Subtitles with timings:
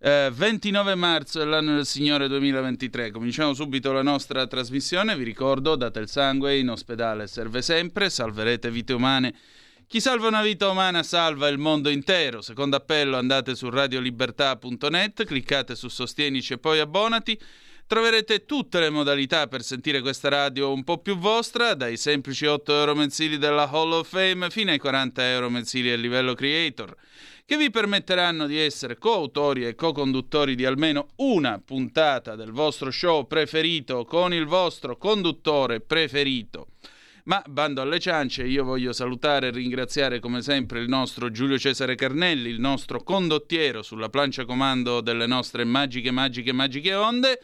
[0.00, 3.10] eh, 29 marzo dell'anno del Signore 2023.
[3.10, 5.16] Cominciamo subito la nostra trasmissione.
[5.16, 9.34] Vi ricordo, date il sangue, in ospedale serve sempre, salverete vite umane.
[9.86, 12.42] Chi salva una vita umana salva il mondo intero.
[12.42, 17.38] Secondo appello andate su radiolibertà.net, cliccate su Sostienici e poi abbonati.
[17.86, 22.80] Troverete tutte le modalità per sentire questa radio un po' più vostra, dai semplici 8
[22.80, 26.94] euro mensili della Hall of Fame fino ai 40 euro mensili a livello creator
[27.48, 33.26] che vi permetteranno di essere coautori e co-conduttori di almeno una puntata del vostro show
[33.26, 36.66] preferito con il vostro conduttore preferito.
[37.24, 41.94] Ma bando alle ciance, io voglio salutare e ringraziare come sempre il nostro Giulio Cesare
[41.94, 47.40] Carnelli, il nostro condottiero sulla plancia comando delle nostre magiche, magiche, magiche onde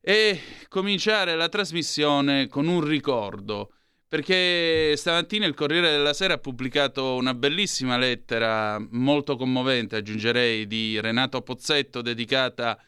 [0.00, 3.73] e cominciare la trasmissione con un ricordo
[4.14, 11.00] perché stamattina il Corriere della Sera ha pubblicato una bellissima lettera, molto commovente, aggiungerei, di
[11.00, 12.80] Renato Pozzetto, dedicata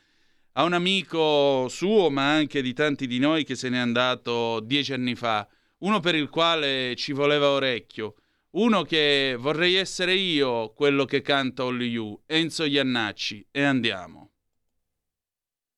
[0.53, 4.93] a un amico suo, ma anche di tanti di noi che se n'è andato dieci
[4.93, 5.45] anni fa,
[5.79, 8.15] uno per il quale ci voleva orecchio,
[8.51, 14.31] uno che vorrei essere io, quello che canta Only You, Enzo Iannacci, e andiamo.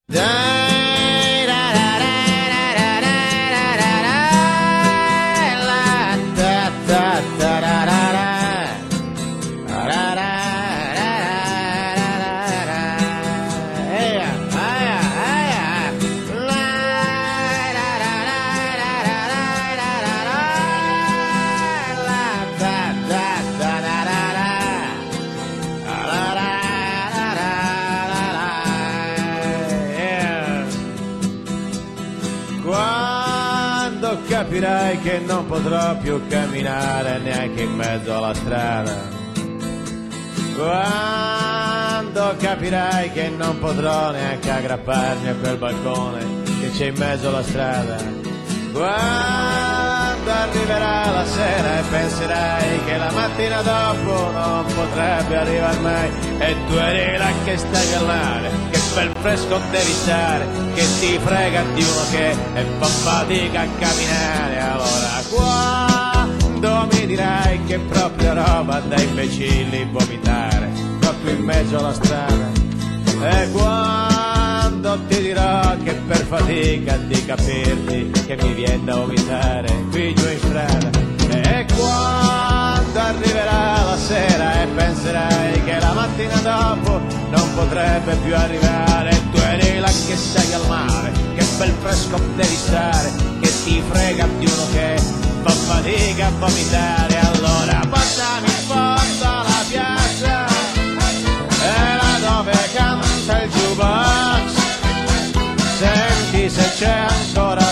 [0.05, 0.98] Dai,
[35.61, 38.95] potrò più camminare neanche in mezzo alla strada.
[40.57, 46.25] Quando capirai che non potrò neanche aggrapparmi a quel balcone
[46.61, 47.97] che c'è in mezzo alla strada.
[48.73, 56.57] Quando arriverà la sera e penserai che la mattina dopo non potrebbe arrivare mai e
[56.69, 58.01] tu eri là che stai a
[58.71, 60.45] che bel fresco devi stare,
[60.75, 64.59] che ti frega di uno che e fa fatica a camminare.
[64.61, 72.51] Allora quando mi dirai che proprio roba da imbecilli vomitare, proprio in mezzo alla strada,
[73.23, 80.13] e quando ti dirò che per fatica di capirti che mi viene da vomitare qui
[80.13, 80.91] giù in strada,
[81.29, 82.58] e quando
[82.99, 87.01] arriverà la sera e penserai che la mattina dopo
[87.31, 92.57] non potrebbe più arrivare, tu eri là che sei al mare, che bel fresco devi
[92.57, 95.01] stare, che ti frega di uno che
[95.43, 100.47] fa fatica a vomitare, allora passami in fondo alla piazza,
[101.63, 104.53] è là dove canta il jukebox,
[105.79, 107.68] senti se c'è ancora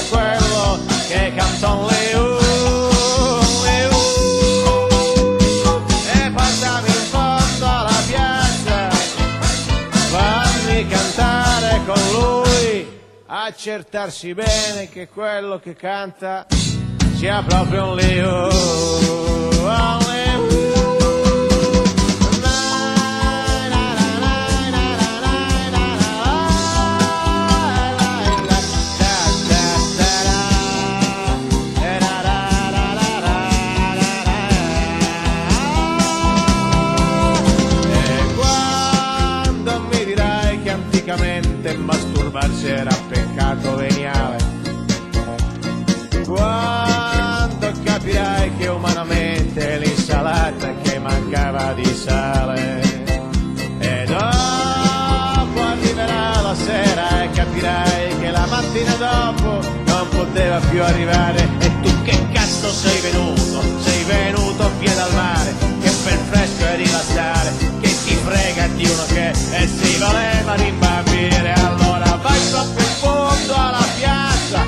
[13.66, 16.46] accertarsi bene che quello che canta
[17.16, 18.48] sia proprio un Leo.
[19.58, 20.16] Un Leo.
[43.36, 44.38] Peccato veniale.
[46.24, 52.80] Quando capirai che umanamente l'insalata che mancava di sale.
[53.78, 61.46] E dopo arriverà la sera e capirai che la mattina dopo non poteva più arrivare.
[61.58, 63.62] E tu che cazzo sei venuto?
[63.80, 69.04] Sei venuto via dal mare, che per fresco e rilassare, che ti frega di uno
[69.08, 71.85] che e si voleva rimbambire allora
[72.26, 74.64] vai proprio in fondo alla piazza.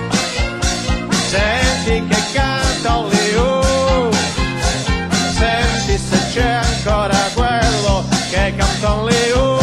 [1.29, 4.11] Senti che canta un liu
[5.37, 9.58] senti se c'è ancora quello che canta un liu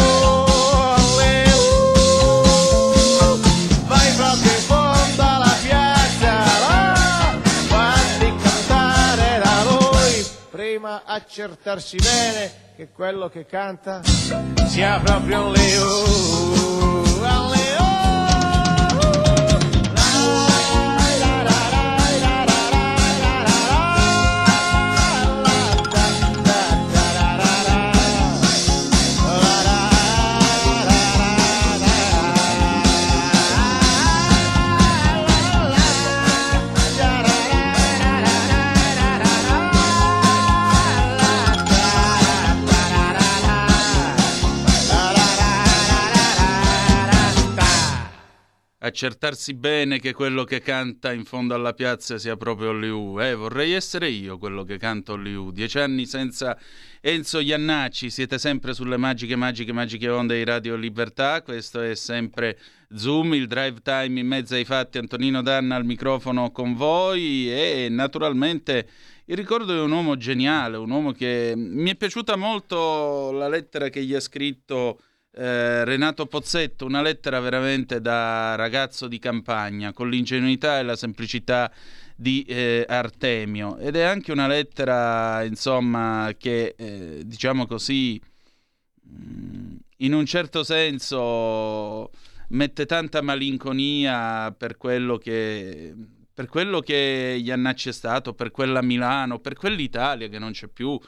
[11.26, 14.00] accertarsi bene che quello che canta
[14.68, 16.04] sia proprio un Leo.
[17.18, 17.66] Un Leo.
[48.78, 53.18] Accertarsi bene che quello che canta in fondo alla piazza sia proprio Liu.
[53.20, 55.50] Eh, vorrei essere io quello che canto Liu.
[55.50, 56.58] Dieci anni senza
[57.00, 61.42] Enzo Iannacci, siete sempre sulle magiche, magiche, magiche onde di Radio Libertà.
[61.42, 62.58] Questo è sempre
[62.94, 64.98] Zoom, il drive time in mezzo ai fatti.
[64.98, 68.88] Antonino Danna al microfono con voi e naturalmente
[69.26, 73.88] il ricordo è un uomo geniale, un uomo che mi è piaciuta molto la lettera
[73.88, 75.00] che gli ha scritto
[75.38, 81.70] eh, Renato Pozzetto, una lettera veramente da ragazzo di campagna, con l'ingenuità e la semplicità
[82.16, 83.76] di eh, Artemio.
[83.76, 88.20] Ed è anche una lettera, insomma, che, eh, diciamo così,
[89.06, 92.10] mm, in un certo senso
[92.48, 95.94] mette tanta malinconia per quello che
[96.32, 101.00] per quello che Iannacci è stato, per quella Milano, per quell'Italia che non c'è più,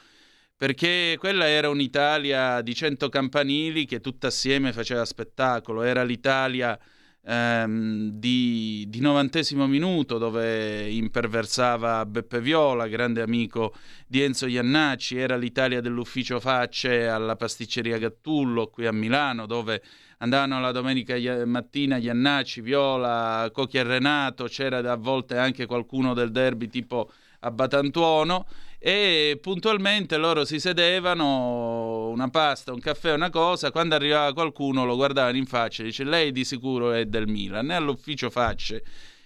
[0.59, 6.77] perché quella era un'Italia di cento campanili che tutta assieme faceva spettacolo, era l'Italia
[7.23, 13.73] ehm, di, di novantesimo minuto dove imperversava Beppe Viola, grande amico
[14.05, 19.81] di Enzo Iannacci, era l'Italia dell'ufficio Facce alla pasticceria Gattullo qui a Milano dove
[20.17, 21.15] andavano la domenica
[21.45, 27.09] mattina Iannacci, Viola, Cocchi e Renato, c'era a volte anche qualcuno del derby tipo
[27.39, 28.47] a Batantuono
[28.77, 34.95] e puntualmente loro si sedevano, una pasta, un caffè, una cosa, quando arrivava qualcuno lo
[34.95, 38.83] guardavano in faccia e dice lei di sicuro è del Milan, è all'ufficio facce,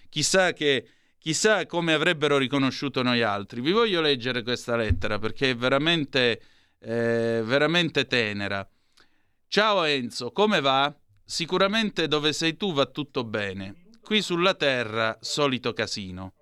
[0.08, 0.88] chissà che...
[1.24, 3.62] Chissà come avrebbero riconosciuto noi altri.
[3.62, 6.38] Vi voglio leggere questa lettera perché è veramente,
[6.80, 8.68] eh, veramente tenera.
[9.48, 10.94] Ciao Enzo, come va?
[11.24, 13.86] Sicuramente dove sei tu va tutto bene.
[14.02, 16.34] Qui sulla terra, solito casino.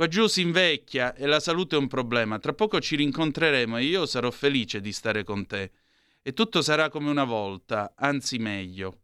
[0.00, 2.38] Qua giù si invecchia e la salute è un problema.
[2.38, 5.72] Tra poco ci rincontreremo e io sarò felice di stare con te.
[6.22, 9.00] E tutto sarà come una volta, anzi meglio.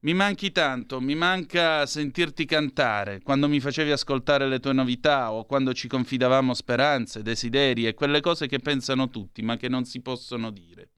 [0.00, 5.44] Mi manchi tanto, mi manca sentirti cantare, quando mi facevi ascoltare le tue novità o
[5.44, 10.00] quando ci confidavamo speranze, desideri e quelle cose che pensano tutti ma che non si
[10.00, 10.88] possono dire.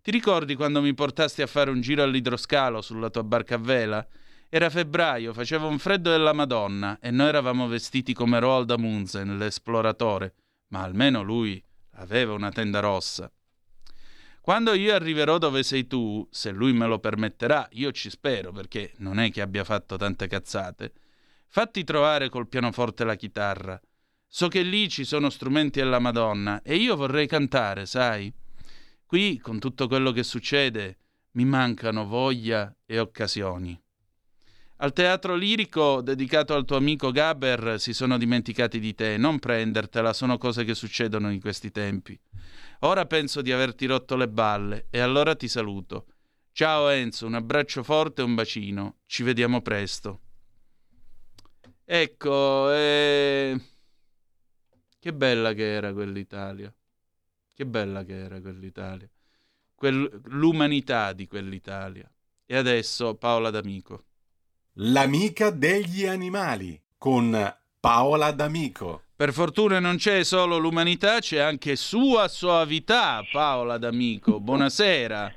[0.00, 4.08] Ti ricordi quando mi portasti a fare un giro all'idroscalo sulla tua barca a vela?
[4.50, 10.34] Era febbraio, faceva un freddo della Madonna e noi eravamo vestiti come Roald Amundsen, l'esploratore,
[10.68, 11.62] ma almeno lui
[11.96, 13.30] aveva una tenda rossa.
[14.40, 18.94] Quando io arriverò dove sei tu, se lui me lo permetterà, io ci spero perché
[18.98, 20.92] non è che abbia fatto tante cazzate,
[21.46, 23.78] fatti trovare col pianoforte la chitarra.
[24.26, 28.32] So che lì ci sono strumenti alla Madonna e io vorrei cantare, sai?
[29.04, 30.96] Qui, con tutto quello che succede,
[31.32, 33.78] mi mancano voglia e occasioni.
[34.80, 40.12] Al teatro lirico dedicato al tuo amico Gaber si sono dimenticati di te, non prendertela,
[40.12, 42.16] sono cose che succedono in questi tempi.
[42.80, 46.06] Ora penso di averti rotto le balle e allora ti saluto.
[46.52, 48.98] Ciao Enzo, un abbraccio forte e un bacino.
[49.06, 50.20] Ci vediamo presto.
[51.84, 53.60] Ecco, eh...
[54.96, 56.72] che bella che era quell'Italia.
[57.52, 59.10] Che bella che era quell'Italia.
[59.74, 60.20] Quell...
[60.26, 62.08] L'umanità di quell'Italia.
[62.46, 64.04] E adesso Paola D'Amico.
[64.80, 67.36] L'amica degli animali con
[67.80, 69.02] Paola D'Amico.
[69.16, 74.38] Per fortuna non c'è solo l'umanità, c'è anche sua soavità, Paola D'Amico.
[74.38, 75.34] Buonasera.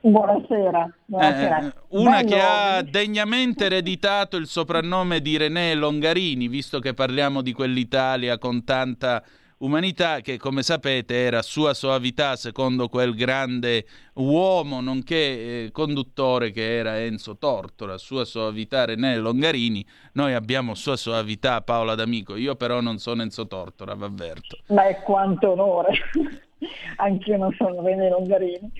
[0.00, 0.90] Buonasera.
[1.04, 1.58] buonasera.
[1.58, 2.28] Eh, una Bello.
[2.30, 8.64] che ha degnamente ereditato il soprannome di René Longarini, visto che parliamo di quell'Italia con
[8.64, 9.22] tanta
[9.60, 16.76] umanità che come sapete era sua soavità secondo quel grande uomo nonché eh, conduttore che
[16.76, 22.80] era Enzo Tortora, sua soavità René Longarini, noi abbiamo sua soavità Paola D'Amico, io però
[22.80, 24.58] non sono Enzo Tortora, vi avverto.
[24.68, 25.92] Ma è quanto onore,
[26.96, 28.70] anch'io non sono René Longarini.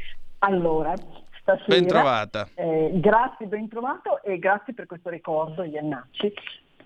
[0.41, 0.95] Allora,
[1.41, 1.67] stasera...
[1.67, 2.49] Ben trovata.
[2.55, 6.33] Eh, grazie, ben trovato e grazie per questo ricordo, Iannacci.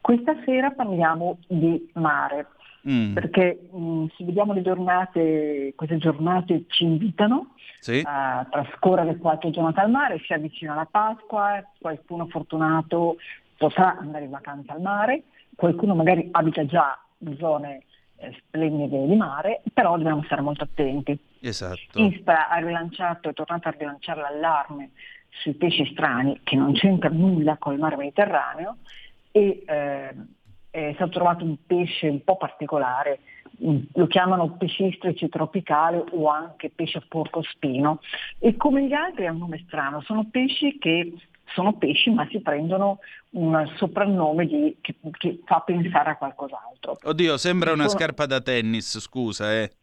[0.05, 2.49] Questa sera parliamo di mare
[2.87, 3.15] mm.
[3.15, 8.03] perché mh, mm, se vediamo le giornate, queste giornate ci invitano sì.
[8.05, 13.17] a trascorrere qualche giornata al mare, si avvicina la Pasqua, qualcuno fortunato
[13.57, 15.23] potrà andare in vacanza al mare,
[15.57, 17.85] qualcuno magari abita già in zone
[18.17, 21.19] eh, splendide di mare, però dobbiamo stare molto attenti.
[21.41, 21.99] Esatto.
[21.99, 24.91] ISPRA ha rilanciato, è tornato a rilanciare l'allarme
[25.31, 28.77] sui pesci strani, che non c'entra nulla con il mare Mediterraneo,
[29.37, 30.15] e eh,
[30.71, 33.19] è stato trovato un pesce un po' particolare,
[33.93, 38.01] lo chiamano pesci istrici tropicali o anche pesce a porcospino
[38.39, 41.13] e come gli altri ha un nome strano, sono pesci che
[41.53, 43.01] sono pesci ma si prendono
[43.31, 46.97] un soprannome di, che, che, fa pensare a qualcos'altro.
[47.03, 47.99] Oddio, sembra una sono...
[47.99, 49.53] scarpa da tennis, scusa.
[49.53, 49.73] Eh.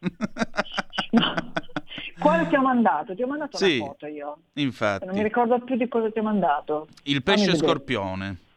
[2.18, 3.14] Quale ti ho mandato?
[3.14, 4.38] Ti ho mandato sì, una foto io.
[4.54, 5.04] Infatti.
[5.06, 6.88] Non mi ricordo più di cosa ti ho mandato.
[7.04, 8.50] Il pesce scorpione.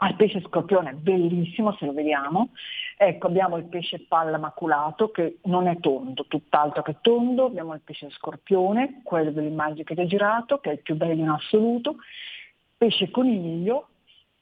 [0.00, 2.50] Il pesce scorpione, bellissimo se lo vediamo.
[2.96, 7.80] Ecco, abbiamo il pesce palla maculato che non è tondo, tutt'altro che tondo, abbiamo il
[7.80, 11.96] pesce scorpione, quello dell'immagine che ti ho girato, che è il più bello in assoluto,
[12.76, 13.88] pesce coniglio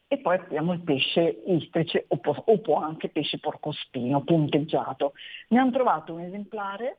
[0.08, 5.12] e poi abbiamo il pesce istrice o, po- o può anche pesce porcospino punteggiato.
[5.48, 6.98] Ne hanno trovato un esemplare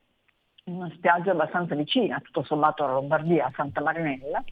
[0.66, 4.44] in una spiaggia abbastanza vicina, tutto sommato alla Lombardia, a Santa Marinella,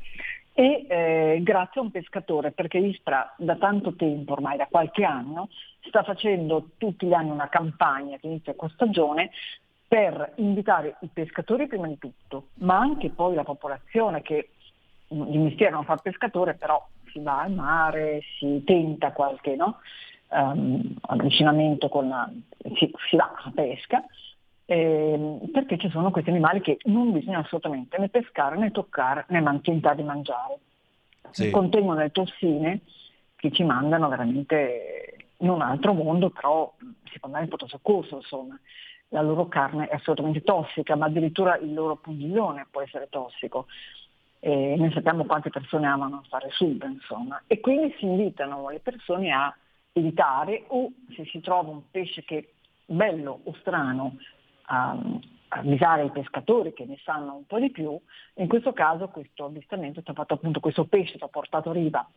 [0.53, 5.49] e eh, grazie a un pescatore, perché Ispra da tanto tempo, ormai da qualche anno,
[5.87, 9.31] sta facendo tutti gli anni una campagna che inizia questa stagione
[9.87, 14.49] per invitare i pescatori prima di tutto, ma anche poi la popolazione che
[15.07, 19.79] di mestiere non fa pescatore, però si va al mare, si tenta qualche no?
[20.29, 22.29] um, avvicinamento con la,
[22.75, 24.03] si, si va a pesca
[24.71, 29.41] eh, perché ci sono questi animali che non bisogna assolutamente né pescare né toccare né
[29.41, 30.59] man- tentare di mangiare.
[31.31, 31.49] Sì.
[31.49, 32.79] Contengono le tossine
[33.35, 36.73] che ci mandano veramente in un altro mondo, però
[37.11, 38.57] secondo me in pronto soccorso, insomma.
[39.09, 43.65] La loro carne è assolutamente tossica, ma addirittura il loro pungiglione può essere tossico.
[44.39, 47.43] E noi sappiamo quante persone amano fare sub, insomma.
[47.45, 49.53] E quindi si invitano le persone a
[49.91, 52.45] evitare o se si trova un pesce che è
[52.85, 54.15] bello o strano
[54.71, 54.97] a,
[55.53, 57.99] avvisare i pescatori che ne sanno un po' di più,
[58.35, 62.07] in questo caso questo avvistamento è fatto appunto questo pesce ha portato riva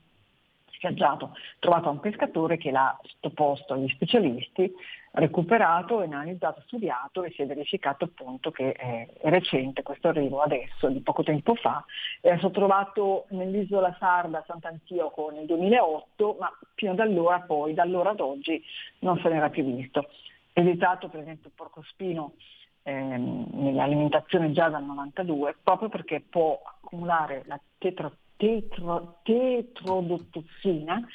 [0.74, 4.70] schiaggiato, trovato un pescatore che l'ha sottoposto agli specialisti,
[5.12, 11.00] recuperato, analizzato, studiato e si è verificato appunto che è recente questo arrivo adesso, di
[11.00, 11.84] poco tempo fa,
[12.20, 18.10] è stato trovato nell'isola sarda Sant'Antioco nel 2008, ma fino da allora poi, da allora
[18.10, 18.62] ad oggi,
[19.00, 20.08] non se n'era più visto
[20.54, 22.34] evitato per esempio il porcospino
[22.82, 31.06] ehm, nell'alimentazione già dal 92 proprio perché può accumulare la tetro, tetro, tetrodotossina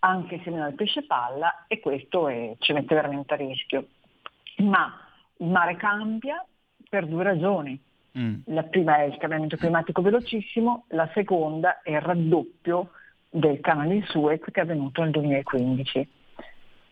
[0.00, 3.86] anche se meno del pesce palla e questo è, ci mette veramente a rischio.
[4.58, 4.92] Ma
[5.38, 6.44] il mare cambia
[6.88, 7.80] per due ragioni.
[8.16, 8.40] Mm.
[8.46, 12.90] La prima è il cambiamento climatico velocissimo, la seconda è il raddoppio
[13.30, 16.08] del canale di Suez che è avvenuto nel 2015.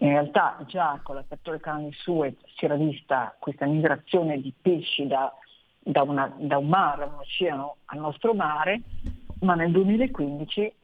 [0.03, 5.07] In realtà già con l'apertura del canale Suez si era vista questa migrazione di pesci
[5.07, 5.33] da,
[5.79, 8.81] da, una, da un mare, un oceano al nostro mare,
[9.43, 10.75] ma nel 2015,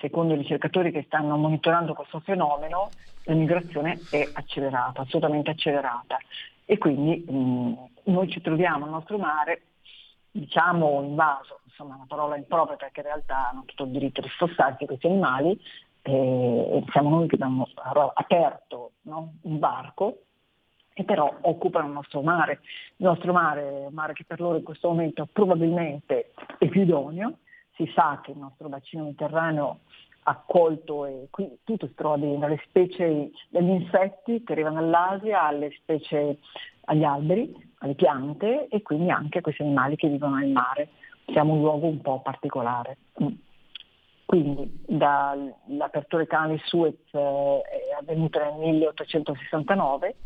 [0.00, 2.92] secondo i ricercatori che stanno monitorando questo fenomeno,
[3.24, 6.16] la migrazione è accelerata, assolutamente accelerata.
[6.64, 9.64] E quindi mh, noi ci troviamo al nostro mare,
[10.30, 14.86] diciamo invaso, insomma una parola impropria perché in realtà hanno tutto il diritto di spostarsi
[14.86, 15.60] questi animali,
[16.06, 17.68] eh, siamo noi che abbiamo
[18.14, 19.34] aperto no?
[19.42, 20.18] un barco
[20.94, 22.60] e però occupano il nostro mare.
[22.96, 27.38] Il nostro mare mare che per loro in questo momento probabilmente è più idoneo,
[27.74, 29.80] si sa che il nostro bacino mediterraneo
[30.22, 35.70] ha accolto e qui tutto si trova dalle specie degli insetti che arrivano dall'Asia alle
[35.76, 36.38] specie
[36.86, 40.88] agli alberi, alle piante e quindi anche a questi animali che vivono nel mare.
[41.26, 42.96] Siamo un luogo un po' particolare.
[44.26, 50.16] Quindi dall'apertura del canale Suez eh, è avvenuta nel 1869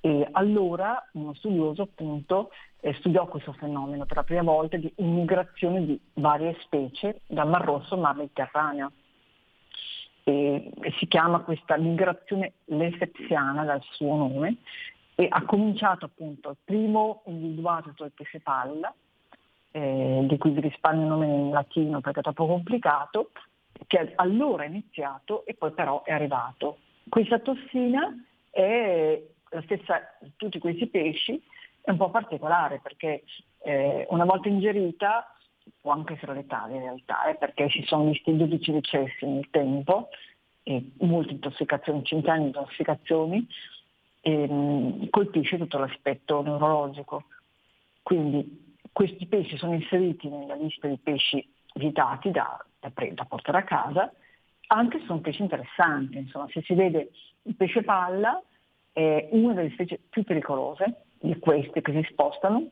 [0.00, 5.84] e allora uno studioso appunto eh, studiò questo fenomeno per la prima volta di immigrazione
[5.86, 8.90] di varie specie dal Mar Rosso al Mar Mediterraneo.
[10.24, 14.56] E, e si chiama questa migrazione lesepsiana dal suo nome
[15.14, 18.92] e ha cominciato appunto il primo individuato il pesce palla
[19.70, 23.30] eh, di cui vi risparmio il nome in latino perché è troppo complicato,
[23.86, 26.78] che allora è iniziato e poi però è arrivato.
[27.08, 28.14] Questa tossina
[28.50, 31.42] è la stessa di tutti questi pesci,
[31.80, 33.22] è un po' particolare perché
[33.62, 35.32] eh, una volta ingerita
[35.80, 40.08] può anche essere letale in realtà, eh, perché si sono visti 12 decessi nel tempo,
[40.62, 43.46] e molte intossicazioni, centinaia di intossicazioni,
[44.20, 47.24] e mh, mm, colpisce tutto l'aspetto neurologico.
[48.02, 53.64] Quindi questi pesci sono inseriti nella lista dei pesci vietati da, da, da portare a
[53.64, 54.12] casa,
[54.68, 57.10] anche se sono pesci interessanti, insomma, se si vede
[57.42, 58.42] il pesce palla
[58.92, 62.68] è una delle specie più pericolose di queste che si spostano,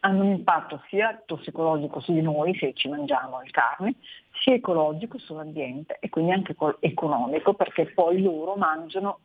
[0.00, 3.96] hanno un impatto sia tossicologico su di noi se ci mangiamo le carni,
[4.42, 9.20] sia ecologico sull'ambiente e quindi anche economico perché poi loro mangiano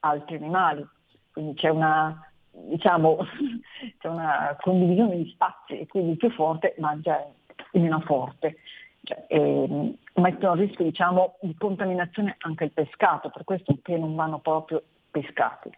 [0.00, 0.86] altri animali.
[1.32, 2.30] Quindi c'è una,
[2.68, 3.18] diciamo,
[3.98, 7.24] c'è una condivisione di spazi e quindi il più forte mangia
[7.72, 8.58] il meno forte.
[9.02, 14.14] Cioè, eh, mettono a rischio diciamo, di contaminazione anche il pescato, per questo che non
[14.14, 15.70] vanno proprio pescati.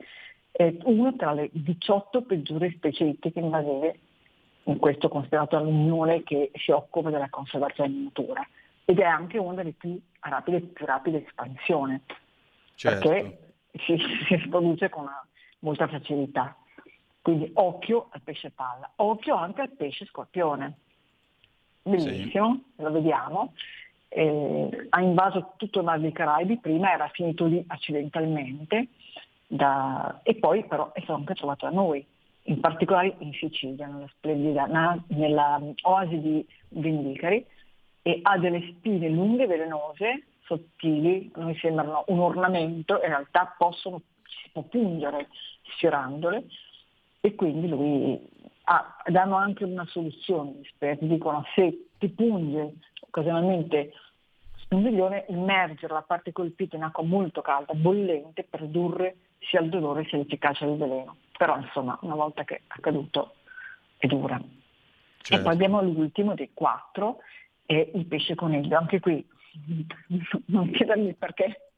[0.50, 3.98] È una tra le 18 peggiori specie ittiche invasive,
[4.64, 8.46] in questo considerato dall'Unione che si occupa della conservazione in natura,
[8.84, 12.02] ed è anche una delle più rapide, più rapide espansione,
[12.74, 13.08] certo.
[13.08, 13.38] perché
[13.84, 15.26] si, si riproduce con una,
[15.60, 16.56] molta facilità.
[17.26, 20.74] Quindi occhio al pesce palla, occhio anche al pesce scorpione.
[21.82, 22.82] Bellissimo, sì.
[22.82, 23.52] lo vediamo.
[24.06, 28.86] Eh, ha invaso tutto il Mar dei Caraibi, prima era finito lì accidentalmente
[29.44, 32.06] da, e poi però è stato anche trovato da noi,
[32.42, 34.66] in particolare in Sicilia, nella splendida
[35.08, 37.44] nella oasi di Vendicari
[38.02, 44.02] e ha delle spine lunghe, velenose, sottili, a noi sembrano un ornamento, in realtà possono,
[44.22, 45.26] si può pungere
[45.72, 46.44] sfiorandole
[47.26, 48.20] e quindi lui
[48.66, 53.92] ha, danno anche una soluzione, gli esperti dicono se ti punge occasionalmente
[54.68, 59.70] un milione, immergere la parte colpita in acqua molto calda, bollente, per ridurre sia il
[59.70, 61.16] dolore sia l'efficacia del veleno.
[61.36, 63.34] Però insomma una volta che è accaduto
[63.96, 64.40] è dura.
[65.18, 65.34] Certo.
[65.34, 67.18] E poi abbiamo l'ultimo dei quattro,
[67.64, 68.78] è il pesce coniglio.
[68.78, 69.26] Anche qui
[70.46, 71.70] non chiedermi perché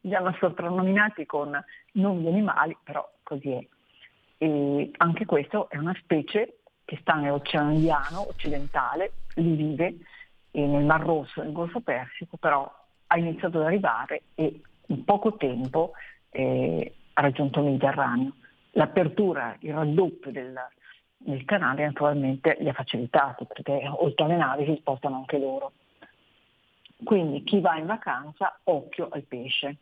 [0.00, 1.56] li hanno soprannominati con
[1.92, 3.66] nomi di animali, però così è.
[4.38, 9.96] E anche questo è una specie che sta nell'Oceano Indiano occidentale, lì vive
[10.52, 12.70] nel Mar Rosso, nel Golfo Persico, però
[13.08, 15.92] ha iniziato ad arrivare e in poco tempo
[16.30, 18.32] eh, ha raggiunto il Mediterraneo.
[18.72, 20.54] L'apertura, il raddoppio del,
[21.16, 25.72] del canale naturalmente li ha facilitati perché oltre alle navi si spostano anche loro.
[27.04, 29.76] Quindi chi va in vacanza, occhio al pesce.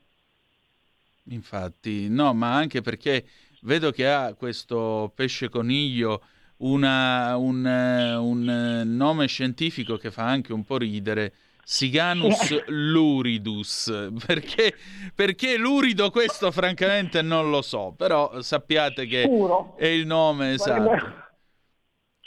[1.28, 3.24] Infatti, no, ma anche perché
[3.66, 6.22] vedo che ha questo pesce coniglio
[6.58, 11.32] una, un, un, nome scientifico che fa anche un po' ridere.
[11.68, 14.72] Siganus luridus, perché,
[15.12, 19.74] perché lurido questo francamente non lo so, però sappiate che Puro.
[19.76, 21.24] è il nome esatto.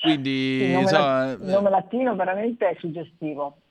[0.01, 3.61] Quindi, il, nome, so, la, il nome latino veramente è suggestivo.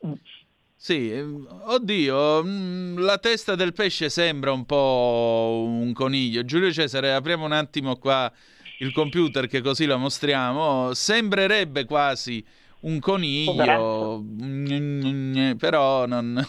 [0.81, 6.45] Sì, oddio, mm, la testa del pesce sembra un po' un coniglio.
[6.45, 8.33] Giulio Cesare, apriamo un attimo qua
[8.79, 10.95] il computer che così la mostriamo.
[10.95, 12.47] Sembrerebbe quasi
[12.83, 16.47] un coniglio, mm, però non,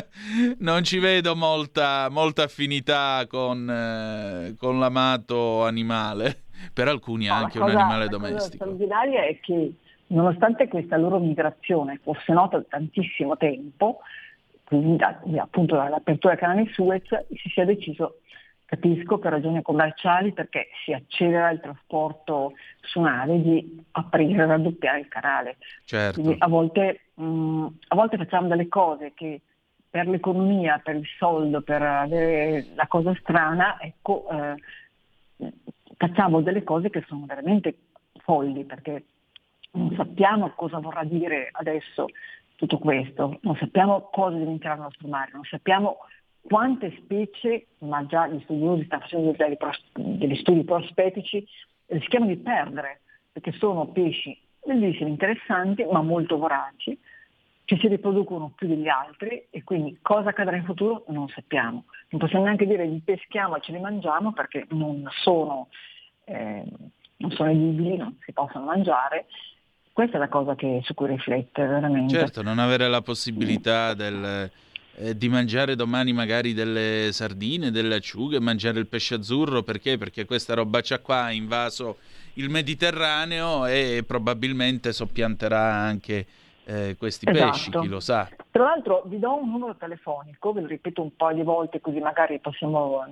[0.60, 6.44] non ci vedo molta, molta affinità con, eh, con, l'amato animale.
[6.72, 8.64] Per alcuni no, anche cosa, un animale domestico.
[8.64, 9.72] La cosa straordinaria è che
[10.08, 14.00] nonostante questa loro migrazione fosse nota da tantissimo tempo,
[14.64, 18.20] quindi da, appunto dall'apertura del canale Suez, si sia deciso,
[18.64, 25.00] capisco per ragioni commerciali, perché si accelera il trasporto su nave di aprire e raddoppiare
[25.00, 25.56] il canale.
[25.84, 26.20] Certo.
[26.20, 29.40] Quindi a volte, mh, a volte facciamo delle cose che
[29.88, 35.52] per l'economia, per il soldo, per avere la cosa strana, ecco, eh,
[35.96, 37.78] facciamo delle cose che sono veramente
[38.18, 39.04] folli, perché
[39.76, 42.06] non sappiamo cosa vorrà dire adesso
[42.56, 45.98] tutto questo, non sappiamo cosa diventerà il nostro mare, non sappiamo
[46.40, 49.56] quante specie, ma già gli studiosi stanno facendo degli,
[50.16, 51.46] degli studi prospettici,
[51.86, 53.00] rischiamo di perdere,
[53.32, 56.98] perché sono pesci bellissimi, interessanti, ma molto voraci,
[57.64, 61.84] che si riproducono più degli altri e quindi cosa accadrà in futuro non sappiamo.
[62.10, 65.68] Non possiamo neanche dire li peschiamo e ce li mangiamo perché non sono,
[66.24, 66.64] eh,
[67.16, 69.26] non sono edibili, non si possono mangiare
[69.96, 72.12] questa è la cosa che, su cui riflettere veramente.
[72.12, 74.50] Certo, non avere la possibilità del,
[74.96, 79.96] eh, di mangiare domani magari delle sardine, delle acciughe, mangiare il pesce azzurro, perché?
[79.96, 81.96] Perché questa roba c'ha qua ha invaso
[82.34, 86.26] il Mediterraneo e probabilmente soppianterà anche
[86.64, 87.50] eh, questi esatto.
[87.50, 88.28] pesci, chi lo sa.
[88.50, 92.00] Tra l'altro vi do un numero telefonico, ve lo ripeto un po' di volte così
[92.00, 93.02] magari possiamo...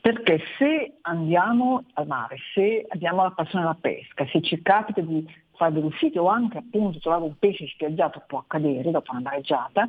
[0.00, 5.24] perché se andiamo al mare, se abbiamo la passione della pesca, se ci capita di
[5.62, 9.88] fare delle uscite o anche appunto trovare un pesce spiaggiato può accadere dopo una mareggiata,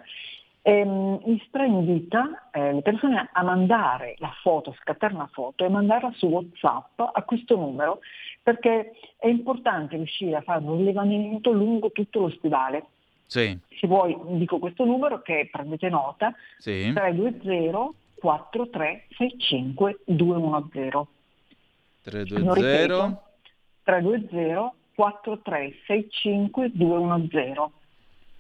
[0.62, 6.12] ehm, mi invita eh, le persone a mandare la foto, scattare una foto e mandarla
[6.16, 8.00] su WhatsApp a questo numero
[8.42, 12.86] perché è importante riuscire a fare un rilevamento lungo tutto lo stivale.
[13.26, 13.58] Sì.
[13.80, 16.92] Se vuoi dico questo numero che prendete nota, sì.
[16.94, 21.08] 320 4365 210.
[22.04, 23.18] 320
[23.84, 27.62] 320 4365 210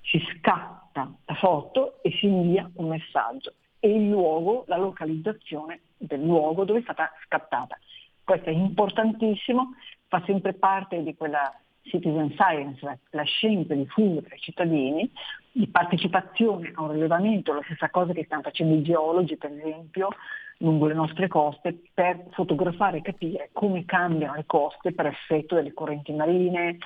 [0.02, 6.22] si scatta la foto e si invia un messaggio e il luogo, la localizzazione del
[6.22, 7.78] luogo dove è stata scattata.
[8.24, 9.76] Questo è importantissimo,
[10.08, 15.12] fa sempre parte di quella citizen science, la, la scienza diffusa ai cittadini,
[15.52, 20.10] di partecipazione a un rilevamento, la stessa cosa che stanno facendo i geologi per esempio
[20.58, 25.74] lungo le nostre coste per fotografare e capire come cambiano le coste per effetto delle
[25.74, 26.78] correnti marine,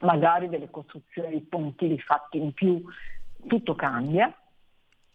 [0.00, 2.82] magari delle costruzioni di ponti fatti in più,
[3.46, 4.32] tutto cambia.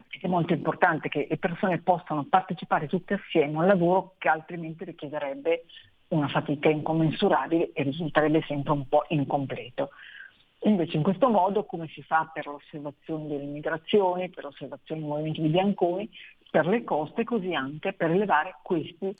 [0.07, 4.85] È molto importante che le persone possano partecipare tutte assieme a un lavoro che altrimenti
[4.85, 5.65] richiederebbe
[6.09, 9.89] una fatica incommensurabile e risulterebbe sempre un po' incompleto.
[10.65, 15.41] Invece in questo modo, come si fa per l'osservazione delle migrazioni, per l'osservazione dei movimenti
[15.41, 16.09] di bianconi,
[16.53, 19.17] per le coste, così anche per rilevare questi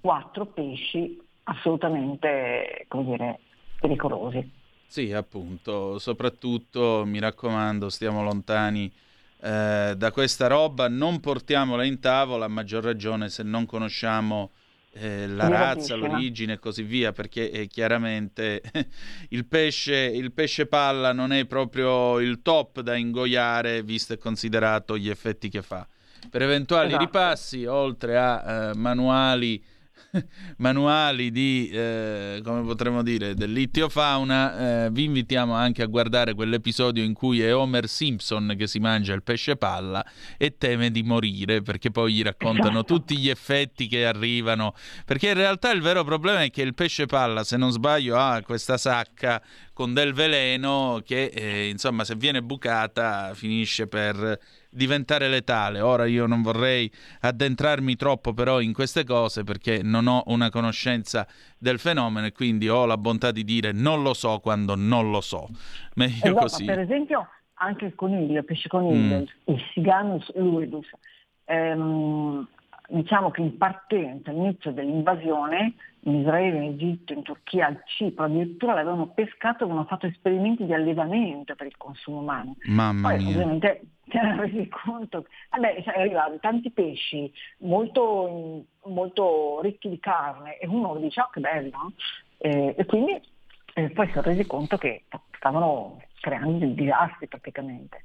[0.00, 3.38] quattro pesci assolutamente dire,
[3.78, 4.50] pericolosi.
[4.84, 8.90] Sì, appunto, soprattutto mi raccomando, stiamo lontani
[9.40, 14.50] eh, da questa roba, non portiamola in tavola, a maggior ragione se non conosciamo
[14.94, 18.60] eh, la razza, l'origine e così via, perché eh, chiaramente
[19.30, 24.98] il pesce, il pesce palla non è proprio il top da ingoiare, visto e considerato
[24.98, 25.86] gli effetti che fa.
[26.30, 27.04] Per eventuali esatto.
[27.04, 29.62] ripassi, oltre a eh, manuali
[30.58, 37.12] manuali di, eh, come potremmo dire, dell'itiofauna, eh, vi invitiamo anche a guardare quell'episodio in
[37.12, 40.04] cui è Homer Simpson che si mangia il pesce palla
[40.36, 42.94] e teme di morire perché poi gli raccontano esatto.
[42.94, 44.74] tutti gli effetti che arrivano.
[45.04, 48.42] Perché in realtà il vero problema è che il pesce palla, se non sbaglio, ha
[48.42, 49.42] questa sacca
[49.74, 54.38] con del veleno che, eh, insomma, se viene bucata finisce per
[54.70, 55.80] diventare letale.
[55.80, 61.26] Ora io non vorrei addentrarmi troppo però in queste cose perché non ho una conoscenza
[61.58, 65.20] del fenomeno e quindi ho la bontà di dire non lo so quando non lo
[65.20, 65.48] so.
[65.94, 66.64] Meglio esatto, così.
[66.64, 69.22] Per esempio anche il coniglio, il pesce coniglio, mm.
[69.44, 70.88] il Siganus luidus,
[71.44, 72.46] ehm,
[72.88, 78.74] diciamo che in partenza, all'inizio dell'invasione, in Israele, in Egitto, in Turchia, al Cipro, addirittura
[78.74, 82.56] l'avevano pescato e avevano fatto esperimenti di allevamento per il consumo umano.
[82.64, 83.34] Mamma Poi, mia.
[83.34, 90.96] ovviamente ti rendi conto, vabbè, arrivano tanti pesci molto, molto, ricchi di carne e uno
[90.96, 91.92] dice oh che bello,
[92.38, 93.20] eh, e quindi
[93.74, 95.04] eh, poi si è resi conto che
[95.36, 98.04] stavano creando dei disastri praticamente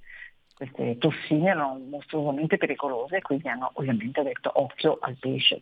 [0.59, 5.62] queste tossine erano mostruosamente pericolose e quindi hanno ovviamente detto occhio al pesce.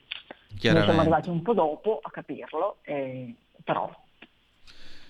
[0.49, 3.33] Noi siamo arrivati un po' dopo a capirlo, eh,
[3.63, 3.91] però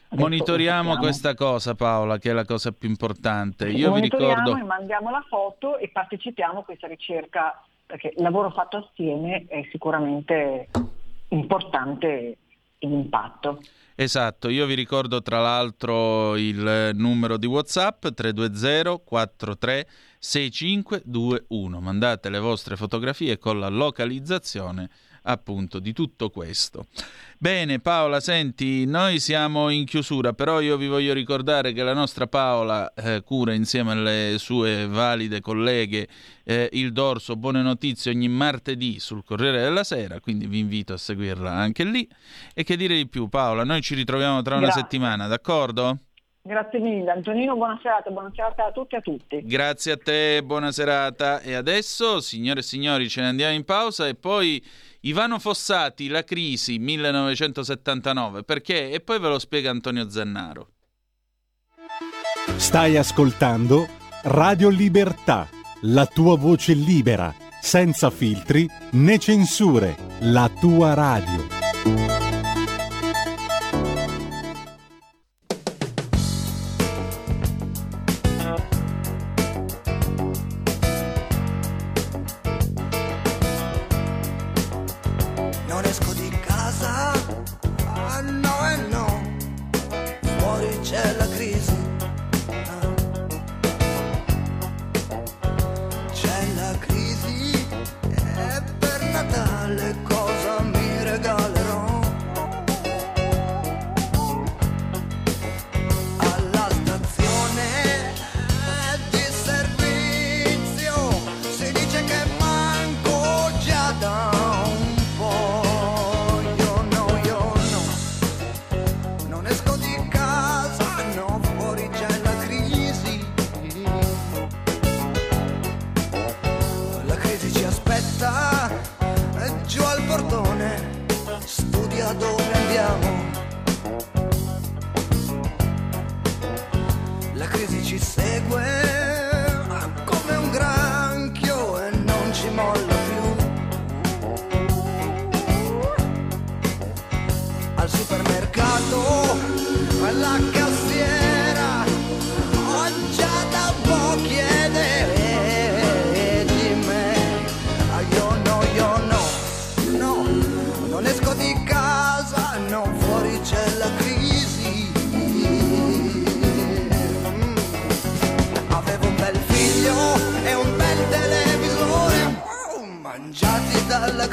[0.09, 3.69] Monitoriamo questa cosa Paola, che è la cosa più importante.
[3.69, 4.55] Io vi ricordo...
[4.57, 10.69] mandiamo la foto e partecipiamo a questa ricerca, perché il lavoro fatto assieme è sicuramente
[11.29, 12.37] importante
[12.79, 13.61] in impatto.
[13.95, 19.87] Esatto, io vi ricordo tra l'altro il numero di WhatsApp 320 43
[20.19, 21.81] 6521.
[21.81, 24.89] Mandate le vostre fotografie con la localizzazione
[25.27, 26.87] appunto di tutto questo.
[27.37, 32.25] Bene Paola, senti, noi siamo in chiusura, però io vi voglio ricordare che la nostra
[32.25, 36.07] Paola eh, cura insieme alle sue valide colleghe
[36.43, 40.97] eh, il dorso Buone Notizie ogni martedì sul Corriere della Sera, quindi vi invito a
[40.97, 42.07] seguirla anche lì.
[42.53, 44.73] E che dire di più Paola, noi ci ritroviamo tra Grazie.
[44.73, 45.99] una settimana, d'accordo?
[46.47, 49.41] Grazie mille Antonino, buona serata, buona serata a tutti e a tutti.
[49.43, 51.41] Grazie a te, buona serata.
[51.41, 54.63] E adesso, signore e signori, ce ne andiamo in pausa e poi
[55.07, 58.91] Ivano Fossati, La crisi 1979, perché?
[58.91, 60.71] E poi ve lo spiega Antonio Zannaro.
[62.57, 63.87] Stai ascoltando
[64.23, 65.47] Radio Libertà,
[65.83, 72.16] la tua voce libera, senza filtri né censure, la tua radio.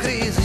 [0.05, 0.44] Dalla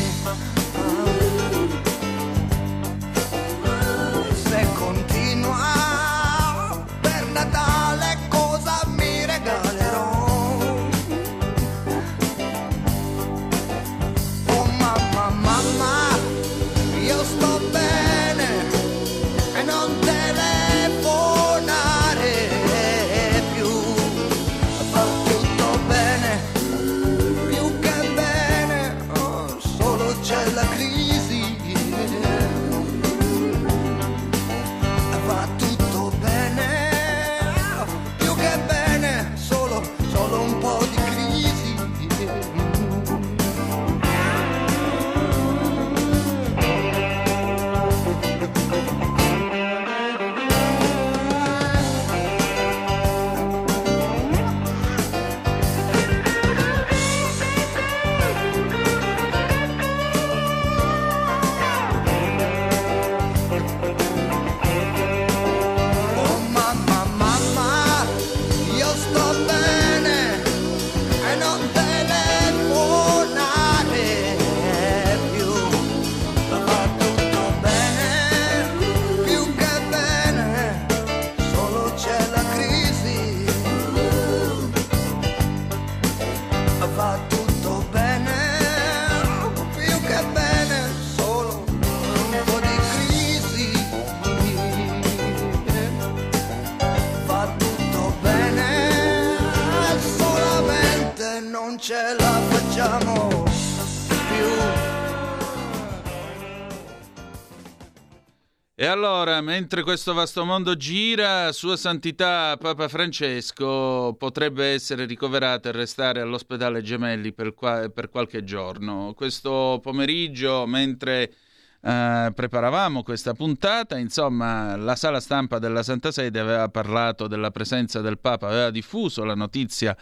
[109.60, 116.82] mentre questo vasto mondo gira, Sua Santità Papa Francesco potrebbe essere ricoverato e restare all'ospedale
[116.82, 119.12] Gemelli per, qua- per qualche giorno.
[119.14, 121.34] Questo pomeriggio, mentre
[121.82, 128.00] eh, preparavamo questa puntata, insomma, la sala stampa della Santa Sede aveva parlato della presenza
[128.00, 129.94] del Papa, aveva diffuso la notizia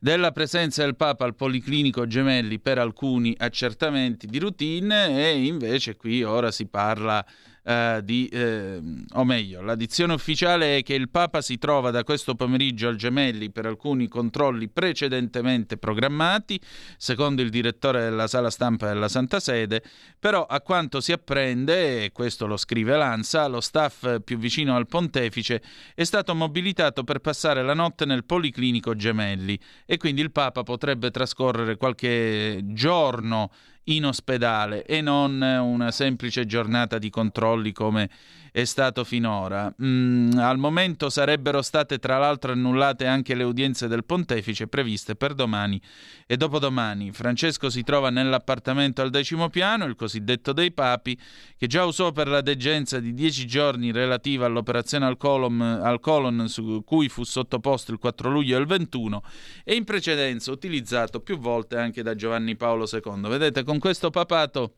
[0.00, 6.22] della presenza del Papa al Policlinico Gemelli per alcuni accertamenti di routine e invece qui
[6.22, 7.22] ora si parla
[7.64, 8.78] eh, di, eh,
[9.12, 12.96] o meglio, la dizione ufficiale è che il Papa si trova da questo pomeriggio al
[12.96, 16.60] Gemelli per alcuni controlli precedentemente programmati,
[16.98, 19.82] secondo il direttore della sala stampa della Santa Sede,
[20.18, 24.86] però a quanto si apprende, e questo lo scrive Lanza, lo staff più vicino al
[24.86, 25.62] pontefice
[25.94, 31.10] è stato mobilitato per passare la notte nel Policlinico Gemelli e quindi il Papa potrebbe
[31.10, 33.50] trascorrere qualche giorno
[33.84, 38.08] in ospedale e non una semplice giornata di controlli come
[38.54, 39.74] è stato finora.
[39.82, 45.34] Mm, al momento sarebbero state tra l'altro annullate anche le udienze del pontefice previste per
[45.34, 45.82] domani
[46.24, 47.10] e dopodomani.
[47.10, 51.18] Francesco si trova nell'appartamento al decimo piano, il cosiddetto dei papi,
[51.56, 56.46] che già usò per la degenza di dieci giorni relativa all'operazione al colon, al colon
[56.46, 59.20] su cui fu sottoposto il 4 luglio del 21
[59.64, 63.28] e in precedenza utilizzato più volte anche da Giovanni Paolo II.
[63.28, 64.76] Vedete, con questo papato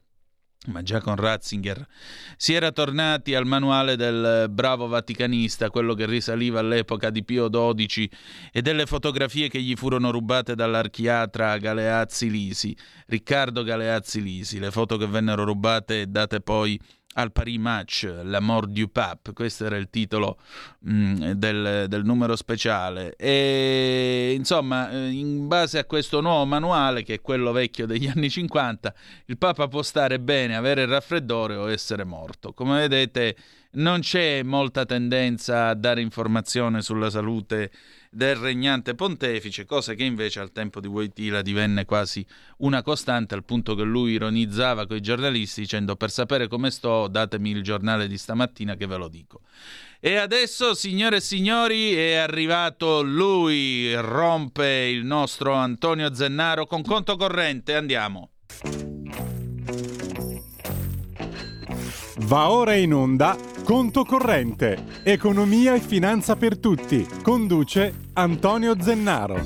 [0.67, 1.87] ma già con Ratzinger,
[2.37, 8.11] si era tornati al manuale del bravo vaticanista, quello che risaliva all'epoca di Pio XII,
[8.53, 14.97] e delle fotografie che gli furono rubate dall'archiatra Galeazzi Lisi, Riccardo Galeazzi Lisi, le foto
[14.97, 16.79] che vennero rubate e date poi
[17.17, 20.39] al Paris Match, La mort du pape, questo era il titolo
[20.81, 23.15] mh, del, del, numero speciale.
[23.17, 28.95] E insomma, in base a questo nuovo manuale, che è quello vecchio degli anni 50,
[29.27, 32.53] il Papa può stare bene, avere il raffreddore o essere morto.
[32.53, 33.37] Come vedete,
[33.73, 37.71] non c'è molta tendenza a dare informazione sulla salute
[38.17, 42.25] del regnante pontefice, cosa che invece al tempo di Wojtyla divenne quasi
[42.59, 47.09] una costante, al punto che lui ironizzava con i giornalisti dicendo per sapere come sto
[47.09, 49.43] datemi il giornale di stamattina che ve lo dico.
[50.01, 57.17] E adesso, signore e signori, è arrivato lui, rompe il nostro Antonio Zennaro con conto
[57.17, 58.31] corrente, andiamo.
[62.21, 67.05] Va ora in onda Conto Corrente, Economia e Finanza per Tutti.
[67.21, 69.43] Conduce Antonio Zennaro.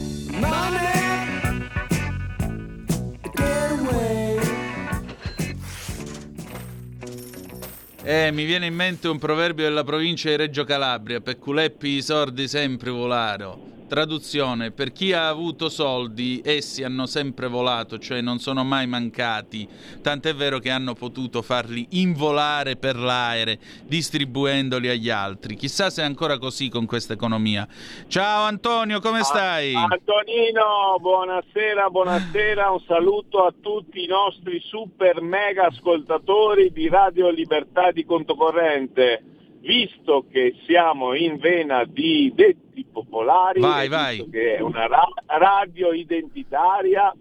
[8.03, 12.03] Eh, mi viene in mente un proverbio della provincia di Reggio Calabria, per culeppi i
[12.03, 13.80] sordi sempre volaro.
[13.91, 19.67] Traduzione, per chi ha avuto soldi, essi hanno sempre volato, cioè non sono mai mancati,
[20.01, 25.57] tant'è vero che hanno potuto farli involare per l'aere, distribuendoli agli altri.
[25.57, 27.67] Chissà se è ancora così con questa economia.
[28.07, 29.75] Ciao Antonio, come stai?
[29.75, 37.91] Antonino, buonasera, buonasera, un saluto a tutti i nostri super mega ascoltatori di Radio Libertà
[37.91, 39.25] di Conto Corrente
[39.61, 44.29] visto che siamo in vena di detti popolari, vai, vai.
[44.31, 47.15] che è una ra- radio identitaria,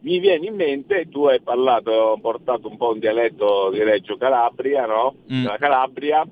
[0.00, 4.16] mi viene in mente, tu hai parlato, hai portato un po' un dialetto di Reggio
[4.16, 5.14] Calabria, no?
[5.32, 5.42] Mm.
[5.42, 6.26] Della Calabria,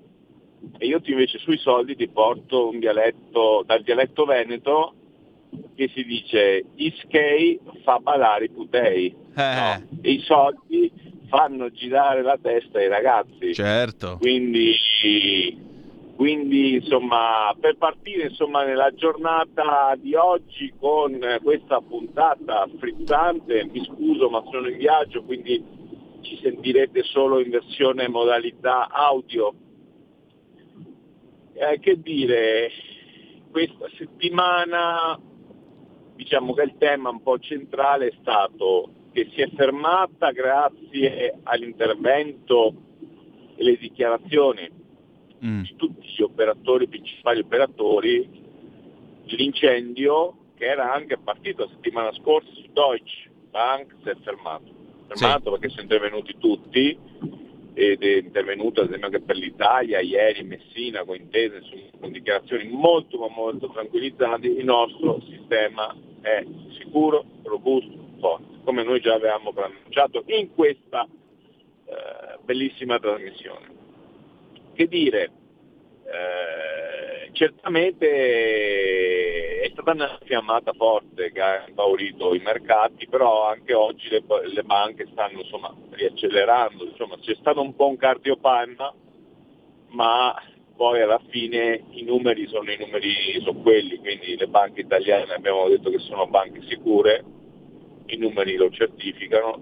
[0.78, 4.94] e io ti invece sui soldi ti porto un dialetto, dal dialetto veneto,
[5.74, 9.14] che si dice iskei fa balare putei.
[9.36, 9.54] Eh.
[9.54, 9.98] No?
[10.02, 10.92] E i soldi
[11.28, 13.54] fanno girare la testa ai ragazzi.
[13.54, 14.16] Certo.
[14.18, 14.74] Quindi,
[16.16, 24.28] quindi insomma, per partire insomma, nella giornata di oggi con questa puntata frizzante, mi scuso
[24.28, 25.62] ma sono in viaggio, quindi
[26.22, 29.54] ci sentirete solo in versione modalità audio.
[31.54, 32.70] Eh, che dire,
[33.50, 35.18] questa settimana
[36.14, 42.74] diciamo che il tema un po' centrale è stato che si è fermata grazie all'intervento
[43.56, 44.70] e alle dichiarazioni
[45.44, 45.62] mm.
[45.62, 48.28] di tutti gli operatori, principali operatori,
[49.24, 54.76] l'incendio che era anche partito la settimana scorsa su Deutsche Bank si è fermato.
[55.08, 55.50] Fermato sì.
[55.50, 56.98] perché sono intervenuti tutti
[57.74, 61.62] ed è intervenuto ad esempio anche per l'Italia ieri Messina con intese
[62.00, 66.44] con dichiarazioni molto ma molto tranquillizzanti, il nostro sistema è
[66.76, 73.76] sicuro, robusto, forte come noi già avevamo pronunciato in questa eh, bellissima trasmissione.
[74.74, 75.30] Che dire,
[76.04, 84.10] eh, certamente è stata una fiammata forte che ha impaurito i mercati, però anche oggi
[84.10, 88.92] le, le banche stanno insomma, riaccelerando, insomma, c'è stato un po' un cardiopanna,
[89.92, 90.34] ma
[90.76, 95.66] poi alla fine i numeri sono i numeri sono quelli, quindi le banche italiane abbiamo
[95.68, 97.24] detto che sono banche sicure,
[98.08, 99.60] i numeri lo certificano,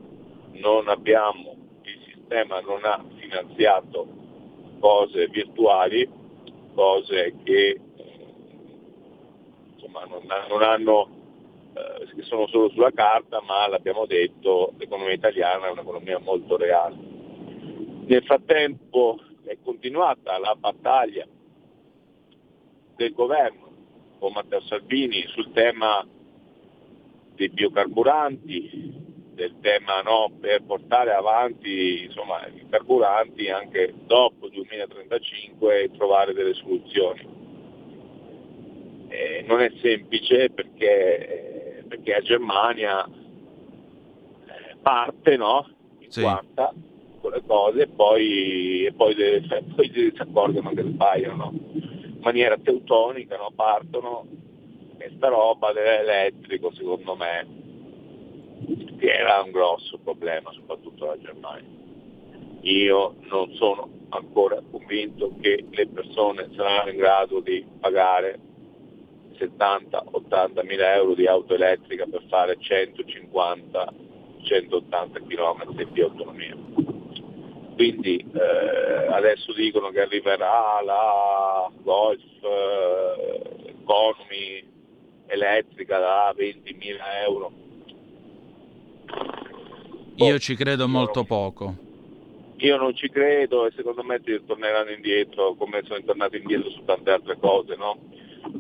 [0.53, 4.07] non abbiamo, il sistema non ha finanziato
[4.79, 6.09] cose virtuali,
[6.75, 7.81] cose che
[9.75, 11.09] insomma, non, non, hanno,
[11.75, 16.97] eh, che sono solo sulla carta, ma l'abbiamo detto, l'economia italiana è un'economia molto reale.
[18.07, 21.27] Nel frattempo è continuata la battaglia
[22.97, 23.65] del governo
[24.19, 26.07] con Matteo Salvini sul tema
[27.37, 29.05] dei biocarburanti,
[29.37, 36.33] del tema no, per portare avanti insomma, i carburanti anche dopo il 2035 e trovare
[36.33, 37.35] delle soluzioni.
[39.09, 45.69] Eh, non è semplice perché, perché a Germania eh, parte no,
[45.99, 46.23] in sì.
[46.23, 46.73] quarta
[47.21, 49.43] con le cose e poi, e poi, deve,
[49.77, 53.53] poi si accorgono che sbagliano in maniera teutonica, no?
[53.55, 54.27] partono
[55.07, 57.47] e sta roba dell'elettrico secondo me
[58.99, 61.69] era un grosso problema soprattutto la Germania.
[62.63, 68.41] Io non sono ancora convinto che le persone saranno in grado di pagare
[69.39, 76.57] 70-80 mila euro di auto elettrica per fare 150-180 km di autonomia.
[77.75, 84.75] Quindi eh, adesso dicono che arriverà la Golf eh, Economy
[85.27, 87.53] elettrica da 20.000 euro.
[90.17, 91.77] Io oh, ci credo molto non, poco.
[92.57, 97.11] Io non ci credo e secondo me torneranno indietro come sono tornati indietro su tante
[97.11, 97.77] altre cose.
[97.77, 97.99] No?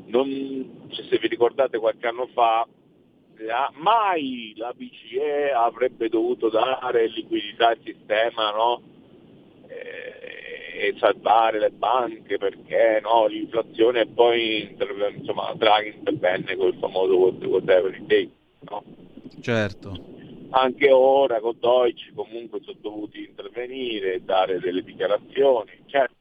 [0.06, 2.66] Non, cioè, se vi ricordate qualche anno fa
[3.38, 8.82] la, mai la BCE avrebbe dovuto dare liquidità al sistema no?
[9.68, 10.15] eh,
[10.76, 14.76] e salvare le banche perché no, l'inflazione e poi
[15.16, 18.30] insomma, Draghi intervenne con il famoso whatever it takes.
[18.68, 18.84] No?
[19.40, 20.14] Certo.
[20.50, 25.70] Anche ora con Deutsche comunque sono dovuti intervenire, dare delle dichiarazioni.
[25.86, 26.14] Certo,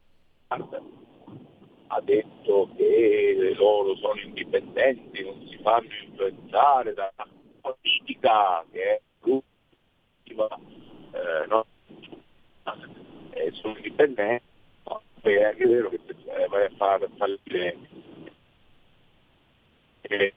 [1.87, 7.27] ha detto che loro sono indipendenti, non si fanno influenzare dalla
[7.61, 10.47] politica che è l'ultima.
[11.11, 11.65] Eh, no?
[13.36, 14.43] Eh, sono indipendenti,
[14.88, 15.01] no?
[15.21, 17.77] è anche vero che eh, vai a fare fallire
[20.01, 20.33] eh,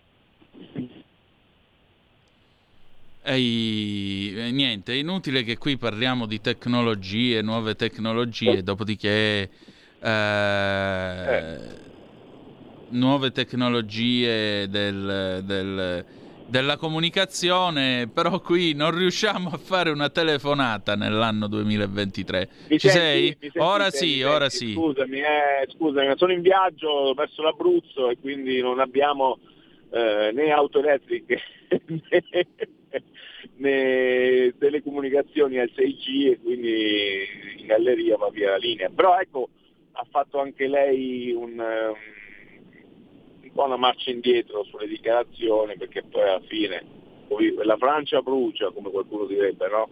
[3.23, 9.51] Ehi, niente, è inutile che qui parliamo di tecnologie, nuove tecnologie, dopodiché
[10.01, 11.59] eh, eh.
[12.91, 16.05] nuove tecnologie del, del,
[16.49, 22.49] della comunicazione, però qui non riusciamo a fare una telefonata nell'anno 2023.
[22.69, 23.63] Mi Ci senti, sei?
[23.63, 24.73] ora sì, ora sì.
[24.73, 29.39] Scusami, eh, scusami, sono in viaggio verso l'Abruzzo e quindi non abbiamo
[29.91, 31.41] eh, né auto elettriche
[31.87, 32.25] né,
[33.57, 38.89] né telecomunicazioni al 6G e quindi in galleria va via la linea.
[38.89, 39.51] Però ecco,
[39.93, 42.18] ha fatto anche lei un, un
[43.59, 46.97] po' una marcia indietro sulle dichiarazioni perché poi alla fine
[47.65, 49.89] la Francia brucia, come qualcuno direbbe, no?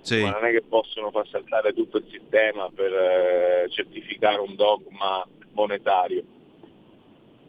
[0.00, 0.22] Sì.
[0.22, 5.26] Ma non è che possono far saltare tutto il sistema per eh, certificare un dogma
[5.52, 6.24] monetario.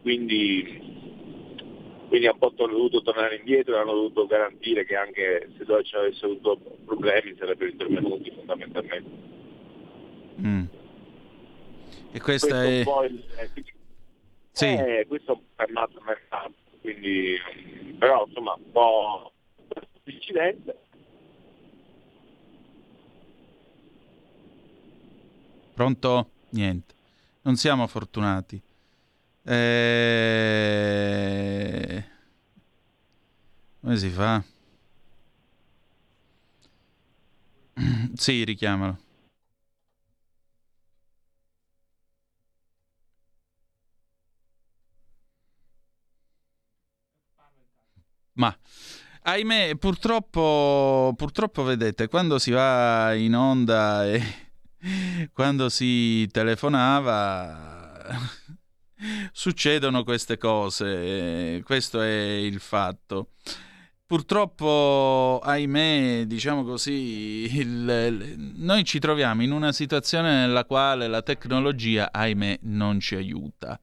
[0.02, 0.96] Quindi
[2.10, 6.60] quindi hanno dovuto tornare indietro e hanno dovuto garantire che anche se Deutsche avesse avuto
[6.86, 9.10] problemi sarebbero intervenuti fondamentalmente.
[10.42, 10.64] Mm.
[12.12, 13.12] E questa questo è...
[14.58, 14.66] Sì.
[14.66, 15.42] eh, questo è un
[16.00, 17.38] il mercato, quindi,
[18.00, 19.32] però insomma un po'
[20.06, 20.80] incidente.
[25.76, 26.32] Pronto?
[26.50, 26.96] Niente.
[27.44, 28.60] Non siamo fortunati.
[29.44, 29.54] Eh...
[33.82, 34.44] Come si fa?
[38.16, 38.98] sì, richiamalo.
[48.38, 48.56] Ma
[49.24, 54.22] ahimè, purtroppo, purtroppo vedete, quando si va in onda e
[55.34, 58.06] quando si telefonava
[59.34, 63.32] succedono queste cose, questo è il fatto.
[64.06, 72.10] Purtroppo, ahimè, diciamo così, il, noi ci troviamo in una situazione nella quale la tecnologia,
[72.14, 73.78] ahimè, non ci aiuta.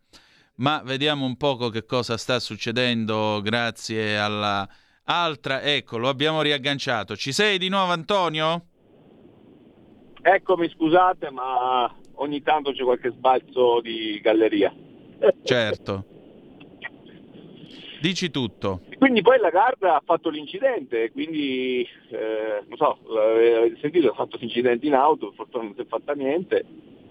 [0.57, 4.69] Ma vediamo un poco che cosa sta succedendo grazie alla
[5.05, 5.63] altra.
[5.63, 7.17] Ecco, lo abbiamo riagganciato.
[7.17, 8.67] Ci sei di nuovo, Antonio?
[10.23, 14.73] Eccomi, scusate, ma ogni tanto c'è qualche sbalzo di galleria.
[15.43, 16.05] Certo.
[18.01, 18.83] Dici tutto.
[18.99, 24.37] Quindi poi la Garda ha fatto l'incidente, quindi eh, non so, avete sentito, ha fatto
[24.39, 26.65] l'incidente in auto, fortuna non si è fatta niente,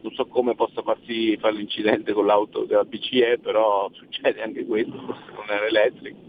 [0.04, 4.95] non so come possa farsi fare l'incidente con l'auto della BCE, però succede anche questo,
[4.95, 6.20] non era elettrico.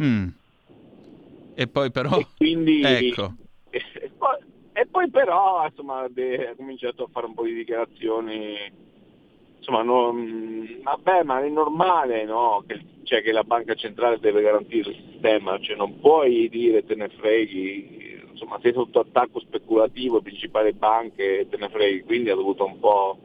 [0.00, 0.28] Mm.
[1.54, 2.18] E poi però...
[2.18, 2.82] E quindi...
[2.82, 3.34] Ecco.
[3.68, 4.36] E, e, poi,
[4.72, 6.10] e poi però insomma, ha
[6.56, 8.84] cominciato a fare un po' di dichiarazioni
[9.58, 12.62] insomma, non, vabbè, ma è normale no?
[12.66, 16.94] che, cioè, che, la banca centrale deve garantire il sistema, cioè, non puoi dire te
[16.94, 22.66] ne freghi, insomma, sei sotto attacco speculativo, principali banche te ne freghi, quindi ha dovuto
[22.66, 23.18] un po'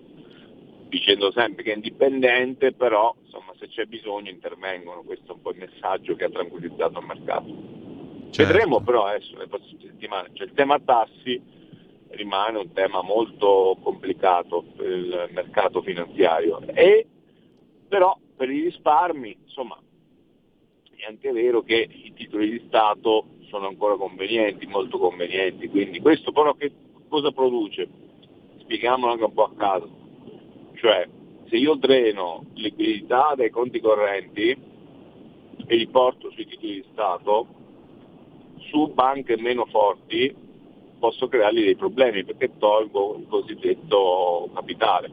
[0.87, 5.51] dicendo sempre che è indipendente, però insomma, se c'è bisogno intervengono, questo è un po'
[5.51, 7.47] il messaggio che ha tranquillizzato il mercato.
[8.31, 8.53] Certo.
[8.53, 11.41] Vedremo però adesso le prossime settimane, cioè, il tema tassi
[12.11, 16.61] rimane un tema molto complicato per il mercato finanziario.
[16.67, 17.05] E
[17.87, 19.77] però per i risparmi, insomma,
[20.95, 26.31] è anche vero che i titoli di Stato sono ancora convenienti, molto convenienti, quindi questo
[26.31, 26.71] però che
[27.09, 27.87] cosa produce?
[28.59, 29.89] Spieghiamolo anche un po' a caso.
[30.75, 31.07] Cioè,
[31.49, 34.49] se io dreno liquidità dai conti correnti
[35.67, 37.47] e li porto sui titoli di Stato,
[38.69, 40.33] su banche meno forti,
[40.97, 45.11] posso creargli dei problemi perché tolgo il cosiddetto capitale.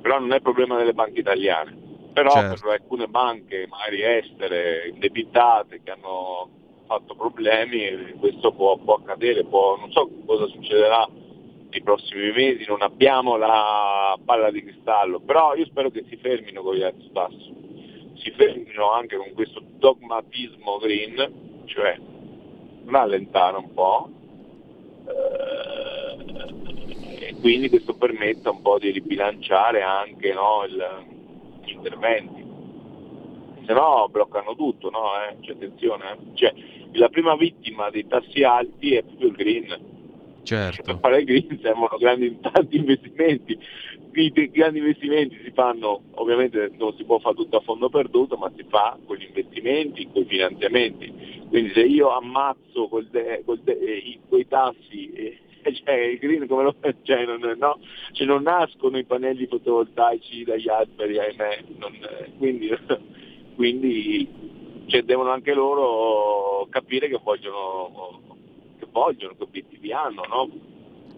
[0.00, 1.80] Però non è il problema delle banche italiane.
[2.14, 2.62] Però certo.
[2.62, 6.60] per alcune banche, magari estere, indebitate, che hanno
[6.92, 11.08] fatto problemi, questo può, può accadere, può, non so cosa succederà
[11.70, 16.62] nei prossimi mesi, non abbiamo la palla di cristallo, però io spero che si fermino
[16.62, 17.50] con gli alti spasso,
[18.16, 21.98] si fermino anche con questo dogmatismo green, cioè
[22.84, 24.10] rallentare un po'
[25.08, 25.32] eh,
[27.26, 31.04] e quindi questo permetta un po' di ribilanciare anche no, il,
[31.64, 32.51] gli interventi.
[33.64, 35.10] Se no bloccano tutto, no?
[35.28, 35.36] Eh?
[35.40, 36.16] Cioè, attenzione, eh?
[36.34, 36.54] cioè,
[36.92, 39.90] la prima vittima dei tassi alti è proprio il green,
[40.42, 40.82] Certo.
[40.82, 43.58] Per fare il green servono grandi, tanti investimenti.
[44.14, 48.52] I grandi investimenti si fanno, ovviamente non si può fare tutto a fondo perduto, ma
[48.54, 51.40] si fa con gli investimenti, con i finanziamenti.
[51.48, 55.38] Quindi se io ammazzo quel de, quel de, eh, quei tassi eh,
[55.84, 57.78] cioè, il green come lo cioè, non, no?
[58.12, 61.92] cioè, non nascono i pannelli fotovoltaici dagli alberi, ahimè, non,
[62.36, 62.68] quindi,
[63.62, 64.28] quindi
[64.86, 68.20] cioè, devono anche loro capire che vogliono,
[68.76, 70.50] che vogliono, che obiettivi hanno, no?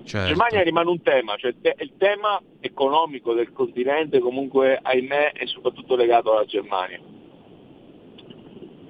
[0.05, 0.27] Certo.
[0.27, 6.33] Germania rimane un tema, cioè il tema economico del continente comunque ahimè è soprattutto legato
[6.33, 7.01] alla Germania.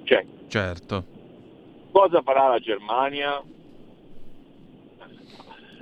[0.03, 1.05] Cioè, certo.
[1.91, 3.41] Cosa farà la Germania?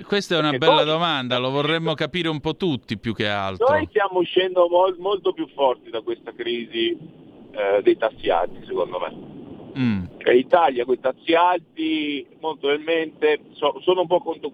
[0.06, 3.68] Questa è una Perché bella domanda, lo vorremmo capire un po' tutti più che altro.
[3.68, 7.22] Noi stiamo uscendo mol- molto più forti da questa crisi
[7.54, 9.32] eh, dei tassi alti, secondo me.
[9.78, 10.04] Mm.
[10.34, 14.52] Italia con i tassi alti molto probabilmente so, sono un po' contro,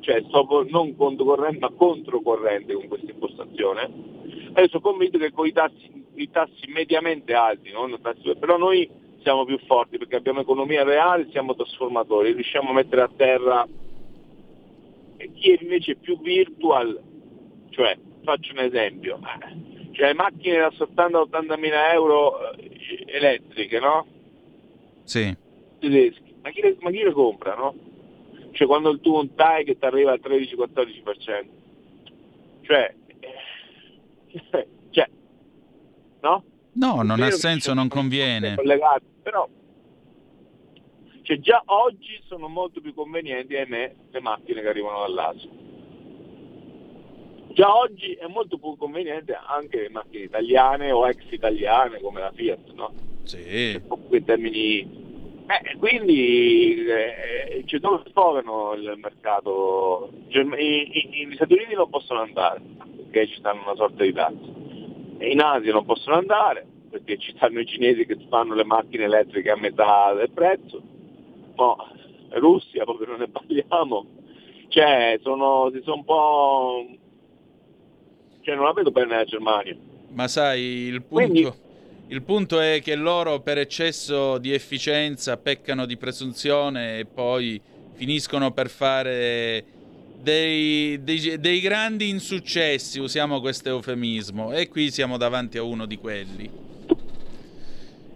[0.00, 3.90] cioè, so, non controcorrente ma controcorrente con questa impostazione.
[4.54, 7.70] E sono convinto che con i tassi, i tassi mediamente alti,
[8.00, 8.88] tassi, però noi
[9.22, 13.66] siamo più forti perché abbiamo economia reale, siamo trasformatori, riusciamo a mettere a terra
[15.34, 17.00] chi è invece più virtual,
[17.70, 19.18] cioè faccio un esempio,
[19.96, 24.06] cioè macchine da 70-80 mila euro eh, elettriche, no?
[25.04, 25.34] Sì.
[25.78, 27.74] Tedeschi, ma chi, le, ma chi le compra, no?
[28.52, 31.46] Cioè quando il tuo un TAI che ti arriva al 13-14%,
[32.62, 32.94] cioè,
[34.28, 35.08] eh, cioè,
[36.20, 36.44] no?
[36.72, 38.54] No, non ha senso, non conviene.
[38.56, 39.48] Collegati, però
[41.22, 45.50] cioè già oggi sono molto più convenienti, ahimè, le macchine che arrivano dall'Asia.
[47.56, 52.30] Già oggi è molto più conveniente anche le macchine italiane o ex italiane come la
[52.30, 52.92] Fiat, no?
[53.22, 53.72] Sì.
[53.72, 53.80] Cioè,
[54.10, 55.04] in termini...
[55.46, 60.10] Eh, quindi eh, cioè, dove sfogano il mercato?
[60.28, 62.60] Cioè, Gli Stati Uniti non possono andare
[62.96, 64.52] perché ci stanno una sorta di tassi.
[65.20, 69.50] In Asia non possono andare perché ci stanno i cinesi che fanno le macchine elettriche
[69.50, 70.82] a metà del prezzo
[71.56, 71.76] no,
[72.32, 74.04] Russia proprio non ne parliamo,
[74.68, 76.86] cioè sono, si sono un po'...
[78.46, 79.76] cioè non la vedo bene la Germania.
[80.12, 81.14] Ma sai, il punto...
[81.14, 81.52] Quindi,
[82.08, 87.60] il punto è che loro per eccesso di efficienza peccano di presunzione e poi
[87.94, 89.64] finiscono per fare
[90.22, 95.96] dei, dei, dei, grandi insuccessi, usiamo questo eufemismo, e qui siamo davanti a uno di
[95.96, 96.48] quelli.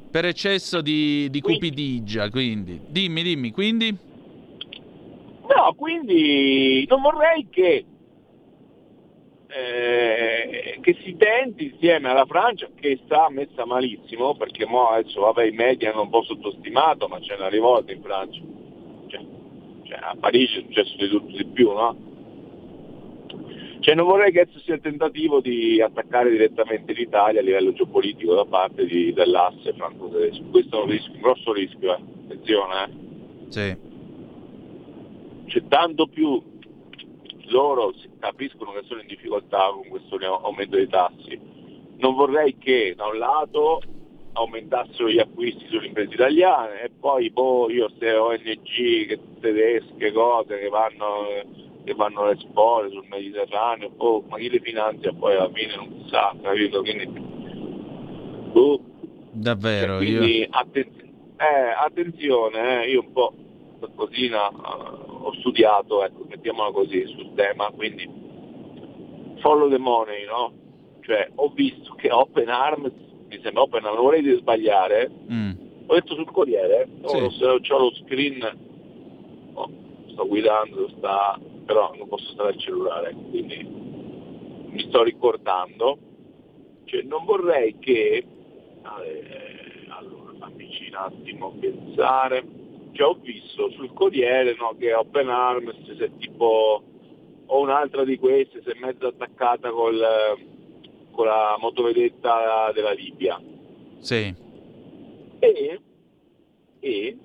[0.09, 2.81] Per eccesso di, di cupidigia, quindi.
[2.87, 3.91] Dimmi, dimmi, quindi?
[3.91, 7.85] No, quindi non vorrei che,
[9.53, 15.45] eh, che si tenti insieme alla Francia, che sta messa malissimo, perché mo adesso vabbè
[15.45, 18.41] i media hanno un po' sottostimato, ma c'è una rivolta in Francia.
[19.09, 19.21] Cioè,
[19.85, 22.09] cioè a Parigi è successo di tutto di più, no?
[23.81, 28.45] Cioè non vorrei che sia il tentativo di attaccare direttamente l'Italia a livello geopolitico da
[28.45, 30.45] parte di, dell'asse franco-tedesco.
[30.51, 32.01] Questo è un, rischio, un grosso rischio, eh.
[32.25, 32.85] attenzione.
[32.85, 32.89] Eh.
[33.49, 33.77] Sì.
[35.47, 36.41] C'è tanto più
[37.51, 41.39] loro capiscono che sono in difficoltà con questo aumento dei tassi.
[41.97, 43.83] Non vorrei che da un lato
[44.33, 50.69] aumentassero gli acquisti sulle imprese italiane e poi boh, io queste ONG tedesche, cose che
[50.69, 55.75] vanno che vanno alle spore sul Mediterraneo, oh, ma chi le finanzia poi alla fine
[55.77, 56.83] non si sa, capito?
[56.83, 57.09] Quindi,
[58.53, 58.81] oh.
[59.33, 60.47] Davvero, quindi, io...
[60.51, 63.33] Attenzione, eh, attenzione eh, io un po'
[63.79, 68.09] qualcosina uh, ho studiato, ecco, mettiamola così, sul tema, quindi
[69.41, 70.53] follow the money, no?
[71.03, 72.93] Cioè, ho visto che Open Arms,
[73.29, 75.51] mi sembra Open Arms, non vorrei di sbagliare, mm.
[75.87, 77.17] ho detto sul Corriere, sì.
[77.45, 78.59] ho, ho lo screen,
[79.55, 79.71] oh,
[80.13, 85.99] sto guidando, sta però non posso stare al cellulare, quindi mi sto ricordando,
[86.85, 92.45] cioè, non vorrei che, eh, allora fammici un attimo pensare,
[92.93, 96.83] cioè, ho visto sul Corriere no, che Open Arms se tipo
[97.47, 100.01] o un'altra di queste si è mezzo attaccata col,
[101.11, 103.41] con la motovedetta della Libia.
[103.99, 104.35] Sì.
[105.41, 105.81] E,
[106.79, 107.17] e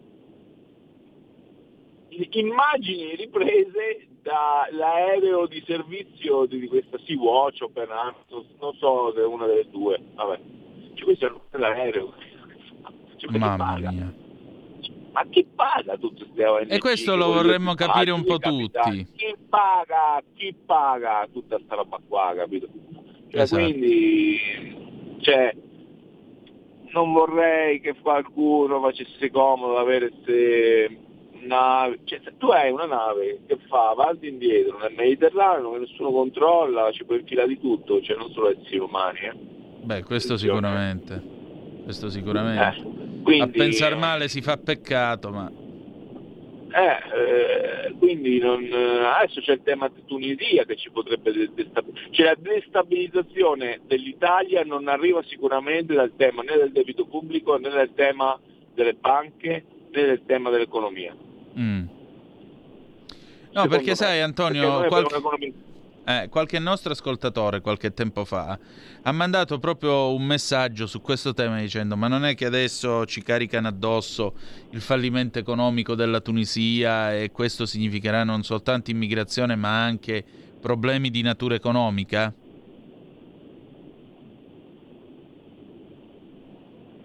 [2.31, 9.45] immagini riprese dall'aereo di servizio di questa Sea-Watch o per non so se è una
[9.45, 10.39] delle due, vabbè.
[10.95, 12.13] Cioè, questo è l'aereo.
[13.17, 14.24] Cioè, Mamma mia.
[15.15, 16.71] Ma chi paga tutte queste ONG?
[16.73, 19.07] E questo lo vorremmo capire un po' tutti.
[19.15, 22.67] Chi paga, chi paga tutta questa roba qua, capito?
[23.29, 23.61] Cioè, esatto.
[23.63, 24.37] quindi,
[25.21, 25.55] cioè,
[26.91, 30.99] non vorrei che qualcuno facesse comodo avere queste
[31.43, 35.79] nave, cioè, se tu hai una nave che fa avanti e indietro nel Mediterraneo, che
[35.79, 39.19] nessuno controlla, ci puoi infilare di tutto, cioè non solo esseri umani.
[39.19, 39.33] Eh.
[39.81, 41.34] Beh, questo sicuramente.
[41.85, 42.79] Questo sicuramente.
[42.79, 45.51] Eh, quindi, A pensare male si fa peccato, ma...
[46.75, 52.09] Eh, eh, quindi non, adesso c'è il tema di Tunisia che ci potrebbe destabilizzare.
[52.09, 57.93] Cioè la destabilizzazione dell'Italia non arriva sicuramente dal tema né del debito pubblico né dal
[57.93, 58.37] tema
[58.73, 61.15] delle banche né del tema dell'economia.
[61.57, 61.83] Mm.
[63.55, 63.95] No, Secondo perché me.
[63.95, 65.53] sai Antonio, perché qualche...
[66.07, 68.59] Eh, qualche nostro ascoltatore qualche tempo fa
[69.01, 73.23] ha mandato proprio un messaggio su questo tema dicendo ma non è che adesso ci
[73.23, 74.35] caricano addosso
[74.69, 80.23] il fallimento economico della Tunisia e questo significherà non soltanto immigrazione ma anche
[80.61, 82.31] problemi di natura economica?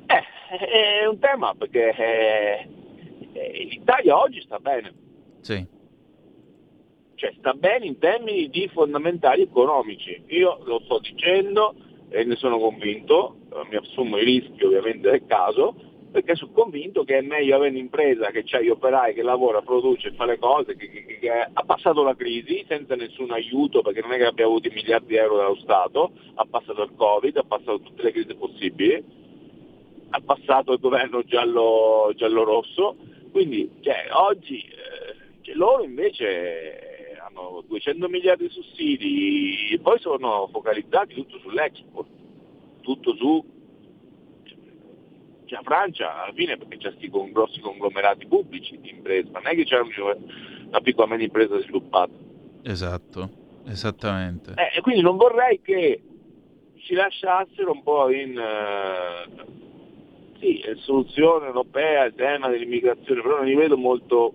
[0.08, 4.92] Eh, è un tema perché eh, l'Italia oggi sta bene.
[5.40, 5.78] Sì
[7.20, 10.22] cioè sta bene in termini di fondamentali economici.
[10.28, 11.74] Io lo sto dicendo
[12.08, 15.74] e ne sono convinto, eh, mi assumo i rischi ovviamente del caso,
[16.10, 20.12] perché sono convinto che è meglio avere un'impresa che ha gli operai, che lavora, produce,
[20.12, 24.12] fa le cose, che, che, che, ha passato la crisi senza nessun aiuto, perché non
[24.12, 27.44] è che abbia avuto i miliardi di euro dallo Stato, ha passato il Covid, ha
[27.46, 29.04] passato tutte le crisi possibili,
[30.08, 32.96] ha passato il governo giallo, giallo-rosso,
[33.30, 36.89] quindi cioè, oggi eh, cioè, loro invece
[37.40, 42.08] hanno 200 miliardi di sussidi e poi sono focalizzati tutto sull'export,
[42.80, 43.58] tutto su
[45.44, 49.54] cioè, la Francia alla fine perché c'è questi grossi conglomerati pubblici di imprese, non è
[49.54, 52.12] che c'è una piccola media impresa sviluppata.
[52.62, 53.30] Esatto,
[53.66, 54.54] esattamente.
[54.56, 56.02] Eh, e quindi non vorrei che
[56.76, 63.54] ci lasciassero un po' in uh, sì, soluzione europea il tema dell'immigrazione, però non li
[63.54, 64.34] vedo molto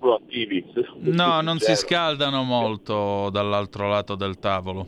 [0.00, 0.64] proattivi.
[1.00, 4.86] No, non si scaldano molto dall'altro lato del tavolo.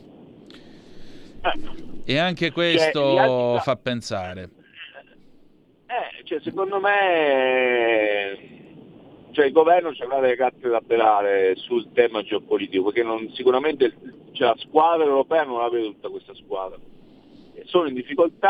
[1.42, 2.12] Eh.
[2.14, 4.50] E anche cioè, questo cioè, fa pensare.
[5.86, 8.52] Eh, cioè, secondo me
[9.32, 13.94] cioè, il governo avrà delle carte da pelare sul tema geopolitico, perché non, sicuramente
[14.32, 16.78] cioè, la squadra europea non la vede tutta questa squadra.
[17.64, 18.48] Sono in difficoltà,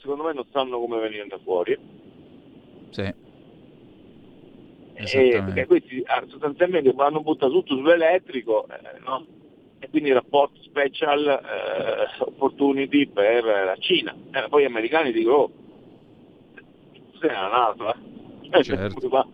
[0.00, 1.76] secondo me non sanno come venire fuori.
[2.90, 3.14] Sì.
[4.94, 9.26] Eh, perché questi ah, sostanzialmente vanno buttato tutto sull'elettrico eh, no?
[9.78, 14.14] e quindi il rapporto special eh, opportunity per la Cina.
[14.30, 15.50] Eh, poi gli americani dicono, oh,
[17.18, 18.62] sei la NATO, eh?
[18.62, 19.26] certo.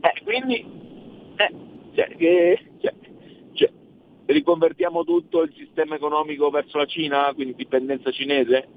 [0.00, 0.64] eh, quindi,
[1.36, 1.54] eh,
[1.94, 2.94] cioè, che, cioè,
[3.52, 3.70] cioè,
[4.26, 8.68] riconvertiamo tutto il sistema economico verso la Cina, quindi dipendenza cinese?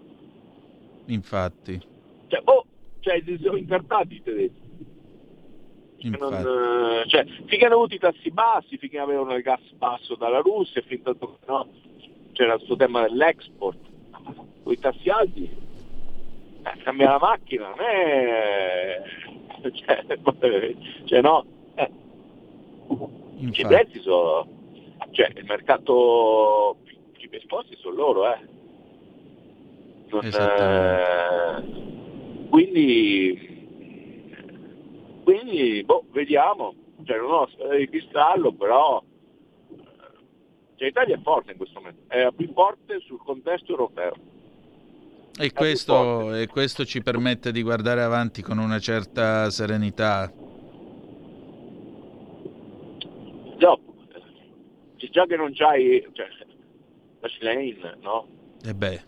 [1.08, 1.82] Infatti.
[2.28, 2.66] Cioè, oh,
[3.02, 4.65] cioè, si sono incartati i tedeschi.
[6.02, 10.40] Non, eh, cioè, finché hanno avuto i tassi bassi, finché avevano il gas basso dalla
[10.40, 11.68] Russia, fin tanto che no,
[12.34, 13.78] c'era questo tema dell'export,
[14.64, 15.50] con i tassi alti,
[16.64, 19.02] eh, cambia la macchina, non è...
[19.66, 20.06] Cioè,
[21.06, 21.44] cioè no,
[21.74, 21.90] eh.
[23.40, 24.48] i prezzi sono...
[25.10, 26.78] Cioè, il mercato
[27.18, 28.40] più esposti sono loro, eh.
[30.10, 31.64] Non, eh,
[32.50, 33.55] quindi
[35.26, 36.74] quindi, boh, vediamo.
[37.04, 39.04] Cioè, non ho di cristallo, però
[40.76, 44.14] cioè, l'Italia è forte in questo momento, è la più forte sul contesto europeo.
[45.38, 50.32] E questo, e questo, ci permette di guardare avanti con una certa serenità.
[53.58, 53.94] Dopo,
[54.98, 56.28] già che non c'hai cioè,
[57.20, 58.28] la Schlein, no?
[58.64, 59.04] E eh beh.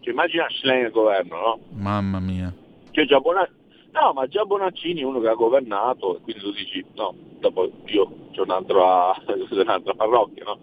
[0.00, 1.58] Cioè, immagina Schlein al governo, no?
[1.70, 2.52] Mamma mia.
[2.90, 3.48] Cioè, già buona,
[3.94, 8.28] No, ma già Bonaccini è uno che ha governato quindi tu dici, no, dopo io
[8.32, 9.14] c'ho un'altra,
[9.50, 10.58] un'altra parrocchia, no?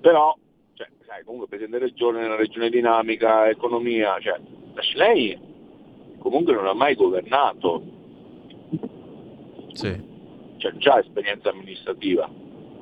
[0.00, 0.36] Però,
[0.74, 4.38] cioè, sai, comunque Presidente Regione nella regione dinamica, economia, cioè,
[4.94, 5.36] lei
[6.18, 7.82] comunque non ha mai governato.
[9.72, 10.04] Sì.
[10.58, 12.30] Cioè, già esperienza amministrativa.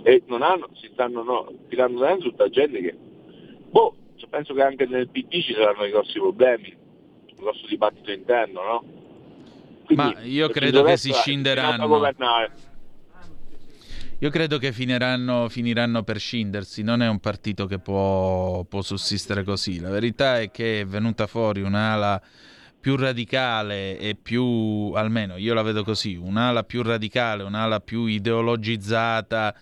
[0.03, 2.95] E non hanno, si stanno no, tirando dentro tutta gente che,
[3.71, 6.77] boh, cioè, penso che anche nel PD ci saranno dei grossi problemi,
[7.31, 9.03] un grosso dibattito interno, no?
[9.85, 12.13] Quindi, Ma io credo che si scinderanno.
[14.21, 19.45] Io credo che finiranno, finiranno, per scindersi, non è un partito che può, può, sussistere
[19.45, 19.81] così.
[19.81, 22.23] La verità è che è venuta fuori un'ala
[22.81, 29.55] più radicale e più, almeno io la vedo così, un'ala più radicale, un'ala più ideologizzata,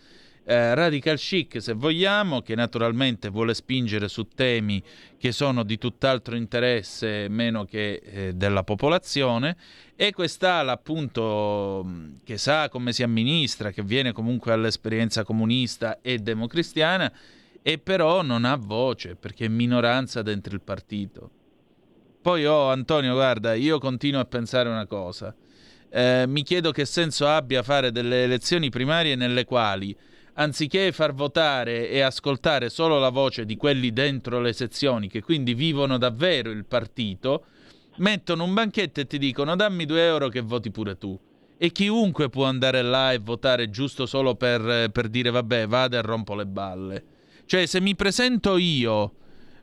[0.53, 4.83] eh, radical chic, se vogliamo, che naturalmente vuole spingere su temi
[5.17, 9.57] che sono di tutt'altro interesse meno che eh, della popolazione,
[9.97, 11.87] e quest'ala appunto
[12.25, 17.11] che sa come si amministra, che viene comunque all'esperienza comunista e democristiana,
[17.63, 21.31] e però non ha voce perché è minoranza dentro il partito.
[22.21, 25.35] Poi oh Antonio, guarda, io continuo a pensare una cosa.
[25.89, 29.97] Eh, mi chiedo che senso abbia fare delle elezioni primarie nelle quali
[30.35, 35.55] anziché far votare e ascoltare solo la voce di quelli dentro le sezioni, che quindi
[35.55, 37.45] vivono davvero il partito,
[37.97, 41.19] mettono un banchetto e ti dicono dammi due euro che voti pure tu.
[41.59, 46.03] E chiunque può andare là e votare giusto solo per, per dire vabbè vado e
[46.03, 47.05] rompo le balle.
[47.45, 49.13] Cioè se mi presento io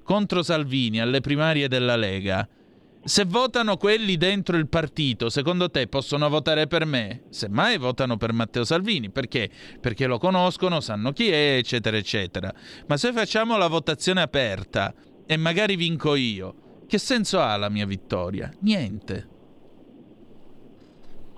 [0.03, 2.47] contro Salvini alle primarie della Lega,
[3.03, 7.23] se votano quelli dentro il partito, secondo te possono votare per me?
[7.29, 9.49] Semmai votano per Matteo Salvini, perché?
[9.79, 12.53] Perché lo conoscono, sanno chi è, eccetera, eccetera.
[12.87, 14.93] Ma se facciamo la votazione aperta
[15.25, 18.51] e magari vinco io, che senso ha la mia vittoria?
[18.61, 19.38] Niente.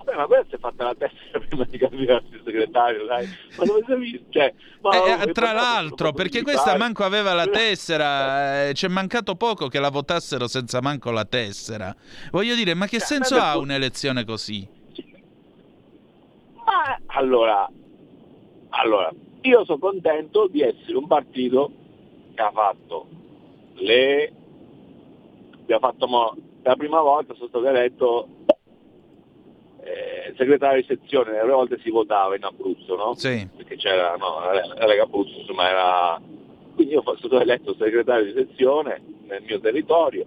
[0.04, 3.28] Beh, ma questa è fatta la testa prima di candidarsi segretario, dai.
[3.56, 4.24] Ma dove sei visto?
[4.30, 9.68] Cioè, ma eh, tra l'altro, perché questa manco aveva la tessera, eh, c'è mancato poco
[9.68, 11.94] che la votassero senza manco la tessera.
[12.30, 14.66] Voglio dire, ma che cioè, senso ha un'elezione così?
[16.64, 17.68] Ma allora,
[18.70, 21.70] allora, io sono contento di essere un partito
[22.34, 23.06] che ha fatto
[23.74, 24.32] le...
[25.60, 26.36] abbiamo fatto mo...
[26.62, 28.28] la prima volta sono stato eletto
[29.84, 33.14] eh, segretario di sezione, le volte si votava in Abruzzo, no?
[33.14, 33.48] Sì.
[33.56, 36.20] Perché c'era, no, la Lega Abruzzo, insomma era...
[36.74, 40.24] Quindi io sono stato eletto segretario di sezione nel mio territorio,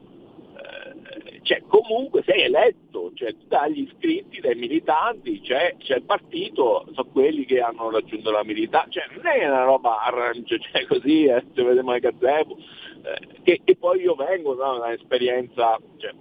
[0.58, 7.10] eh, cioè comunque sei eletto, cioè dagli iscritti, dai militanti, cioè, c'è il partito, sono
[7.12, 11.44] quelli che hanno raggiunto la milità, cioè non è una roba arrangio, cioè così, eh,
[11.54, 16.14] ci vediamo ai gazebo, eh, che, che, poi io vengo da no, un'esperienza, cioè,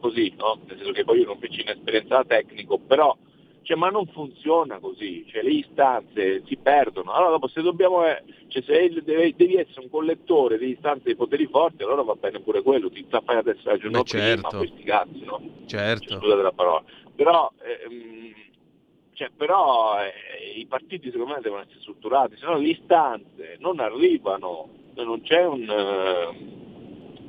[0.00, 0.58] così, no?
[0.66, 3.16] nel senso che poi io non feci un'esperienza da tecnico, però
[3.70, 7.12] cioè, ma non funziona così, cioè, le istanze si perdono.
[7.12, 11.46] Allora dopo se dobbiamo, eh, cioè, se devi, essere un collettore di istanze dei poteri
[11.46, 14.56] forti, allora va bene pure quello, ti fai la testa giorno prima, certo.
[14.56, 15.40] questi cazzi, no?
[15.66, 16.04] Certo.
[16.04, 16.82] Cioè, scusate la parola.
[17.14, 18.34] Però, ehm,
[19.12, 23.78] cioè, però eh, i partiti secondo me devono essere strutturati, se no le istanze non
[23.78, 25.62] arrivano, non c'è un...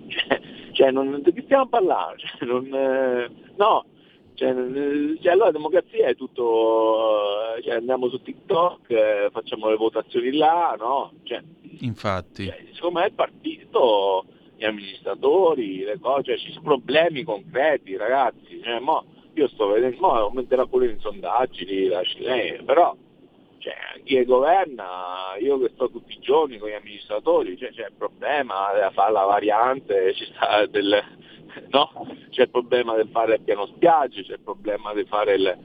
[0.07, 2.15] Eh, cioè, non, di che stiamo parlando?
[2.39, 3.86] Cioè, non, eh, no,
[4.34, 4.51] cioè,
[5.21, 10.75] cioè, allora la democrazia è tutto, cioè, andiamo su TikTok, eh, facciamo le votazioni là,
[10.79, 11.13] no?
[11.21, 11.43] Cioè,
[11.82, 12.45] Infatti.
[12.45, 14.25] Cioè, secondo me il partito,
[14.57, 18.59] gli amministratori, le cose, cioè, ci sono problemi concreti, ragazzi.
[18.63, 19.05] Cioè, mo,
[19.36, 22.95] io sto vedendo, mo aumenterà pure in sondaggi lì, la Cilene, però
[23.62, 27.93] cioè, chi governa, io che sto tutti i giorni con gli amministratori, cioè, c'è il
[27.95, 30.16] problema di fare la variante,
[30.72, 31.03] del,
[31.70, 32.07] no?
[32.32, 35.57] c'è il problema del fare il piano spiagge, c'è il problema di fare il...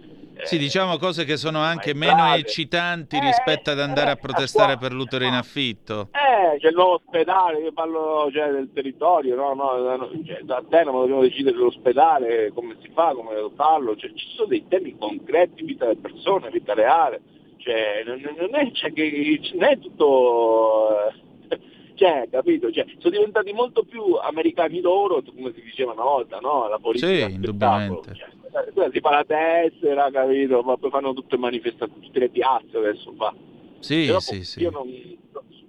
[0.42, 4.76] Sì, diciamo cose che sono anche meno eccitanti eh, rispetto ad andare eh, a protestare
[4.76, 6.10] per l'utero in affitto.
[6.12, 9.54] Eh, c'è il nuovo ospedale, io parlo cioè, del territorio, no?
[9.54, 14.48] no cioè, da Teramo dobbiamo decidere l'ospedale, come si fa, come farlo, cioè, ci sono
[14.48, 17.22] dei temi concreti, vita delle persone, vita reale
[17.66, 20.88] cioè, non, è, cioè, che, non, è, tutto...
[21.48, 21.58] Eh,
[21.94, 22.70] cioè, capito?
[22.70, 26.68] Cioè, sono diventati molto più americani loro, come si diceva una volta, no?
[26.68, 28.14] La politica sì, indubbiamente.
[28.14, 30.62] Cioè, si fa la tessera, capito?
[30.62, 33.34] Ma poi fanno tutte manifestazioni, tutte le piazze adesso fa.
[33.80, 34.60] Sì, però, sì, sì.
[34.60, 34.88] Io non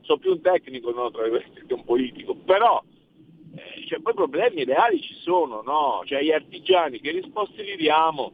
[0.02, 2.82] sono più un tecnico no, tra questi che un politico, però
[3.56, 6.04] eh, cioè, poi problemi reali ci sono, no?
[6.06, 8.32] Cioè gli artigiani, che risposte gli diamo?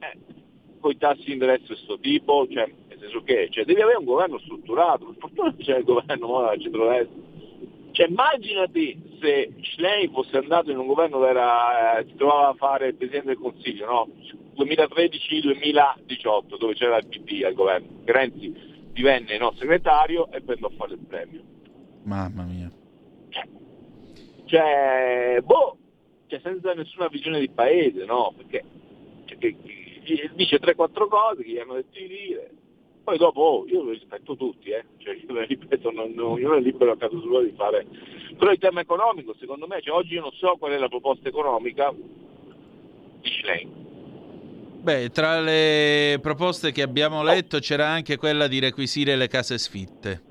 [0.00, 0.36] Eh,
[0.80, 3.98] con i tassi di interesse di questo tipo, cioè, nel senso che cioè, devi avere
[3.98, 7.16] un governo strutturato, per fortuna c'è il governo della centrodestra.
[7.92, 12.54] Cioè, immaginati se Schlein fosse andato in un governo che era, eh, si trovava a
[12.54, 14.08] fare il Presidente del Consiglio, no?
[14.56, 17.86] 2013-2018, dove c'era il PD al governo.
[18.04, 18.52] Renzi
[18.92, 21.40] divenne no, segretario e prendò a fare il premio.
[22.02, 22.70] Mamma mia.
[23.28, 23.46] Cioè,
[24.44, 25.78] cioè boh,
[26.26, 28.34] cioè senza nessuna visione di paese, no?
[28.36, 28.64] Perché
[29.24, 29.56] cioè, che,
[30.34, 32.50] dice 3-4 cose che gli hanno detto di dire,
[33.08, 34.84] poi dopo oh, io lo rispetto tutti, eh.
[34.98, 37.86] cioè, io ripeto, non, non, io non è libero a caso suo di fare.
[38.36, 41.26] Però il tema economico, secondo me, cioè, oggi io non so qual è la proposta
[41.26, 43.70] economica di Schlein.
[44.82, 50.22] Beh, tra le proposte che abbiamo letto c'era anche quella di requisire le case sfitte.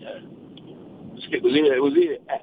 [0.00, 2.42] Eh, così, così, eh.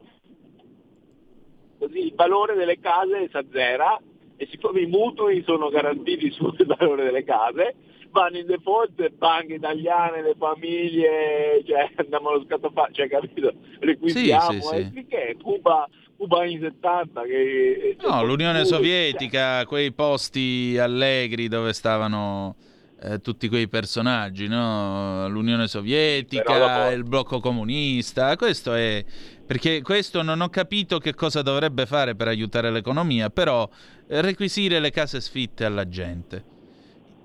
[1.78, 4.02] così il valore delle case si azzera
[4.38, 7.76] e siccome i mutui sono garantiti sul valore delle case,
[8.16, 13.54] vanno in default le banche italiane, le famiglie, cioè andiamo allo scattafare, cioè capito?
[13.80, 15.00] Requisiamo, sì, sì, sì.
[15.00, 17.98] Eh, che Cuba, Cuba anni 70 che...
[18.02, 19.66] No, l'Unione Sovietica, cioè.
[19.66, 22.56] quei posti allegri dove stavano...
[22.98, 25.28] Eh, tutti quei personaggi, no?
[25.28, 29.04] l'Unione Sovietica, il blocco comunista, questo è
[29.46, 33.70] perché questo non ho capito che cosa dovrebbe fare per aiutare l'economia, però
[34.08, 36.55] requisire le case sfitte alla gente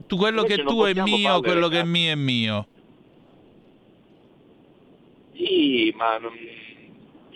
[0.06, 2.66] tu, quello Invece che tu è mio, quello che è mio è mio.
[5.34, 6.32] Sì, ma non...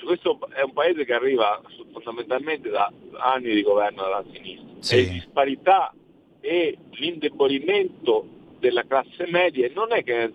[0.04, 1.60] questo è un paese che arriva
[1.92, 4.68] fondamentalmente da anni di governo della sinistra.
[4.80, 4.96] Sì.
[4.96, 5.94] Le disparità
[6.40, 8.26] e l'indebolimento
[8.58, 10.32] della classe media non è che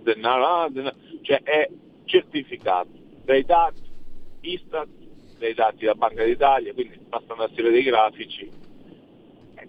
[1.21, 1.69] cioè è
[2.05, 2.89] certificato
[3.23, 3.81] dai dati
[4.41, 4.87] Istat,
[5.37, 8.49] dai dati della Banca d'Italia, quindi basta andarsi a vedere i grafici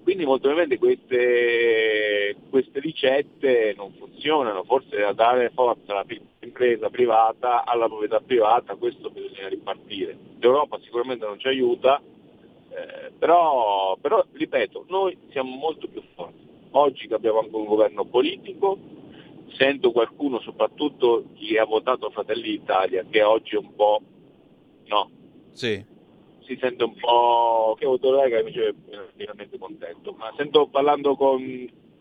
[0.02, 6.04] quindi molto probabilmente queste, queste, ricette non funzionano, forse da dare forza alla
[6.40, 10.16] impresa privata, alla proprietà privata, questo bisogna ripartire.
[10.38, 16.48] L'Europa sicuramente non ci aiuta, eh, però, però, ripeto, noi siamo molto più forti.
[16.72, 18.78] Oggi che abbiamo anche un governo politico,
[19.56, 24.00] sento qualcuno, soprattutto chi ha votato Fratelli d'Italia, che oggi è un po'
[24.86, 25.10] no.
[25.52, 25.98] Sì
[26.50, 31.40] si sente un po' che Autolega invece è veramente contento, ma sento parlando con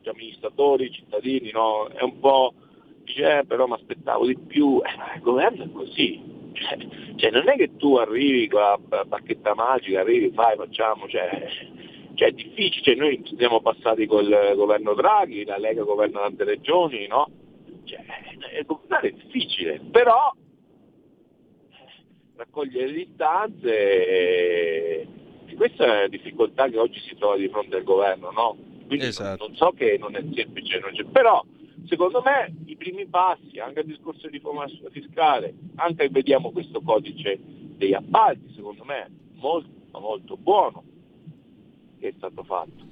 [0.01, 1.87] cioè, amministratori, cittadini, no?
[1.87, 2.53] è un po'
[3.03, 6.19] dice eh, però mi aspettavo di più, eh, il governo è così,
[6.53, 6.77] cioè,
[7.15, 11.47] cioè, non è che tu arrivi con la bacchetta magica, arrivi, fai, facciamo, cioè,
[12.15, 17.05] cioè è difficile, cioè, noi siamo passati col governo Draghi, la Lega governa tante regioni,
[17.05, 17.29] no?
[17.83, 18.03] Cioè,
[18.65, 20.33] governare è difficile, però
[22.49, 25.07] raccogliere le distanze e,
[25.45, 28.57] e questa è la difficoltà che oggi si trova di fronte al governo, no?
[28.87, 29.47] Quindi esatto.
[29.47, 31.43] non, so che non è semplice, non però
[31.85, 37.39] secondo me i primi passi, anche il discorso di riforma fiscale, anche vediamo questo codice
[37.39, 39.69] degli appalti, secondo me molto,
[39.99, 40.83] molto buono
[41.99, 42.87] che è stato fatto,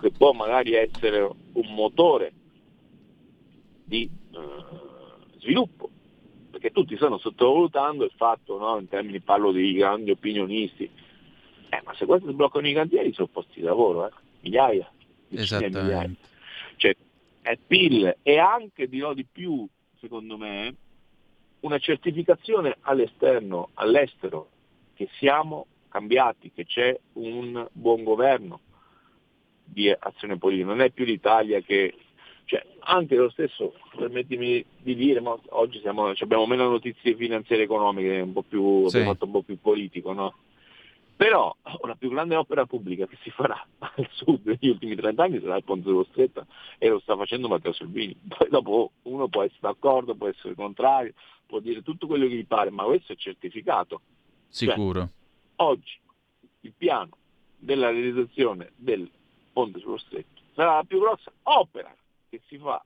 [0.00, 2.32] che può magari essere un motore
[3.84, 5.90] di eh, sviluppo
[6.60, 10.84] perché tutti stanno sottovalutando il fatto, no, in termini parlo di grandi opinionisti,
[11.70, 14.12] eh, ma se questo sbloccano i cantieri sono posti di lavoro, eh?
[14.42, 14.92] migliaia,
[15.28, 16.10] migliaia.
[16.76, 16.94] Cioè,
[17.40, 19.66] è PIL e anche dirò di più,
[19.98, 20.74] secondo me,
[21.60, 24.50] una certificazione all'esterno, all'estero,
[24.94, 28.60] che siamo cambiati, che c'è un buon governo
[29.64, 31.94] di azione politica, non è più l'Italia che
[32.50, 38.18] cioè, anche lo stesso, permettimi di dire, ma oggi siamo, abbiamo meno notizie finanziarie economiche,
[38.18, 38.96] un po' più, sì.
[38.96, 40.34] abbiamo fatto un po' più politico, no?
[41.14, 45.38] Però la più grande opera pubblica che si farà al sud negli ultimi 30 anni
[45.38, 46.46] sarà il ponte dello Stretto
[46.78, 48.18] e lo sta facendo Matteo Salvini.
[48.26, 51.12] Poi dopo uno può essere d'accordo, può essere contrario,
[51.46, 54.00] può dire tutto quello che gli pare, ma questo è certificato.
[54.48, 55.00] Sicuro.
[55.02, 55.08] Cioè,
[55.68, 56.00] oggi
[56.62, 57.10] il piano
[57.56, 59.08] della realizzazione del
[59.52, 61.94] ponte sullo Stretto sarà la più grossa opera
[62.30, 62.82] che si fa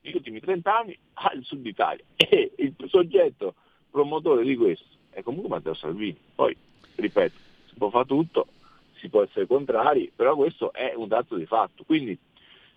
[0.00, 3.54] negli ultimi 30 anni al sud Italia e il soggetto
[3.90, 6.16] promotore di questo è comunque Matteo Salvini.
[6.34, 6.56] Poi,
[6.96, 7.34] ripeto,
[7.66, 8.46] si può fare tutto,
[8.94, 11.84] si può essere contrari, però questo è un dato di fatto.
[11.84, 12.18] Quindi,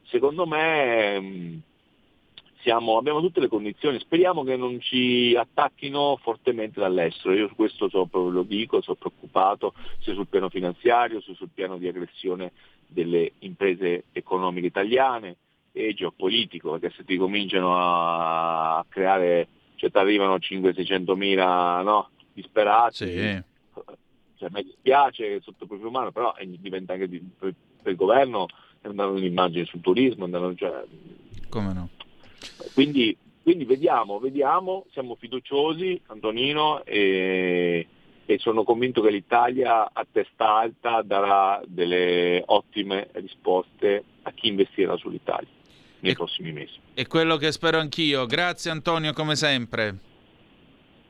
[0.03, 1.57] secondo me, mm,
[2.59, 7.33] siamo, abbiamo tutte le condizioni, speriamo che non ci attacchino fortemente dall'estero.
[7.33, 11.77] Io su questo so, lo dico, sono preoccupato sia sul piano finanziario, sia sul piano
[11.77, 12.51] di aggressione
[12.85, 15.37] delle imprese economiche italiane
[15.75, 22.95] e geopolitico, perché se ti cominciano a creare, cioè ti arrivano 500-600 mila no, disperati,
[22.95, 23.43] sì.
[24.37, 28.47] cioè, mi dispiace sotto il profilo umano, però diventa anche di, per, per, il governo
[28.79, 30.85] è un'immagine sul turismo, cioè,
[31.49, 31.89] come no?
[32.73, 37.85] Quindi, quindi vediamo, vediamo, siamo fiduciosi Antonino e,
[38.25, 44.95] e sono convinto che l'Italia a testa alta darà delle ottime risposte a chi investirà
[44.95, 45.54] sull'Italia
[46.05, 46.79] nei e, prossimi mesi.
[46.93, 48.25] È quello che spero anch'io.
[48.25, 49.97] Grazie Antonio come sempre.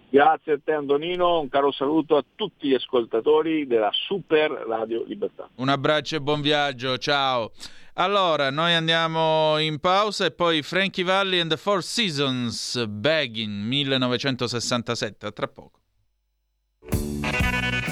[0.09, 5.49] Grazie a te Antonino, un caro saluto a tutti gli ascoltatori della Super Radio Libertà.
[5.55, 7.51] Un abbraccio e buon viaggio, ciao.
[7.95, 15.25] Allora, noi andiamo in pausa e poi Frankie Valli and the Four Seasons, Begging 1967,
[15.25, 15.79] a tra poco.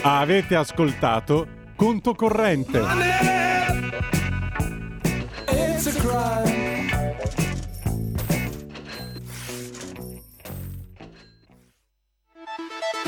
[0.04, 2.82] Avete ascoltato Conto Corrente.
[5.49, 6.53] It's a crime.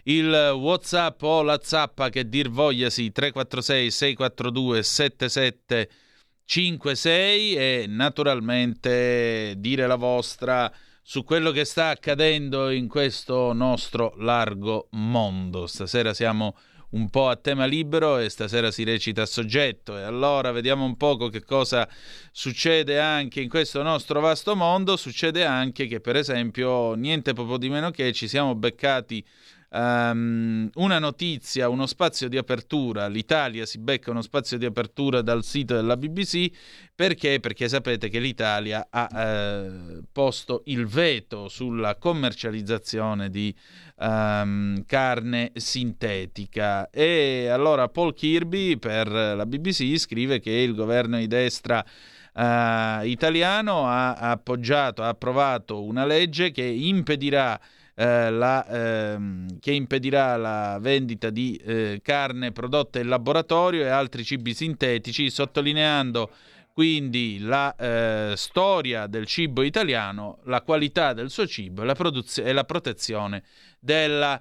[0.05, 9.95] il Whatsapp o la zappa che dir vogliasi 346 642 7756 e naturalmente dire la
[9.95, 15.67] vostra su quello che sta accadendo in questo nostro largo mondo.
[15.67, 16.55] Stasera siamo
[16.91, 20.97] un po' a tema libero e stasera si recita a soggetto e allora vediamo un
[20.97, 21.87] poco che cosa
[22.31, 24.97] succede anche in questo nostro vasto mondo.
[24.97, 29.25] Succede anche che per esempio niente poco di meno che ci siamo beccati
[29.73, 35.45] Um, una notizia, uno spazio di apertura, l'Italia si becca uno spazio di apertura dal
[35.45, 36.51] sito della BBC
[36.93, 37.39] perché?
[37.39, 43.55] Perché sapete che l'Italia ha eh, posto il veto sulla commercializzazione di
[43.95, 46.89] um, carne sintetica.
[46.89, 53.87] E allora Paul Kirby per la BBC scrive che il governo di destra uh, italiano
[53.87, 57.59] ha appoggiato, ha approvato una legge che impedirà
[58.01, 64.23] eh, la, ehm, che impedirà la vendita di eh, carne prodotta in laboratorio e altri
[64.23, 66.31] cibi sintetici, sottolineando
[66.73, 72.51] quindi la eh, storia del cibo italiano, la qualità del suo cibo la produz- e
[72.53, 73.43] la protezione
[73.79, 74.39] della,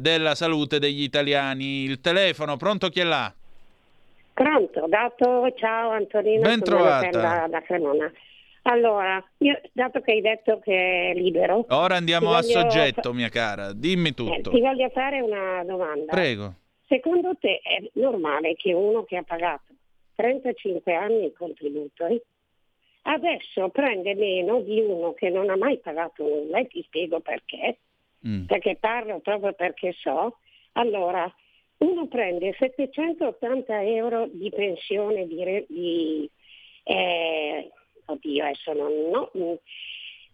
[0.00, 1.84] della, salute degli italiani.
[1.84, 3.32] Il telefono, pronto chi è là?
[4.34, 7.10] Pronto, dato, ciao Antonino, ben trovata.
[7.10, 8.10] Da, da Cremona.
[8.62, 11.64] Allora, io, dato che hai detto che è libero...
[11.70, 14.50] Ora andiamo a soggetto, mia cara, dimmi tutto.
[14.50, 16.12] Eh, ti voglio fare una domanda.
[16.12, 16.54] Prego.
[16.86, 19.72] Secondo te è normale che uno che ha pagato
[20.16, 22.22] 35 anni il contributo eh,
[23.02, 27.78] adesso prende meno di uno che non ha mai pagato nulla e ti spiego perché.
[28.26, 28.44] Mm.
[28.44, 30.38] Perché parlo proprio perché so.
[30.72, 31.32] Allora,
[31.78, 36.30] uno prende 780 euro di pensione di, di
[36.84, 37.70] eh,
[38.10, 39.54] oddio, adesso non, no, mm,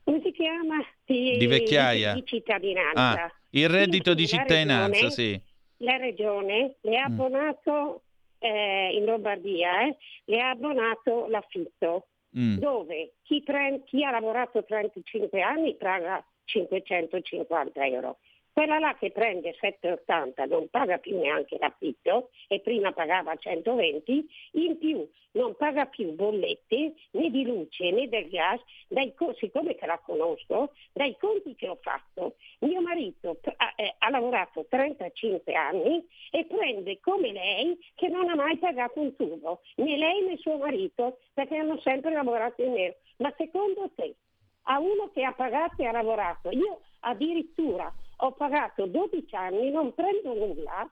[0.05, 0.77] come si chiama?
[1.05, 2.15] Di, di vecchiaia.
[2.15, 3.25] Di, cittadinanza.
[3.25, 5.41] Ah, il reddito di cittadinanza, regione, sì.
[5.79, 7.13] La regione le ha mm.
[7.13, 8.03] abbonato
[8.39, 12.07] eh, in Lombardia, eh, le ha abbonato l'affitto,
[12.39, 12.59] mm.
[12.59, 18.19] dove chi, pre- chi ha lavorato 35 anni paga 550 euro.
[18.57, 24.79] Quella là che prende 7,80 non paga più neanche l'affitto e prima pagava 120, in
[24.79, 29.99] più non paga più bollette né di luce né del gas, dai, siccome che la
[29.99, 32.37] conosco, dai conti che ho fatto.
[32.61, 38.37] Mio marito ha, eh, ha lavorato 35 anni e prende come lei che non ha
[38.37, 42.95] mai pagato un tubo, né lei né suo marito, perché hanno sempre lavorato in nero.
[43.19, 44.15] Ma secondo te,
[44.63, 49.95] a uno che ha pagato e ha lavorato, io addirittura ho pagato 12 anni, non
[49.95, 50.91] prendo nulla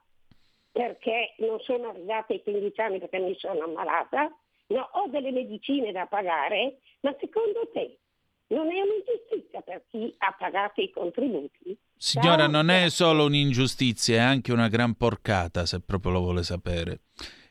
[0.71, 4.29] perché non sono arrivata ai 15 anni perché mi sono ammalata,
[4.67, 7.99] no, ho delle medicine da pagare, ma secondo te
[8.47, 11.77] non è un'ingiustizia per chi ha pagato i contributi?
[11.95, 17.01] Signora, non è solo un'ingiustizia, è anche una gran porcata, se proprio lo vuole sapere.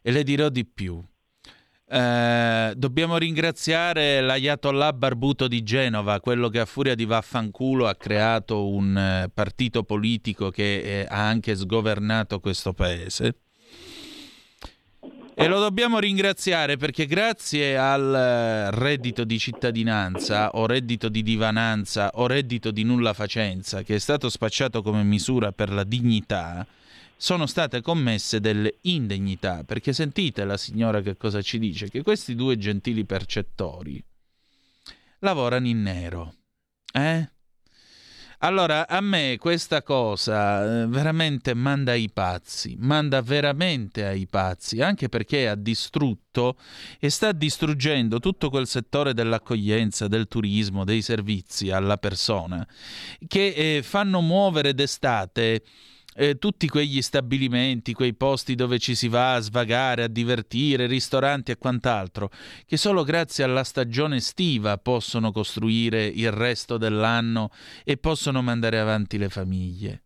[0.02, 1.02] E le dirò di più.
[1.86, 8.68] Eh, dobbiamo ringraziare l'Ayatollah Barbuto di Genova, quello che a furia di vaffanculo ha creato
[8.68, 13.36] un eh, partito politico che eh, ha anche sgovernato questo paese.
[15.36, 22.12] E lo dobbiamo ringraziare perché grazie al eh, reddito di cittadinanza o reddito di divananza
[22.14, 26.64] o reddito di nulla facenza che è stato spacciato come misura per la dignità,
[27.16, 32.34] sono state commesse delle indegnità, perché sentite la signora che cosa ci dice, che questi
[32.34, 34.02] due gentili percettori
[35.20, 36.34] lavorano in nero.
[36.92, 37.28] Eh?
[38.44, 45.08] Allora, a me questa cosa eh, veramente manda ai pazzi, manda veramente ai pazzi, anche
[45.08, 46.58] perché ha distrutto
[46.98, 52.66] e sta distruggendo tutto quel settore dell'accoglienza, del turismo, dei servizi alla persona,
[53.26, 55.62] che eh, fanno muovere d'estate
[56.14, 61.50] eh, tutti quegli stabilimenti, quei posti dove ci si va a svagare, a divertire, ristoranti
[61.50, 62.30] e quant'altro,
[62.66, 67.50] che solo grazie alla stagione estiva possono costruire il resto dell'anno
[67.84, 70.02] e possono mandare avanti le famiglie.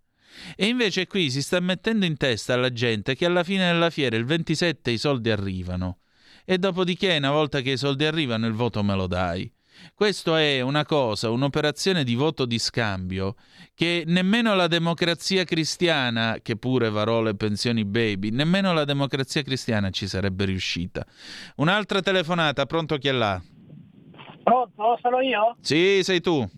[0.56, 4.16] E invece qui si sta mettendo in testa alla gente che alla fine della fiera,
[4.16, 5.98] il 27, i soldi arrivano.
[6.44, 9.52] E dopodiché, una volta che i soldi arrivano, il voto me lo dai.
[9.94, 13.34] Questo è una cosa, un'operazione di voto di scambio
[13.74, 19.90] che nemmeno la democrazia cristiana, che pure varò le pensioni baby, nemmeno la democrazia cristiana
[19.90, 21.04] ci sarebbe riuscita.
[21.56, 23.40] Un'altra telefonata, pronto chi è là?
[24.42, 25.56] Pronto, sono io?
[25.60, 26.48] Sì, sei tu.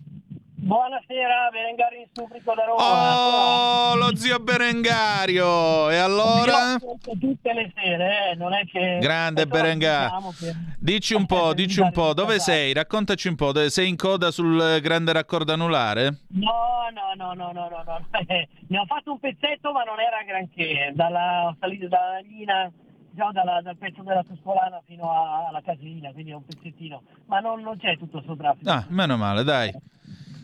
[0.63, 3.89] Buonasera, Berengario in Stubrico da Roma.
[3.89, 5.89] Oh, lo zio Berengario!
[5.89, 6.77] E allora?
[6.77, 8.99] tutte le sere, eh, non è che...
[9.01, 10.31] Grande Berengario.
[10.39, 10.55] Per...
[10.77, 12.73] Dici un po', dici un po', dove sei?
[12.73, 16.19] Raccontaci un po', sei in coda sul grande raccordo anulare?
[16.27, 18.05] No, no, no, no, no, no, no.
[18.21, 22.71] ne ho fatto un pezzetto ma non era granché, dalla salita dalla linea
[23.09, 27.61] diciamo dalla, dal pezzo della Tuscolana fino alla casina, quindi è un pezzettino, ma non,
[27.61, 28.69] non c'è tutto il traffico.
[28.69, 29.73] Ah, meno male, dai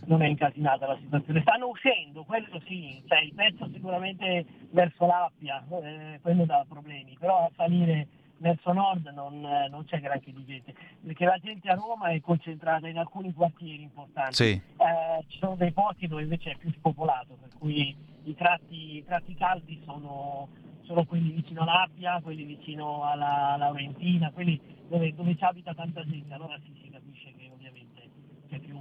[0.07, 1.41] non è incasinata la situazione.
[1.41, 7.45] Stanno uscendo, quello sì, cioè il pezzo sicuramente verso l'Appia, eh, quello dà problemi, però
[7.45, 11.75] a salire verso nord non, eh, non, c'è granché di gente, perché la gente a
[11.75, 14.35] Roma è concentrata in alcuni quartieri importanti.
[14.35, 14.51] Sì.
[14.51, 19.05] Eh, ci sono dei posti dove invece è più spopolato, per cui i tratti, i
[19.05, 20.47] tratti caldi sono,
[20.83, 26.33] sono, quelli vicino all'Appia, quelli vicino alla Laurentina, quelli dove, dove ci abita tanta gente,
[26.33, 28.09] allora sì, si capisce che ovviamente
[28.49, 28.77] c'è più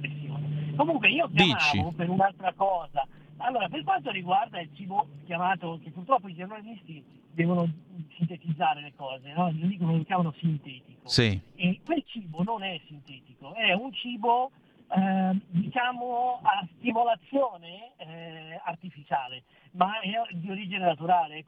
[0.00, 0.65] pressione.
[0.76, 1.94] Comunque io chiamavo Dici.
[1.96, 3.06] per un'altra cosa.
[3.38, 7.68] Allora, per quanto riguarda il cibo chiamato, che purtroppo i giornalisti devono
[8.16, 9.50] sintetizzare le cose, no?
[9.50, 11.08] Gli dicono, lo chiamano sintetico.
[11.08, 11.38] Sì.
[11.54, 14.50] E quel cibo non è sintetico, è un cibo
[14.88, 19.42] eh, diciamo a stimolazione eh, artificiale,
[19.72, 21.44] ma è di origine naturale,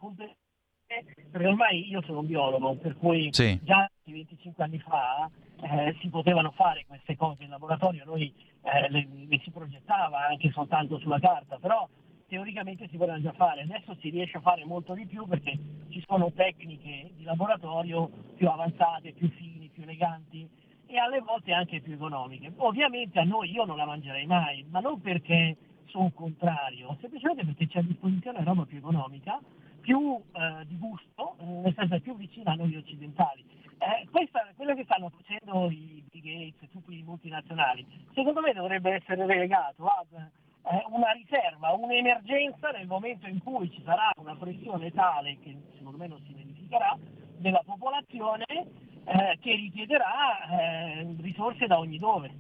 [0.87, 3.59] perché ormai io sono un biologo, per cui sì.
[3.63, 5.31] già 25 anni fa
[5.61, 8.33] eh, si potevano fare queste cose in laboratorio, noi
[8.63, 11.89] eh, le, le, si progettava anche soltanto sulla carta, però
[12.27, 15.59] teoricamente si potevano già fare, adesso si riesce a fare molto di più perché
[15.89, 20.49] ci sono tecniche di laboratorio più avanzate, più fini, più eleganti
[20.87, 22.53] e alle volte anche più economiche.
[22.57, 25.57] Ovviamente a noi io non la mangerei mai, ma non perché
[25.87, 29.41] sono contrario, semplicemente perché c'è a disposizione roba più economica,
[29.81, 33.45] più eh, di gusto, eh, nel senso più vicina a noi occidentali.
[33.79, 38.95] Eh, questa, quello che stanno facendo i Bill Gates tutti i multinazionali, secondo me dovrebbe
[38.95, 44.91] essere relegato ad eh, una riserva, un'emergenza nel momento in cui ci sarà una pressione
[44.91, 46.99] tale, che secondo me non si verificherà,
[47.37, 52.35] della popolazione eh, che richiederà eh, risorse da ogni dove.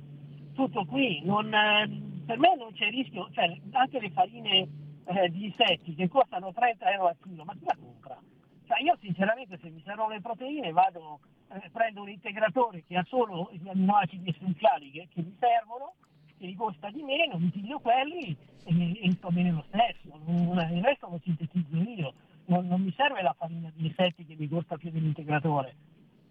[0.54, 1.88] Tutto qui, non, eh,
[2.26, 4.86] per me non c'è rischio, cioè anche le farine
[5.30, 8.18] di insetti che costano 30 euro al chilo, ma chi la compra?
[8.66, 13.48] Cioè io sinceramente se servono le proteine vado, eh, prendo un integratore che ha solo
[13.52, 15.94] gli amminoacidi essenziali che, che mi servono,
[16.36, 20.84] che mi costa di meno, mi piglio quelli e, e sto bene lo stesso, il
[20.84, 22.12] resto lo sintetizzo io,
[22.46, 25.74] non, non mi serve la farina di insetti che mi costa più dell'integratore.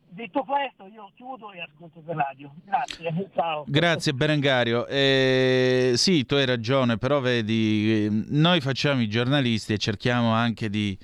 [0.09, 2.51] Detto questo, io chiudo e ascolto per radio.
[2.63, 3.65] Grazie, ciao.
[3.67, 4.88] Grazie Berengario.
[4.88, 10.97] Eh, sì, tu hai ragione, però vedi, noi facciamo i giornalisti e cerchiamo anche di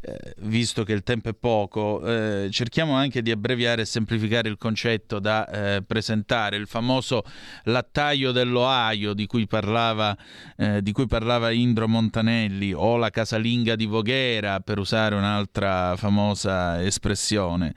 [0.00, 4.56] eh, visto che il tempo è poco, eh, cerchiamo anche di abbreviare e semplificare il
[4.56, 7.24] concetto da eh, presentare, il famoso
[7.64, 10.16] lattaio dell'Ohio di cui parlava,
[10.56, 16.82] eh, di cui parlava Indro Montanelli o la casalinga di Voghera, per usare un'altra famosa
[16.84, 17.74] espressione.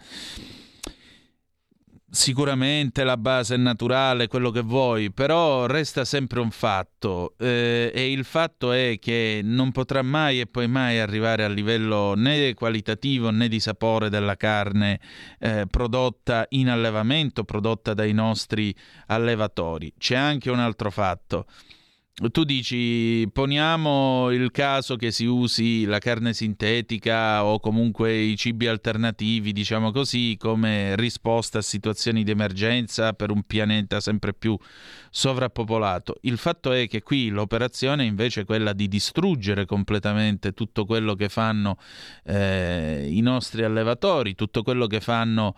[2.14, 8.12] Sicuramente la base è naturale, quello che vuoi, però resta sempre un fatto eh, e
[8.12, 13.30] il fatto è che non potrà mai e poi mai arrivare a livello né qualitativo
[13.30, 15.00] né di sapore della carne
[15.40, 18.76] eh, prodotta in allevamento, prodotta dai nostri
[19.08, 19.94] allevatori.
[19.98, 21.46] C'è anche un altro fatto
[22.30, 28.68] tu dici poniamo il caso che si usi la carne sintetica o comunque i cibi
[28.68, 34.58] alternativi, diciamo così, come risposta a situazioni di emergenza per un pianeta sempre più
[35.10, 36.18] sovrappopolato.
[36.22, 41.30] Il fatto è che qui l'operazione invece è quella di distruggere completamente tutto quello che
[41.30, 41.78] fanno
[42.26, 45.56] eh, i nostri allevatori, tutto quello che fanno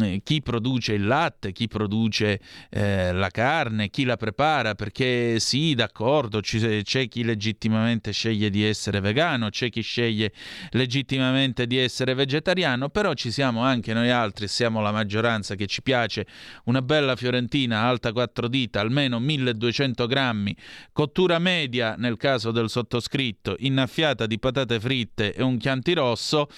[0.00, 2.40] eh, chi produce il latte, chi produce
[2.70, 9.00] eh, la carne, chi la prepara, perché sì, d'accordo, c'è chi legittimamente sceglie di essere
[9.00, 10.32] vegano, c'è chi sceglie
[10.70, 15.82] legittimamente di essere vegetariano, però ci siamo anche noi altri, siamo la maggioranza che ci
[15.82, 16.26] piace
[16.64, 20.56] una bella fiorentina alta quattro dita, almeno 1200 grammi,
[20.92, 26.48] cottura media nel caso del sottoscritto, innaffiata di patate fritte e un chianti rosso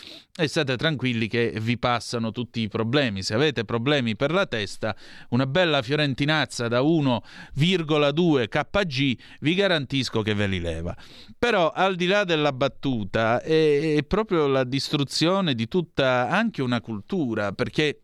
[0.40, 3.24] e state tranquilli che vi passano tutti i problemi.
[3.24, 4.94] Se avete problemi per la testa,
[5.30, 10.96] una bella fiorentinazza da 1,2 kg vi garantisco che ve li leva.
[11.38, 16.80] Però al di là della battuta è, è proprio la distruzione di tutta anche una
[16.80, 18.02] cultura, perché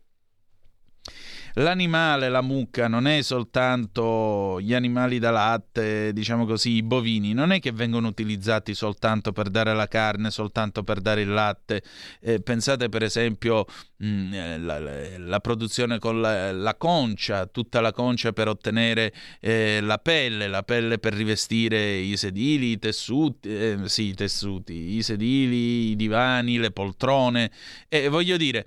[1.55, 7.52] l'animale, la mucca, non è soltanto gli animali da latte, diciamo così, i bovini, non
[7.52, 11.82] è che vengono utilizzati soltanto per dare la carne, soltanto per dare il latte.
[12.20, 13.66] Eh, pensate per esempio
[13.98, 14.78] mh, mm, eh, la,
[15.18, 20.62] la, produzione con la, la, concia, tutta la concia per ottenere eh, la pelle, la
[20.62, 26.59] pelle per rivestire i sedili, i tessuti, eh, sì, i tessuti, i sedili, i divani,
[26.59, 27.51] le poltrone.
[27.89, 28.66] E voglio dire,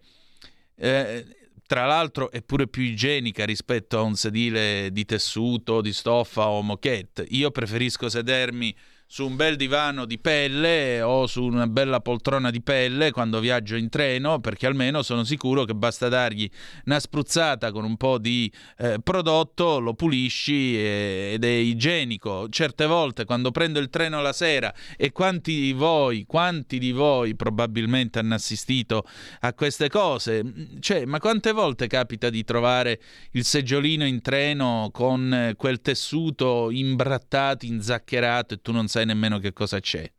[0.76, 1.26] eh,
[1.68, 6.62] tra l'altro è pure più igienica rispetto a un sedile di tessuto, di stoffa o
[6.62, 7.26] moquette.
[7.30, 8.74] Io preferisco sedermi
[9.10, 13.78] su un bel divano di pelle o su una bella poltrona di pelle quando viaggio
[13.78, 16.50] in treno, perché almeno sono sicuro che basta dargli
[16.86, 22.50] una spruzzata con un po' di eh, prodotto, lo pulisci e, ed è igienico.
[22.50, 27.34] Certe volte quando prendo il treno la sera e quanti di voi, quanti di voi
[27.36, 29.06] probabilmente hanno assistito
[29.40, 30.44] a queste cose,
[30.82, 33.00] cioè, ma quante volte capita di trovare
[33.32, 39.38] il seggiolino in treno con quel tessuto imbrattato, inzaccherato e tu non sai sai nemmeno
[39.38, 40.12] che cosa c'è.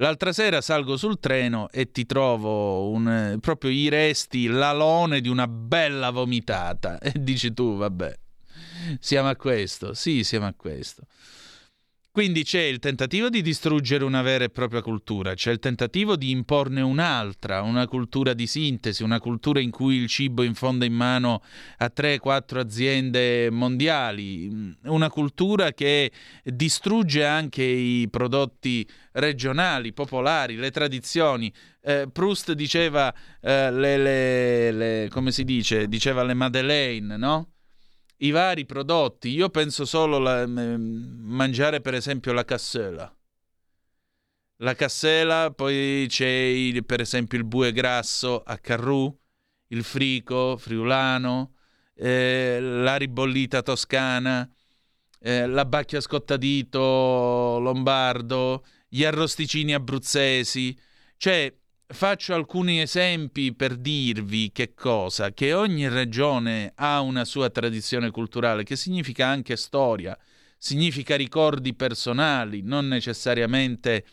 [0.00, 5.46] L'altra sera salgo sul treno e ti trovo un, proprio i resti, l'alone di una
[5.46, 6.98] bella vomitata.
[7.02, 8.18] E dici tu, vabbè,
[8.98, 9.94] siamo a questo.
[9.94, 11.04] Sì, siamo a questo.
[12.18, 16.32] Quindi c'è il tentativo di distruggere una vera e propria cultura, c'è il tentativo di
[16.32, 21.44] imporne un'altra, una cultura di sintesi, una cultura in cui il cibo infonde in mano
[21.76, 26.10] a 3-4 aziende mondiali, una cultura che
[26.42, 31.54] distrugge anche i prodotti regionali, popolari, le tradizioni.
[31.80, 35.86] Eh, Proust diceva eh, le, le, le, come si dice?
[35.86, 37.52] Diceva le Madeleine, no?
[38.18, 39.28] I vari prodotti.
[39.30, 43.12] Io penso solo a mangiare per esempio la cassola.
[44.60, 49.16] La cassela, poi c'è il, per esempio il bue grasso a Carrù,
[49.68, 51.54] il frico friulano,
[51.94, 54.50] eh, la ribollita toscana,
[55.20, 60.76] eh, la bacchia scottadito lombardo, gli arrosticini abruzzesi.
[61.16, 61.56] Cioè,
[61.90, 68.62] Faccio alcuni esempi per dirvi che cosa, che ogni regione ha una sua tradizione culturale,
[68.62, 70.16] che significa anche storia,
[70.58, 74.04] significa ricordi personali, non necessariamente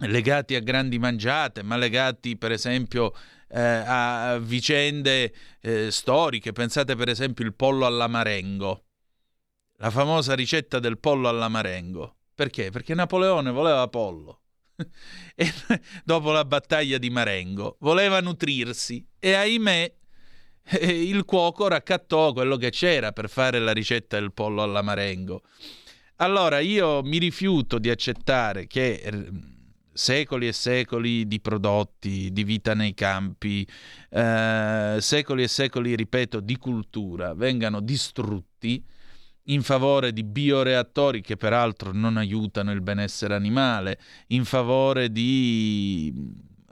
[0.00, 3.14] legati a grandi mangiate, ma legati per esempio
[3.48, 5.32] eh, a vicende
[5.62, 6.52] eh, storiche.
[6.52, 8.84] Pensate per esempio il pollo all'amarengo,
[9.78, 12.16] la famosa ricetta del pollo all'amarengo.
[12.34, 12.70] Perché?
[12.70, 14.41] Perché Napoleone voleva pollo
[16.04, 19.94] dopo la battaglia di Marengo, voleva nutrirsi e ahimè
[20.80, 25.42] il cuoco raccattò quello che c'era per fare la ricetta del pollo alla Marengo.
[26.16, 29.02] Allora io mi rifiuto di accettare che
[29.92, 33.66] secoli e secoli di prodotti, di vita nei campi,
[34.10, 38.84] eh, secoli e secoli, ripeto, di cultura vengano distrutti
[39.44, 43.98] in favore di bioreattori che peraltro non aiutano il benessere animale,
[44.28, 46.12] in favore di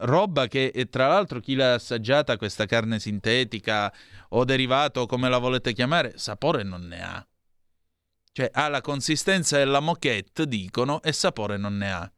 [0.02, 3.92] roba che tra l'altro chi l'ha assaggiata questa carne sintetica
[4.30, 7.26] o derivato come la volete chiamare, sapore non ne ha.
[8.32, 12.12] Cioè ha la consistenza della moquette, dicono, e sapore non ne ha.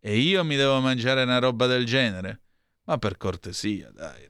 [0.00, 2.40] E io mi devo mangiare una roba del genere?
[2.84, 4.29] Ma per cortesia, dai.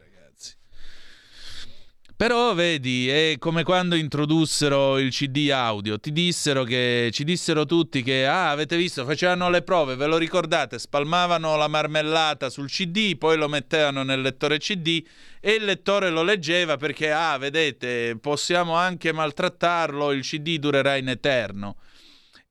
[2.21, 8.03] Però vedi, è come quando introdussero il CD audio, ti dissero che ci dissero tutti
[8.03, 13.17] che ah, avete visto, facevano le prove, ve lo ricordate, spalmavano la marmellata sul CD,
[13.17, 15.03] poi lo mettevano nel lettore CD
[15.41, 21.09] e il lettore lo leggeva perché ah, vedete, possiamo anche maltrattarlo, il CD durerà in
[21.09, 21.77] eterno.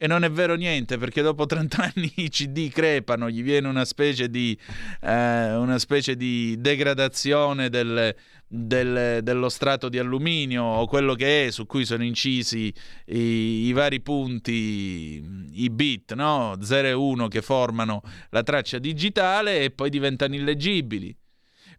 [0.01, 3.83] E non è vero niente, perché dopo 30 anni i CD crepano, gli viene una
[3.83, 4.57] specie di,
[5.01, 8.15] eh, una specie di degradazione del,
[8.51, 12.73] del, dello strato di alluminio o quello che è su cui sono incisi
[13.05, 15.23] i, i vari punti,
[15.53, 16.57] i bit, no?
[16.59, 18.01] 0 e 1 che formano
[18.31, 21.15] la traccia digitale e poi diventano illeggibili.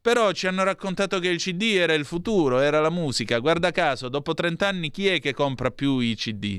[0.00, 3.38] Però ci hanno raccontato che il CD era il futuro, era la musica.
[3.38, 6.58] Guarda caso, dopo 30 anni chi è che compra più i CD?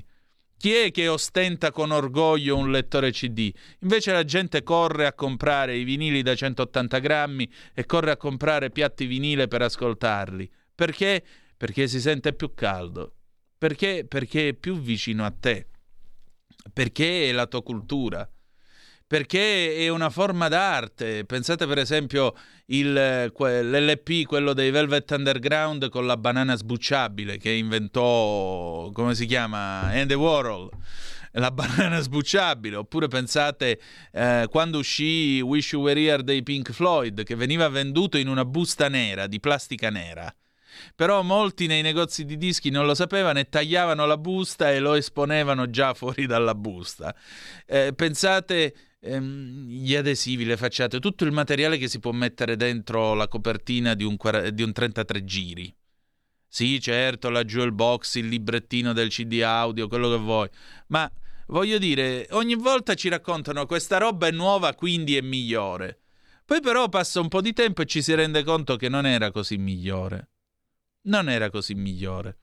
[0.61, 3.51] Chi è che ostenta con orgoglio un lettore CD?
[3.79, 8.69] Invece la gente corre a comprare i vinili da 180 grammi e corre a comprare
[8.69, 10.47] piatti vinile per ascoltarli.
[10.75, 11.25] Perché?
[11.57, 13.15] Perché si sente più caldo.
[13.57, 14.05] Perché?
[14.07, 15.65] Perché è più vicino a te.
[16.71, 18.29] Perché è la tua cultura
[19.11, 21.25] perché è una forma d'arte.
[21.25, 22.33] Pensate per esempio
[22.67, 29.81] il, l'LP, quello dei Velvet Underground con la banana sbucciabile che inventò, come si chiama,
[29.89, 30.69] Andy Warhol.
[31.33, 33.81] La banana sbucciabile, oppure pensate
[34.13, 38.45] eh, quando uscì Wish You Were Here dei Pink Floyd, che veniva venduto in una
[38.45, 40.33] busta nera, di plastica nera
[40.95, 44.93] Però molti nei negozi di dischi non lo sapevano e tagliavano la busta e lo
[44.93, 47.13] esponevano già fuori dalla busta.
[47.65, 53.13] Eh, pensate ehm, gli adesivi, le facciate, tutto il materiale che si può mettere dentro
[53.13, 54.15] la copertina di un,
[54.53, 55.75] di un 33 giri.
[56.47, 60.49] Sì, certo, la jewel box, il librettino del CD audio, quello che vuoi,
[60.87, 61.09] ma
[61.47, 65.99] voglio dire, ogni volta ci raccontano questa roba è nuova, quindi è migliore.
[66.43, 69.31] Poi però passa un po' di tempo e ci si rende conto che non era
[69.31, 70.31] così migliore.
[71.03, 72.40] Non era così migliore.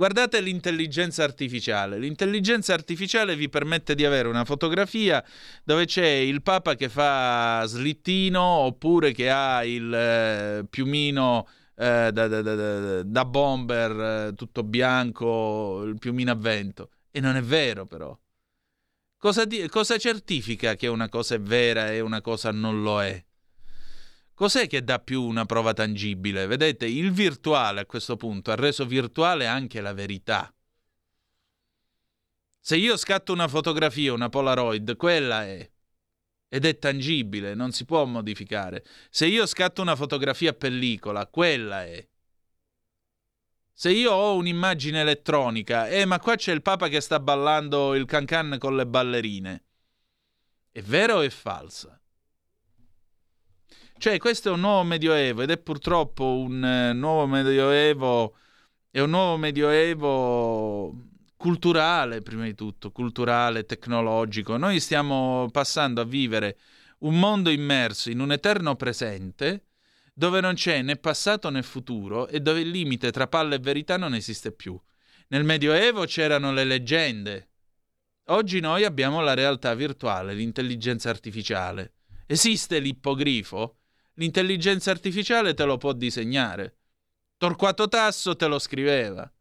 [0.00, 1.98] Guardate l'intelligenza artificiale.
[1.98, 5.22] L'intelligenza artificiale vi permette di avere una fotografia
[5.62, 11.46] dove c'è il Papa che fa slittino oppure che ha il eh, piumino
[11.76, 16.92] eh, da, da, da, da, bomber eh, tutto bianco, il piumino a vento.
[17.10, 18.18] E non è vero però.
[19.18, 23.22] Cosa, di- cosa certifica che una cosa è vera e una cosa non lo è?
[24.40, 26.46] Cos'è che dà più una prova tangibile?
[26.46, 30.50] Vedete, il virtuale a questo punto ha reso virtuale anche la verità.
[32.58, 35.70] Se io scatto una fotografia, una Polaroid, quella è.
[36.48, 38.82] Ed è tangibile, non si può modificare.
[39.10, 42.08] Se io scatto una fotografia a pellicola, quella è.
[43.74, 48.06] Se io ho un'immagine elettronica, eh, ma qua c'è il Papa che sta ballando il
[48.06, 49.64] cancan con le ballerine.
[50.70, 51.99] È vero o è falsa?
[54.00, 58.34] Cioè, questo è un nuovo medioevo ed è purtroppo un uh, nuovo medioevo,
[58.90, 64.56] è un nuovo medioevo culturale, prima di tutto, culturale, tecnologico.
[64.56, 66.56] Noi stiamo passando a vivere
[67.00, 69.66] un mondo immerso in un eterno presente
[70.14, 73.98] dove non c'è né passato né futuro e dove il limite tra palla e verità
[73.98, 74.80] non esiste più.
[75.28, 77.50] Nel Medioevo c'erano le leggende.
[78.28, 81.96] Oggi noi abbiamo la realtà virtuale, l'intelligenza artificiale.
[82.24, 83.79] Esiste l'ippogrifo?
[84.20, 86.76] L'intelligenza artificiale te lo può disegnare.
[87.38, 89.32] Torquato Tasso te lo scriveva.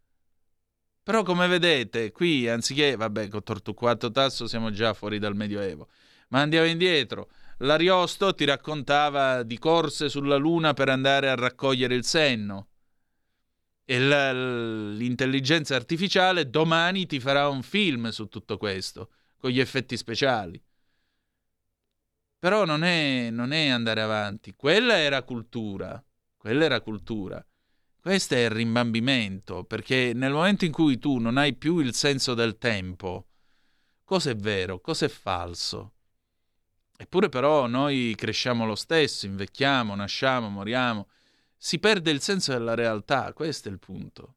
[1.04, 5.90] Però come vedete, qui anziché, vabbè, con Torquato Tasso siamo già fuori dal Medioevo,
[6.30, 7.30] ma andiamo indietro.
[7.58, 12.68] L'Ariosto ti raccontava di corse sulla Luna per andare a raccogliere il senno.
[13.84, 20.62] E l'intelligenza artificiale domani ti farà un film su tutto questo, con gli effetti speciali.
[22.40, 24.56] Però non è, non è andare avanti.
[24.56, 26.02] Quella era cultura.
[26.38, 27.46] Quella era cultura.
[28.00, 32.34] Questo è il rimbambimento, perché nel momento in cui tu non hai più il senso
[32.34, 33.28] del tempo,
[34.06, 35.96] cosa è vero, cosa è falso?
[36.98, 41.10] Eppure però noi cresciamo lo stesso, invecchiamo, nasciamo, moriamo.
[41.58, 44.36] Si perde il senso della realtà, questo è il punto.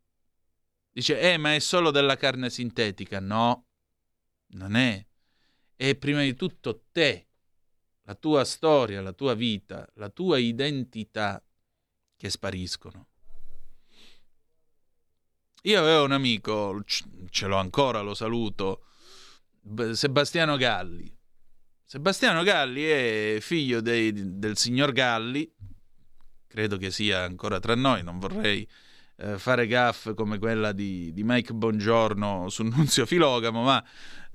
[0.90, 3.20] Dice, eh, ma è solo della carne sintetica.
[3.20, 3.66] No,
[4.48, 5.06] non è.
[5.76, 7.28] È prima di tutto te
[8.02, 11.42] la tua storia, la tua vita, la tua identità
[12.16, 13.06] che spariscono.
[15.62, 18.86] Io avevo un amico, ce l'ho ancora, lo saluto,
[19.92, 21.16] Sebastiano Galli.
[21.84, 25.48] Sebastiano Galli è figlio dei, del signor Galli,
[26.48, 28.68] credo che sia ancora tra noi, non vorrei
[29.22, 33.84] eh, fare gaff come quella di, di Mike Bongiorno su Nunzio Filogamo, ma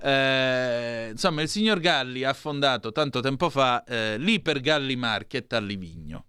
[0.00, 5.60] eh, insomma, il signor Galli ha fondato tanto tempo fa eh, l'Iper Galli Market a
[5.60, 6.24] Livigno.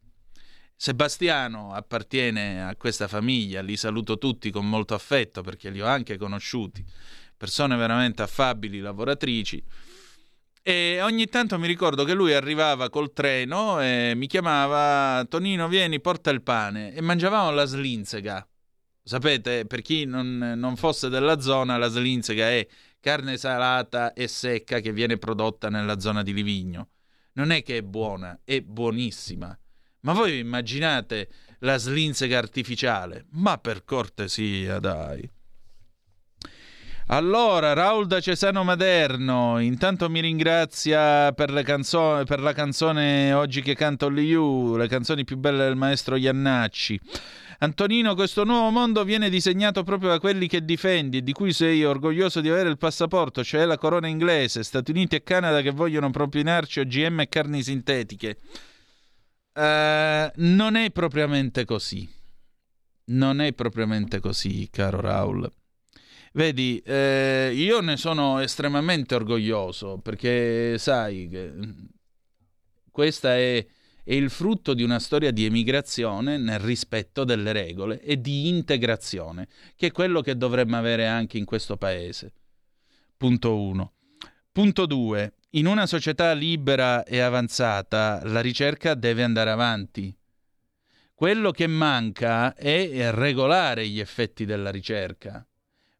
[0.75, 6.17] Sebastiano appartiene a questa famiglia, li saluto tutti con molto affetto perché li ho anche
[6.17, 6.83] conosciuti,
[7.37, 9.63] persone veramente affabili, lavoratrici.
[10.61, 15.99] E ogni tanto mi ricordo che lui arrivava col treno e mi chiamava Tonino, vieni,
[15.99, 18.48] porta il pane e mangiavamo la slinzega.
[19.09, 22.67] Sapete, per chi non, non fosse della zona, la slinzega è
[22.99, 26.89] carne salata e secca che viene prodotta nella zona di Livigno.
[27.33, 29.59] Non è che è buona, è buonissima.
[30.01, 31.27] Ma voi immaginate
[31.61, 33.25] la slinsega artificiale?
[33.31, 35.27] Ma per cortesia, dai.
[37.11, 43.73] Allora, Raul da Cesano Maderno, intanto mi ringrazia per, canzo- per la canzone Oggi che
[43.73, 46.99] canto Liu, le canzoni più belle del maestro Iannacci.
[47.61, 51.83] Antonino, questo nuovo mondo viene disegnato proprio da quelli che difendi e di cui sei
[51.83, 56.11] orgoglioso di avere il passaporto, cioè la corona inglese, Stati Uniti e Canada che vogliono
[56.11, 58.37] propinarci OGM e carni sintetiche.
[59.55, 62.07] Uh, non è propriamente così.
[63.05, 65.51] Non è propriamente così, caro Raul.
[66.33, 71.53] Vedi, eh, io ne sono estremamente orgoglioso perché sai che
[72.91, 73.65] questa è
[74.09, 79.47] è il frutto di una storia di emigrazione nel rispetto delle regole e di integrazione,
[79.75, 82.33] che è quello che dovremmo avere anche in questo paese.
[83.15, 83.93] Punto 1.
[84.51, 85.33] Punto 2.
[85.51, 90.11] In una società libera e avanzata la ricerca deve andare avanti.
[91.13, 95.47] Quello che manca è regolare gli effetti della ricerca.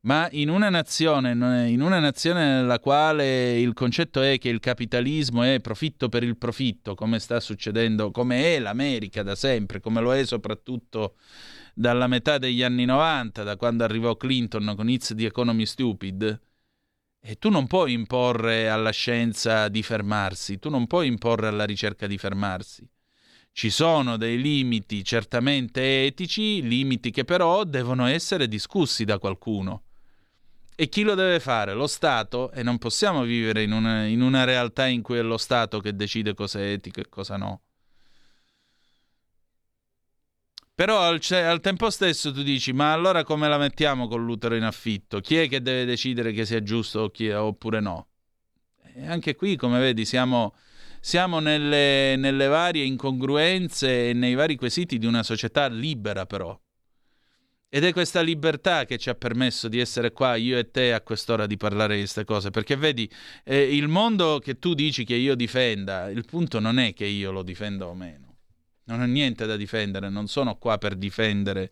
[0.02, 1.32] Ma in una, nazione,
[1.70, 6.38] in una nazione nella quale il concetto è che il capitalismo è profitto per il
[6.38, 11.16] profitto, come sta succedendo, come è l'America da sempre, come lo è soprattutto
[11.74, 16.42] dalla metà degli anni 90, da quando arrivò Clinton con It's the Economy Stupid,
[17.20, 22.08] e tu non puoi imporre alla scienza di fermarsi, tu non puoi imporre alla ricerca
[22.08, 22.90] di fermarsi.
[23.52, 29.84] Ci sono dei limiti certamente etici, limiti che però devono essere discussi da qualcuno.
[30.82, 31.74] E chi lo deve fare?
[31.74, 32.54] Lo Stato?
[32.54, 35.94] E non possiamo vivere in una, in una realtà in cui è lo Stato che
[35.94, 37.64] decide cosa è etico e cosa no.
[40.74, 44.64] Però al, al, tempo stesso tu dici, ma allora come la mettiamo con l'utero in
[44.64, 45.20] affitto?
[45.20, 48.08] Chi è che deve decidere che sia giusto è, oppure no?
[48.96, 50.56] E anche qui, come vedi, siamo,
[51.02, 56.58] siamo nelle, nelle varie incongruenze e nei vari quesiti di una società libera però.
[57.72, 61.02] Ed è questa libertà che ci ha permesso di essere qua, io e te, a
[61.02, 62.50] quest'ora di parlare di queste cose.
[62.50, 63.08] Perché vedi,
[63.44, 67.32] eh, il mondo che tu dici che io difenda, il punto non è che io
[67.32, 68.38] lo difenda o meno.
[68.86, 71.72] Non ho niente da difendere, non sono qua per difendere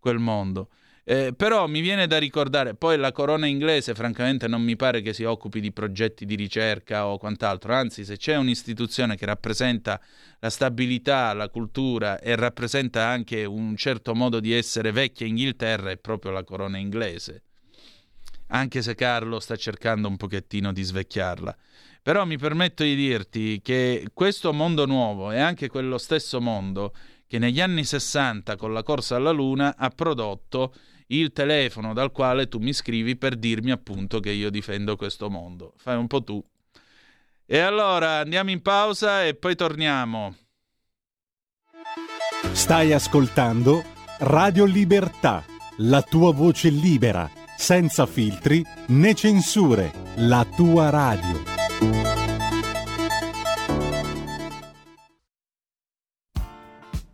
[0.00, 0.68] quel mondo.
[1.10, 5.14] Eh, però mi viene da ricordare, poi la corona inglese francamente non mi pare che
[5.14, 9.98] si occupi di progetti di ricerca o quant'altro, anzi se c'è un'istituzione che rappresenta
[10.38, 15.96] la stabilità, la cultura e rappresenta anche un certo modo di essere vecchia Inghilterra è
[15.96, 17.42] proprio la corona inglese,
[18.48, 21.56] anche se Carlo sta cercando un pochettino di svecchiarla.
[22.02, 26.92] Però mi permetto di dirti che questo mondo nuovo è anche quello stesso mondo
[27.26, 30.74] che negli anni 60 con la corsa alla Luna ha prodotto
[31.08, 35.74] il telefono dal quale tu mi scrivi per dirmi appunto che io difendo questo mondo.
[35.76, 36.42] Fai un po' tu.
[37.46, 40.34] E allora andiamo in pausa e poi torniamo.
[42.52, 43.82] Stai ascoltando
[44.18, 45.44] Radio Libertà,
[45.78, 52.17] la tua voce libera, senza filtri né censure, la tua radio.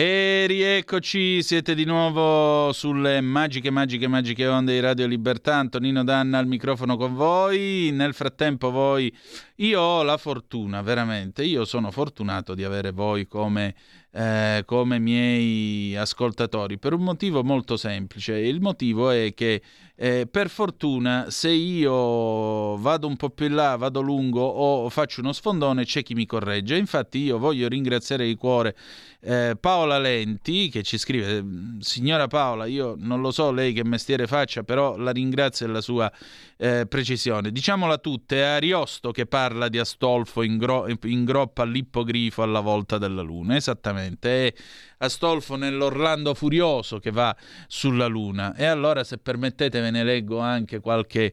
[0.00, 5.56] E rieccoci, siete di nuovo sulle magiche, magiche, magiche onde di Radio Libertà.
[5.56, 7.90] Antonino Danna al microfono con voi.
[7.92, 9.12] Nel frattempo voi,
[9.60, 13.74] io ho la fortuna, veramente, io sono fortunato di avere voi come
[14.10, 18.36] eh, come miei ascoltatori per un motivo molto semplice.
[18.38, 19.62] Il motivo è che
[19.94, 25.20] eh, per fortuna se io vado un po' più in là, vado lungo o faccio
[25.20, 26.76] uno sfondone c'è chi mi corregge.
[26.76, 28.74] Infatti io voglio ringraziare di cuore
[29.20, 31.44] eh, Paola Lenti che ci scrive
[31.80, 36.10] signora Paola io non lo so lei che mestiere faccia però la ringrazio della sua
[36.56, 37.52] eh, precisione.
[37.52, 42.98] Diciamola tutte, è Ariosto che parla di Astolfo in, gro- in groppa all'ippogrifo alla volta
[42.98, 44.54] della luna, esattamente, è
[44.98, 47.34] Astolfo nell'Orlando Furioso che va
[47.66, 48.54] sulla luna.
[48.54, 51.32] E allora se permettete ve ne leggo anche qualche,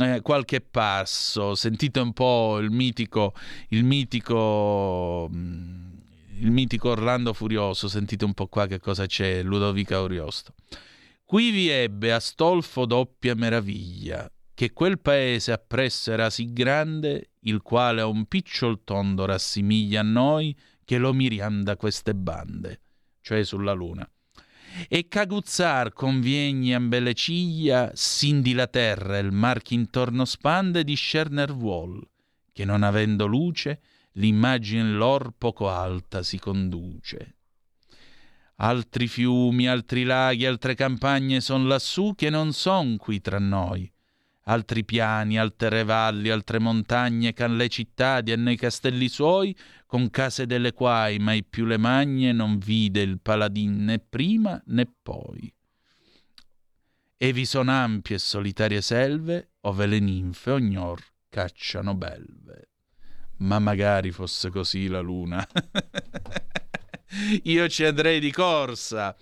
[0.00, 3.34] eh, qualche passo, sentite un po' il mitico...
[3.68, 5.86] Il mitico mm,
[6.38, 10.52] il mitico Orlando Furioso, sentite un po' qua che cosa c'è, Ludovica Oriosto.
[11.24, 18.00] Qui vi ebbe Astolfo doppia meraviglia, che quel paese appresso era sì grande, il quale
[18.00, 22.80] a un picciol tondo rassimiglia a noi, che lo miriam da queste bande,
[23.20, 24.08] cioè sulla luna.
[24.88, 32.06] E caguzzar conviegni ambele ciglia, sindi la terra il mar che intorno spande discerner vuol,
[32.52, 33.80] che non avendo luce,
[34.12, 37.34] l'immagine lor poco alta si conduce.
[38.56, 43.90] Altri fiumi, altri laghi, altre campagne son lassù che non son qui tra noi,
[44.48, 49.56] altri piani, altre valli, altre montagne, can le città di nei castelli suoi,
[49.86, 54.86] con case delle quai mai più le magne non vide il paladin né prima né
[55.02, 55.52] poi.
[57.18, 62.70] E vi son ampie e solitarie selve, ove le ninfe ognor cacciano belve.
[63.38, 65.46] Ma magari fosse così la luna.
[67.44, 69.16] Io ci andrei di corsa.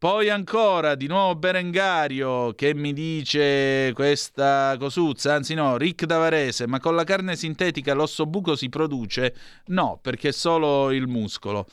[0.00, 6.78] Poi ancora di nuovo Berengario che mi dice questa cosuzza, anzi no, Rick Davarese, ma
[6.78, 9.34] con la carne sintetica l'osso buco si produce?
[9.66, 11.66] No, perché è solo il muscolo.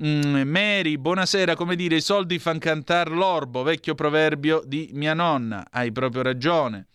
[0.00, 5.66] Mm, Mary, buonasera, come dire, i soldi fan cantare l'orbo, vecchio proverbio di mia nonna,
[5.68, 6.86] hai proprio ragione.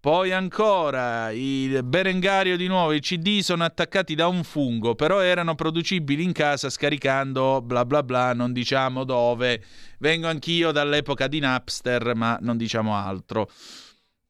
[0.00, 5.54] Poi ancora, il Berengario di nuovo, i CD sono attaccati da un fungo, però erano
[5.54, 9.62] producibili in casa scaricando bla bla bla, non diciamo dove.
[9.98, 13.50] Vengo anch'io dall'epoca di Napster, ma non diciamo altro.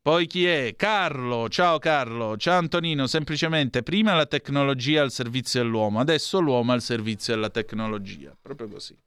[0.02, 0.74] Poi chi è?
[0.74, 6.82] Carlo, ciao Carlo, ciao Antonino, semplicemente prima la tecnologia al servizio dell'uomo, adesso l'uomo al
[6.82, 8.98] servizio della tecnologia, proprio così.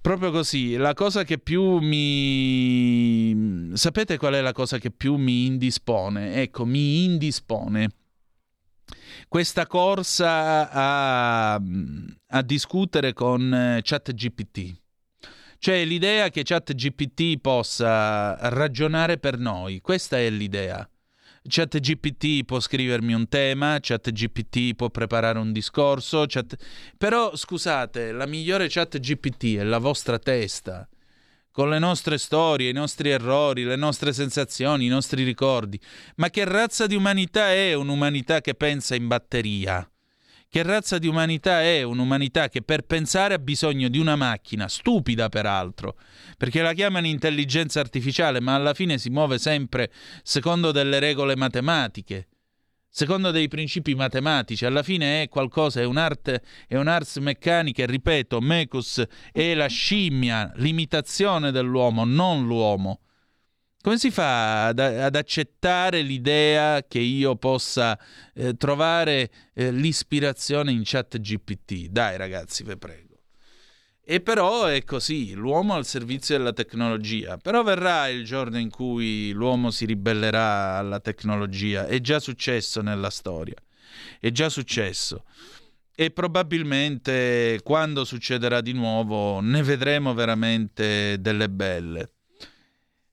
[0.00, 3.36] Proprio così, la cosa che più mi...
[3.74, 6.34] Sapete qual è la cosa che più mi indispone?
[6.36, 7.90] Ecco, mi indispone
[9.28, 14.80] questa corsa a, a discutere con eh, ChatGPT.
[15.58, 20.88] Cioè l'idea che ChatGPT possa ragionare per noi, questa è l'idea.
[21.42, 26.56] ChatGPT può scrivermi un tema, ChatGPT può preparare un discorso, chat...
[26.98, 30.86] però scusate, la migliore ChatGPT è la vostra testa,
[31.50, 35.80] con le nostre storie, i nostri errori, le nostre sensazioni, i nostri ricordi.
[36.16, 39.90] Ma che razza di umanità è un'umanità che pensa in batteria?
[40.52, 45.28] Che razza di umanità è un'umanità che per pensare ha bisogno di una macchina, stupida
[45.28, 45.96] peraltro,
[46.36, 49.92] perché la chiamano intelligenza artificiale, ma alla fine si muove sempre
[50.24, 52.26] secondo delle regole matematiche,
[52.88, 54.66] secondo dei principi matematici.
[54.66, 61.52] Alla fine è qualcosa, è un'arte, è un'ars meccanica, ripeto, Mecus è la scimmia, l'imitazione
[61.52, 63.02] dell'uomo, non l'uomo.
[63.82, 67.98] Come si fa ad, ad, accettare l'idea che io possa
[68.34, 71.86] eh, trovare eh, l'ispirazione in chat GPT?
[71.86, 73.22] Dai ragazzi, vi prego.
[74.04, 77.38] E però è così, l'uomo al servizio della tecnologia.
[77.38, 81.86] Però verrà il giorno in cui l'uomo si ribellerà alla tecnologia.
[81.86, 83.56] È già successo nella storia.
[84.18, 85.24] È già successo.
[85.94, 92.10] E probabilmente quando succederà di nuovo ne vedremo veramente delle belle.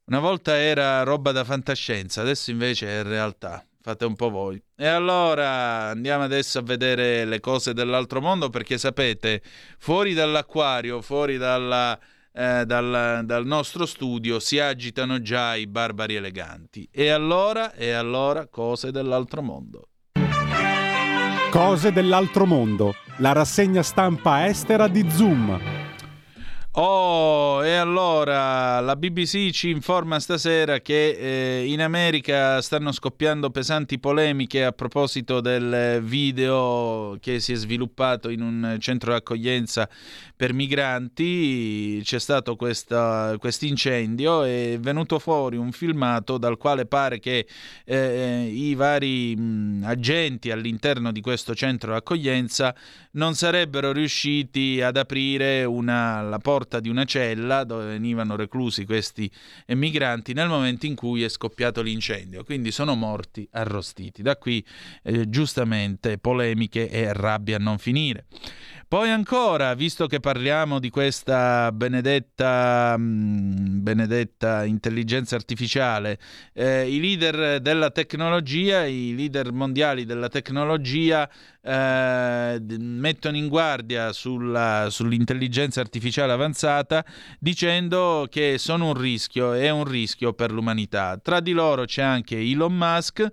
[0.10, 3.62] Una volta era roba da fantascienza, adesso invece è realtà.
[3.82, 4.62] Fate un po' voi.
[4.78, 9.42] E allora andiamo adesso a vedere le cose dell'altro mondo perché sapete,
[9.78, 12.00] fuori dall'acquario, fuori dalla,
[12.32, 16.88] eh, dal, dal, nostro studio si agitano già i barbari eleganti.
[16.90, 19.90] E allora, e allora, cose dell'altro mondo.
[21.52, 25.86] Cose dell'altro mondo, la rassegna stampa estera di Zoom
[26.80, 33.98] Oh, e allora la BBC ci informa stasera che eh, in America stanno scoppiando pesanti
[33.98, 39.90] polemiche a proposito del video che si è sviluppato in un centro d'accoglienza
[40.36, 42.00] per migranti.
[42.04, 47.48] C'è stato questo incendio e è venuto fuori un filmato dal quale pare che
[47.86, 52.76] eh, i vari mh, agenti all'interno di questo centro d'accoglienza
[53.14, 59.32] non sarebbero riusciti ad aprire una, la porta di una cella dove venivano reclusi questi
[59.68, 62.44] migranti nel momento in cui è scoppiato l'incendio.
[62.44, 64.22] Quindi sono morti arrostiti.
[64.22, 64.64] Da qui
[65.04, 68.26] eh, giustamente polemiche e rabbia a non finire.
[68.90, 76.18] Poi ancora, visto che parliamo di questa benedetta, mh, mm, benedetta intelligenza artificiale,
[76.54, 81.30] eh, i leader della tecnologia, i leader mondiali della tecnologia
[81.62, 86.57] eh, mettono in guardia sulla, sull'intelligenza artificiale avanzata
[87.40, 91.18] dicendo che sono un rischio, è un rischio per l'umanità.
[91.18, 93.30] Tra di loro c'è anche Elon Musk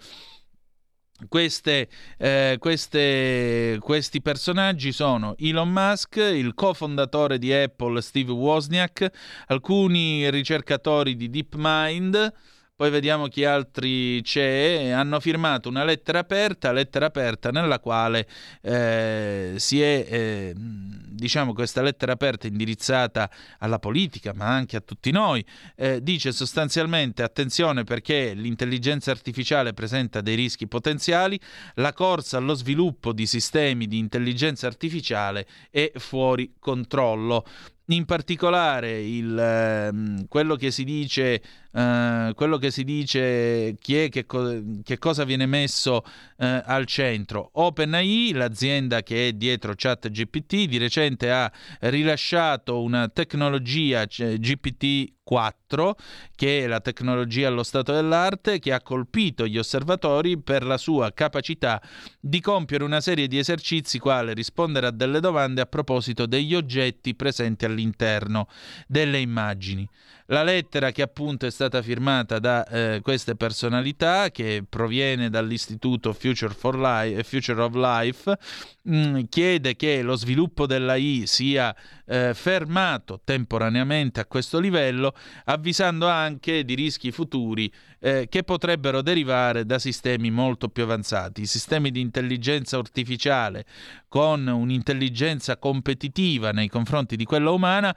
[1.29, 1.89] queste,
[2.19, 9.11] eh, queste, questi personaggi sono Elon Musk, il cofondatore di Apple Steve Wozniak,
[9.47, 12.33] alcuni ricercatori di DeepMind,
[12.77, 18.27] poi vediamo chi altri c'è, hanno firmato una lettera aperta, lettera aperta nella quale
[18.63, 23.31] eh, si è, eh, diciamo, questa lettera aperta indirizzata
[23.61, 25.45] alla politica, ma anche a tutti noi,
[25.77, 31.39] eh, dice sostanzialmente attenzione perché l'intelligenza artificiale presenta dei rischi potenziali,
[31.75, 37.45] la corsa allo sviluppo di sistemi di intelligenza artificiale è fuori controllo.
[37.89, 41.43] In particolare il, ehm, quello che si dice,
[41.75, 46.05] eh, quello che si dice chi è, che, co- che cosa viene messo
[46.39, 47.51] eh, al centro.
[47.53, 55.97] OpenAI, l'azienda che è dietro ChatGPT, di recente ha rilasciato una tecnologia cioè GPT 4,
[56.37, 61.13] che è la tecnologia allo stato dell'arte, che ha colpito gli osservatori per la sua
[61.13, 61.83] capacità
[62.21, 67.15] di compiere una serie di esercizi quale rispondere a delle domande a proposito degli oggetti
[67.17, 68.47] presenti all'interno
[68.87, 69.89] delle immagini.
[70.29, 76.55] La lettera che appunto è stata firmata da eh, queste personalità, che proviene dall'istituto Future,
[76.79, 78.39] Life, Future of Life,
[78.85, 81.77] mh, mm, chiede che lo sviluppo dell'AI sia
[82.07, 85.15] eh, fermato temporaneamente a questo livello,
[85.45, 87.71] avvisando anche di rischi futuri
[88.01, 91.43] eh, che potrebbero derivare da sistemi molto più avanzati.
[91.43, 93.67] I sistemi di intelligenza artificiale
[94.09, 97.95] con un'intelligenza competitiva nei confronti di quella umana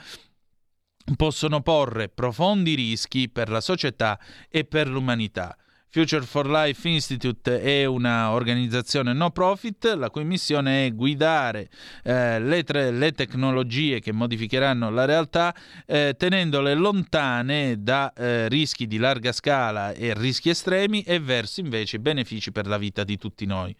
[1.15, 4.19] possono porre profondi rischi per la società
[4.49, 5.55] e per l'umanità.
[5.89, 11.69] Future for Life Institute è un'organizzazione no profit la cui missione è guidare
[12.03, 15.55] eh, le, tre, le, tecnologie che modificheranno la realtà
[15.85, 21.99] eh, tenendole lontane da eh, rischi di larga scala e rischi estremi e verso invece
[21.99, 23.75] benefici per la vita di tutti noi.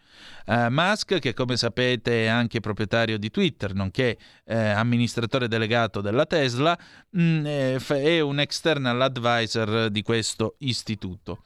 [0.45, 6.25] Uh, Musk, che come sapete è anche proprietario di Twitter, nonché eh, amministratore delegato della
[6.25, 6.77] Tesla,
[7.09, 7.45] mh, mm,
[7.77, 11.41] è un external advisor di questo istituto.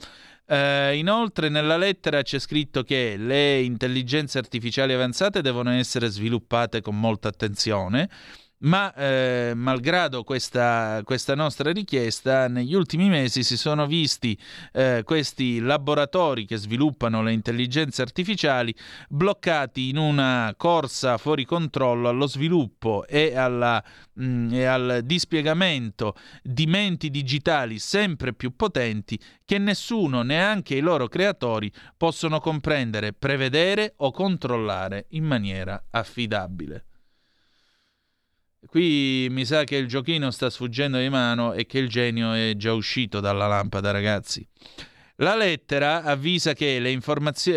[0.52, 6.99] Uh, inoltre nella lettera c'è scritto che le intelligenze artificiali avanzate devono essere sviluppate con
[6.99, 8.10] molta attenzione
[8.61, 14.38] ma eh, malgrado questa, questa, nostra richiesta, negli ultimi mesi si sono visti
[14.73, 18.73] eh, questi laboratori che sviluppano le intelligenze artificiali
[19.09, 23.83] bloccati in una corsa fuori controllo allo sviluppo e, alla,
[24.13, 30.79] mh, mm, e al dispiegamento di menti digitali sempre più potenti che nessuno, neanche i
[30.79, 36.85] loro creatori, possono comprendere, prevedere o controllare in maniera affidabile.
[38.67, 42.53] Qui mi sa che il giochino sta sfuggendo di mano e che il genio è
[42.55, 44.47] già uscito dalla lampada, ragazzi.
[45.15, 46.97] La lettera avvisa che le,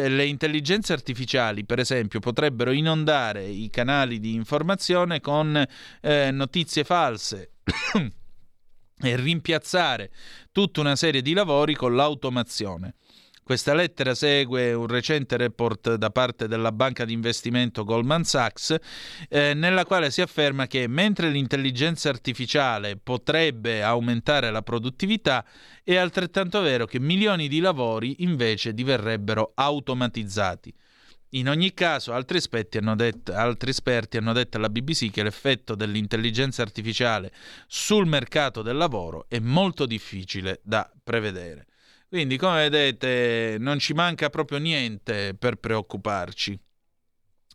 [0.09, 5.63] le, intelligenze artificiali, per esempio, potrebbero inondare i canali di informazione con
[6.01, 7.53] eh, notizie false
[9.01, 10.11] e rimpiazzare
[10.53, 12.95] tutta una serie di lavori con l'automazione.
[13.45, 18.75] Questa lettera segue un recente report da parte della banca di investimento Goldman Sachs,
[19.29, 25.45] eh, nella quale si afferma che mentre l'intelligenza artificiale potrebbe aumentare la produttività,
[25.83, 30.75] è altrettanto vero che milioni di lavori invece diverrebbero automatizzati.
[31.33, 36.63] In ogni caso, altri esperti, detto, altri esperti, hanno detto, alla BBC che l'effetto dell'intelligenza
[36.63, 37.31] artificiale
[37.67, 41.67] sul mercato del lavoro è molto difficile da prevedere.
[42.15, 46.57] Quindi, come vedete, non ci manca proprio niente per preoccuparci.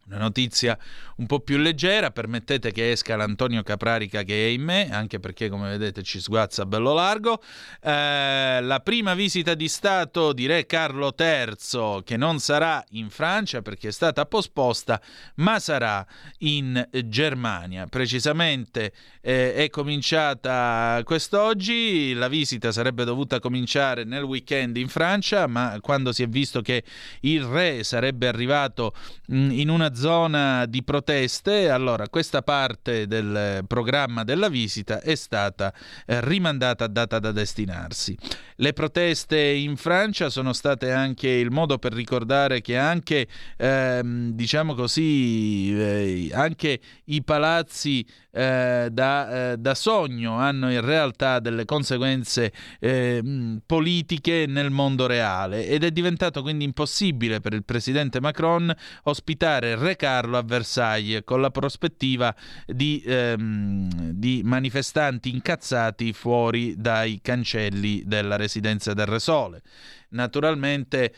[0.10, 0.76] Una notizia
[1.18, 5.49] un po' più leggera, permettete che esca l'Antonio Caprarica che è in me, anche perché
[5.49, 7.44] come vedete ci sguazza bello largo.
[7.80, 13.61] Eh, la prima visita di Stato di Re Carlo III, che non sarà in Francia
[13.61, 14.99] perché è stata posposta,
[15.36, 16.03] ma sarà
[16.40, 17.86] in Germania.
[17.86, 18.91] Precisamente
[19.22, 26.14] eh, è cominciata quest'oggi, la visita sarebbe dovuta cominciare nel weekend in Francia, ma quando
[26.14, 26.84] si è visto che
[27.22, 28.95] il Re sarebbe arrivato
[29.27, 29.98] mh, in una zona
[30.67, 35.73] di proteste, allora questa parte del programma della visita è stata
[36.05, 38.17] eh, rimandata a data da destinarsi.
[38.55, 43.27] Le proteste in Francia sono state anche il modo per ricordare che anche,
[43.57, 51.39] ehm, diciamo così, eh, anche i palazzi eh, da, eh, da, sogno hanno in realtà
[51.39, 53.23] delle conseguenze eh,
[53.65, 58.73] politiche nel mondo reale ed è diventato quindi impossibile per il presidente Macron
[59.03, 62.35] ospitare Re Carlo a Versailles con la prospettiva
[62.65, 69.61] di, ehm, di manifestanti incazzati fuori dai cancelli della residenza del Re Sole.
[70.10, 71.14] Naturalmente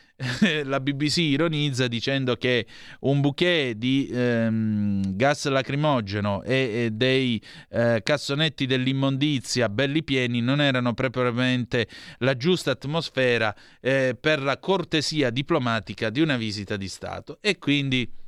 [0.65, 2.65] la BBC ironizza dicendo che
[3.01, 10.59] un bouquet di ehm, gas lacrimogeno e, e dei eh, cassonetti dell'immondizia belli pieni non
[10.59, 11.87] erano propriamente
[12.19, 17.37] la giusta atmosfera eh, per la cortesia diplomatica di una visita di Stato.
[17.41, 18.19] E quindi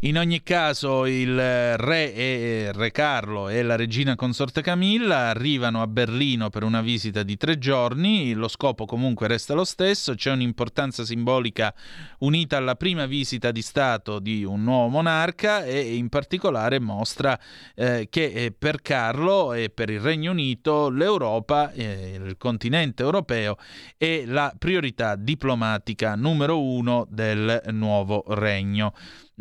[0.00, 5.86] in ogni caso il re, e, re Carlo e la regina consorte Camilla arrivano a
[5.86, 11.04] Berlino per una visita di tre giorni, lo scopo comunque resta lo stesso, c'è un'importanza
[11.04, 11.74] simbolica
[12.18, 17.38] unita alla prima visita di Stato di un nuovo monarca e in particolare mostra
[17.74, 23.56] eh, che eh, per Carlo e per il Regno Unito l'Europa, eh, il continente europeo,
[23.96, 28.92] è la priorità diplomatica numero uno del nuovo regno.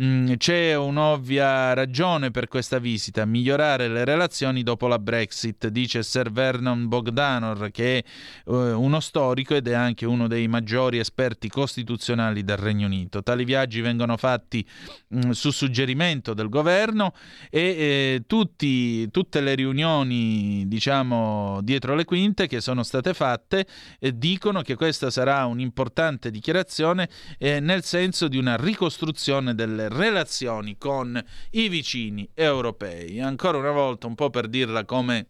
[0.01, 6.31] Mm, c'è un'ovvia ragione per questa visita, migliorare le relazioni dopo la Brexit, dice Sir
[6.31, 8.03] Vernon Bogdanor, che è
[8.45, 13.21] uh, uno storico ed è anche uno dei maggiori esperti costituzionali del Regno Unito.
[13.21, 14.67] Tali viaggi vengono fatti
[15.13, 17.13] mm, su suggerimento del governo
[17.51, 23.67] e eh, tutti, tutte le riunioni, diciamo, dietro le quinte che sono state fatte
[23.99, 27.07] eh, dicono che questa sarà un'importante dichiarazione
[27.37, 33.19] eh, nel senso di una ricostruzione delle le relazioni con i vicini europei.
[33.19, 35.27] Ancora una volta, un po' per dirla come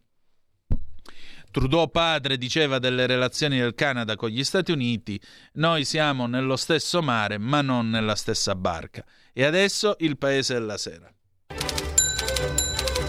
[1.52, 5.22] Trudeau padre diceva delle relazioni del Canada con gli Stati Uniti,
[5.54, 9.06] noi siamo nello stesso mare ma non nella stessa barca.
[9.32, 11.12] E adesso il Paese della Sera.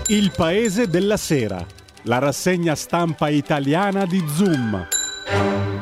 [0.08, 1.66] Il Paese della Sera,
[2.02, 5.73] la rassegna stampa italiana di Zoom.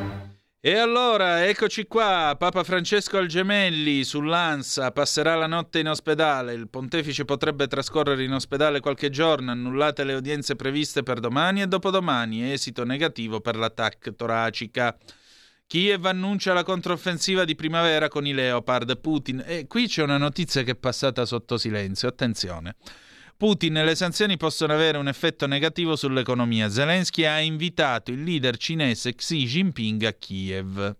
[0.65, 6.69] E allora, eccoci qua, Papa Francesco al Gemelli sull'ANSA, passerà la notte in ospedale, il
[6.69, 12.49] pontefice potrebbe trascorrere in ospedale qualche giorno, annullate le udienze previste per domani e dopodomani,
[12.49, 14.97] esito negativo per l'attacco toracica.
[15.67, 20.63] Kiev annuncia la controffensiva di primavera con i Leopard, Putin, e qui c'è una notizia
[20.63, 22.77] che è passata sotto silenzio, attenzione.
[23.35, 26.69] Putin e le sanzioni possono avere un effetto negativo sull'economia.
[26.69, 30.95] Zelensky ha invitato il leader cinese Xi Jinping a Kiev.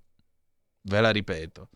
[0.86, 1.70] Ve la ripeto.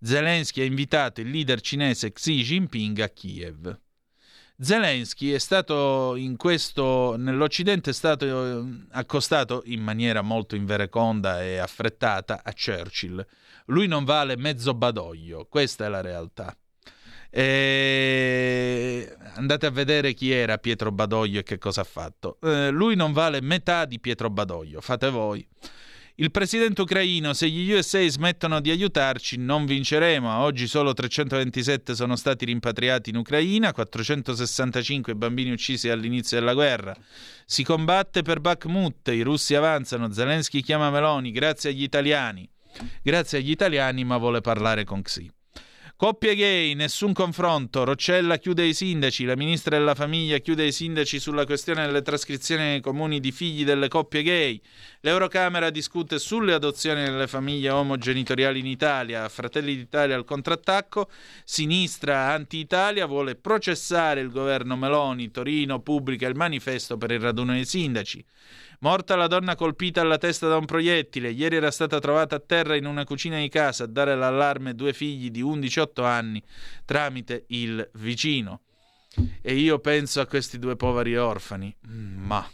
[0.00, 3.78] Zelensky ha invitato il leader cinese Xi Jinping a Kiev.
[4.62, 11.56] Zelensky è stato in questo, nell'Occidente è stato eh, accostato in maniera molto invereconda e
[11.56, 13.26] affrettata a Churchill.
[13.66, 16.54] Lui non vale mezzo badoglio, questa è la realtà.
[17.30, 19.16] E...
[19.34, 22.38] Andate a vedere chi era Pietro Badoglio e che cosa ha fatto.
[22.42, 25.46] Eh, lui non vale metà di Pietro Badoglio, fate voi.
[26.16, 30.40] Il presidente ucraino, se gli USA smettono di aiutarci, non vinceremo.
[30.40, 36.94] Oggi solo 327 sono stati rimpatriati in Ucraina, 465 bambini uccisi all'inizio della guerra.
[37.46, 42.46] Si combatte per Bakhmut, i russi avanzano, Zelensky chiama Meloni, grazie agli italiani.
[43.02, 45.39] Grazie agli italiani, ma vuole parlare con Xi.
[46.00, 47.84] Coppie gay, nessun confronto.
[47.84, 49.26] Roccella chiude i sindaci.
[49.26, 53.66] La ministra della famiglia chiude i sindaci sulla questione delle trascrizioni nei comuni di figli
[53.66, 54.58] delle coppie gay.
[55.00, 59.28] L'Eurocamera discute sulle adozioni delle famiglie omogenitoriali in Italia.
[59.28, 61.10] Fratelli d'Italia al contrattacco.
[61.44, 65.30] Sinistra anti-Italia vuole processare il governo Meloni.
[65.30, 68.24] Torino pubblica il manifesto per il raduno dei sindaci.
[68.82, 71.30] Morta la donna colpita alla testa da un proiettile.
[71.30, 74.94] Ieri era stata trovata a terra in una cucina di casa a dare l'allarme due
[74.94, 76.42] figli di 11-8 anni
[76.86, 78.62] tramite il vicino.
[79.42, 81.76] E io penso a questi due poveri orfani.
[81.82, 82.48] Ma.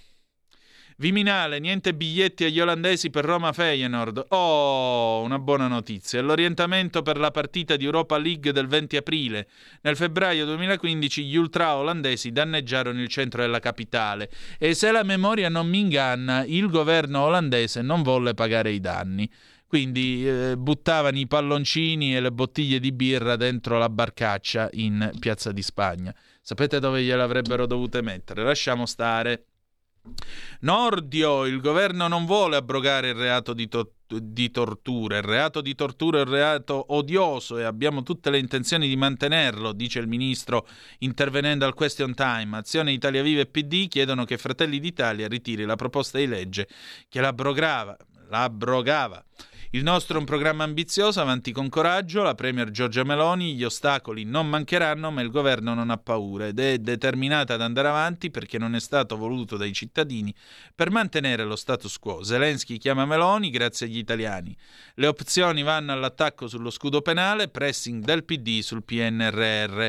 [0.99, 4.29] Viminale, niente biglietti agli olandesi per Roma Feyenoord.
[4.29, 6.23] Oh, una buona notizia.
[6.23, 9.47] L'orientamento per la partita di Europa League del 20 aprile.
[9.83, 15.51] Nel febbraio 2015 gli ultra olandesi danneggiarono il centro della capitale e se la memoria
[15.51, 19.31] non mi inganna, il governo olandese non volle pagare i danni.
[19.67, 25.53] Quindi eh, buttavano i palloncini e le bottiglie di birra dentro la barcaccia in Piazza
[25.53, 26.15] di Spagna.
[26.41, 28.45] Sapete dove gliel'avrebbero dovute mettere?
[28.45, 29.45] Lasciamo stare.
[30.61, 35.17] Nordio, il governo non vuole abrogare il reato di, to- di, tortura.
[35.17, 39.73] Il reato di tortura è un reato odioso e abbiamo tutte le intenzioni di mantenerlo,
[39.73, 40.67] dice il ministro
[40.99, 42.57] intervenendo al question time.
[42.57, 46.69] Azione Italia Viva e PD chiedono che Fratelli d'Italia ritiri la proposta di legge
[47.09, 47.97] che l'abrogava.
[48.29, 49.25] l'abrogava.
[49.77, 54.25] Il nostro è un programma ambizioso, avanti con coraggio, la Premier Giorgia Meloni, gli ostacoli
[54.25, 58.57] non mancheranno, ma il governo non ha paura ed è determinata ad andare avanti perché
[58.57, 60.35] non è stato voluto dai cittadini
[60.75, 62.23] per mantenere lo status quo.
[62.23, 64.57] Zelensky chiama Meloni grazie agli italiani.
[64.95, 69.89] Le opzioni vanno all'attacco sullo scudo penale, pressing del PD sul PNRR.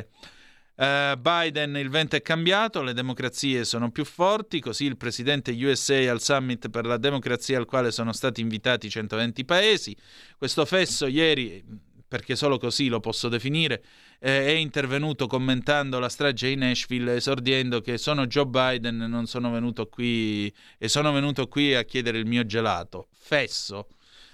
[0.77, 6.11] Uh, Biden, il vento è cambiato, le democrazie sono più forti, così il presidente USA
[6.11, 9.97] al summit per la democrazia al quale sono stati invitati 120 paesi.
[10.37, 11.65] Questo fesso ieri,
[12.07, 13.83] perché solo così lo posso definire,
[14.19, 19.49] eh, è intervenuto commentando la strage di Nashville, esordiendo che sono Joe Biden, non sono
[19.49, 23.07] venuto qui e sono venuto qui a chiedere il mio gelato.
[23.13, 23.87] Fesso,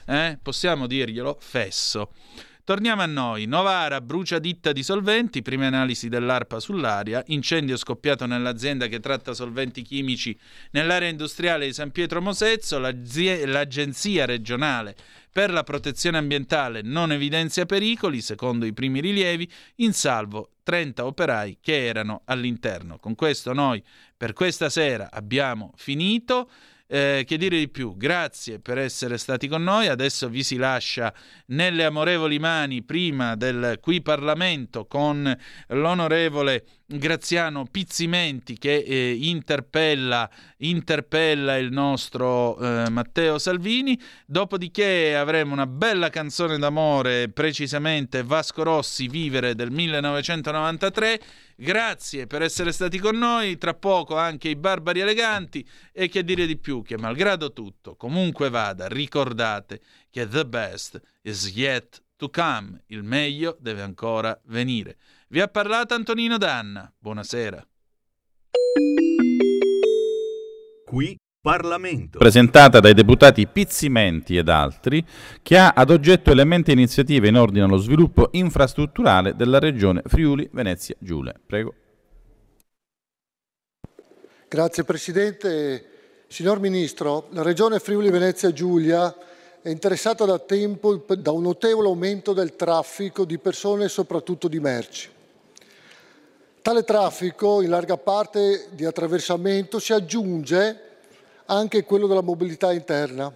[0.05, 0.37] eh?
[0.41, 1.37] possiamo dirglielo?
[1.39, 2.11] Fesso.
[2.65, 3.45] Torniamo a noi.
[3.45, 9.81] Novara brucia ditta di solventi, prime analisi dell'ARPA sull'aria, incendio scoppiato nell'azienda che tratta solventi
[9.81, 10.37] chimici
[10.71, 14.95] nell'area industriale di San Pietro Mosezzo, l'agenzia regionale
[15.29, 21.57] per la protezione ambientale non evidenzia pericoli, secondo i primi rilievi, in salvo 30 operai
[21.59, 22.97] che erano all'interno.
[22.97, 23.83] Con questo noi
[24.15, 26.49] per questa sera abbiamo finito.
[26.93, 27.97] Eh, che dire di più?
[27.97, 29.87] Grazie per essere stati con noi.
[29.87, 31.11] Adesso vi si lascia
[31.47, 35.35] nelle amorevoli mani prima del qui Parlamento con
[35.69, 43.99] l'onorevole Graziano Pizzimenti che eh, interpella, interpella, il nostro eh, Matteo Salvini.
[44.27, 51.19] Dopodiché avremo una bella canzone d'amore, precisamente Vasco Rossi, Vivere del 1993.
[51.63, 53.57] Grazie per essere stati con noi.
[53.57, 55.65] Tra poco anche i Barbari Eleganti.
[55.93, 56.81] E che dire di più?
[56.81, 59.79] Che malgrado tutto, comunque vada, ricordate
[60.09, 62.83] che the best is yet to come.
[62.87, 64.97] Il meglio deve ancora venire.
[65.29, 66.93] Vi ha parlato Antonino Danna.
[66.99, 67.65] Buonasera.
[70.83, 72.19] Qui Parlamento.
[72.19, 75.05] Presentata dai deputati Pizzimenti ed altri,
[75.41, 80.47] che ha ad oggetto elementi e iniziative in ordine allo sviluppo infrastrutturale della regione Friuli
[80.53, 81.33] Venezia Giulia.
[81.45, 81.73] Prego.
[84.47, 85.85] Grazie Presidente.
[86.27, 89.13] Signor Ministro, la regione Friuli Venezia Giulia
[89.61, 94.61] è interessata da tempo da un notevole aumento del traffico di persone e soprattutto di
[94.61, 95.09] merci.
[96.61, 100.91] Tale traffico, in larga parte di attraversamento, si aggiunge
[101.45, 103.31] anche quello della mobilità interna.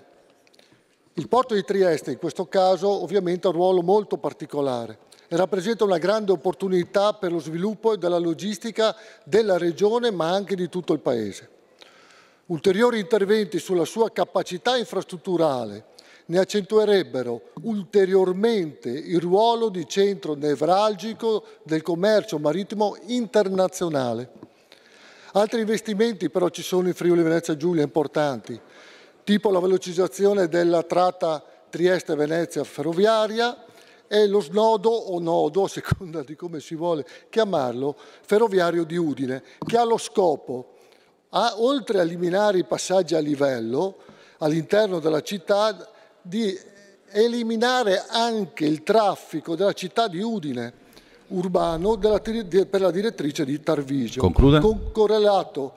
[1.13, 5.83] Il porto di Trieste, in questo caso, ovviamente ha un ruolo molto particolare e rappresenta
[5.83, 10.99] una grande opportunità per lo sviluppo della logistica della regione, ma anche di tutto il
[10.99, 11.49] Paese.
[12.47, 15.95] Ulteriori interventi sulla sua capacità infrastrutturale
[16.27, 24.31] ne accentuerebbero ulteriormente il ruolo di centro nevralgico del commercio marittimo internazionale.
[25.33, 28.59] Altri investimenti però ci sono in Friuli Venezia Giulia importanti,
[29.23, 33.65] tipo la velocizzazione della tratta Trieste-Venezia ferroviaria
[34.07, 39.43] e lo snodo o nodo, a seconda di come si vuole chiamarlo, ferroviario di Udine,
[39.65, 40.75] che ha lo scopo,
[41.29, 43.97] a, oltre a eliminare i passaggi a livello
[44.37, 45.89] all'interno della città,
[46.21, 46.57] di
[47.09, 50.85] eliminare anche il traffico della città di Udine
[51.27, 54.59] urbano della, per la direttrice di Tarvisio, Conclude.
[54.59, 55.73] con correlato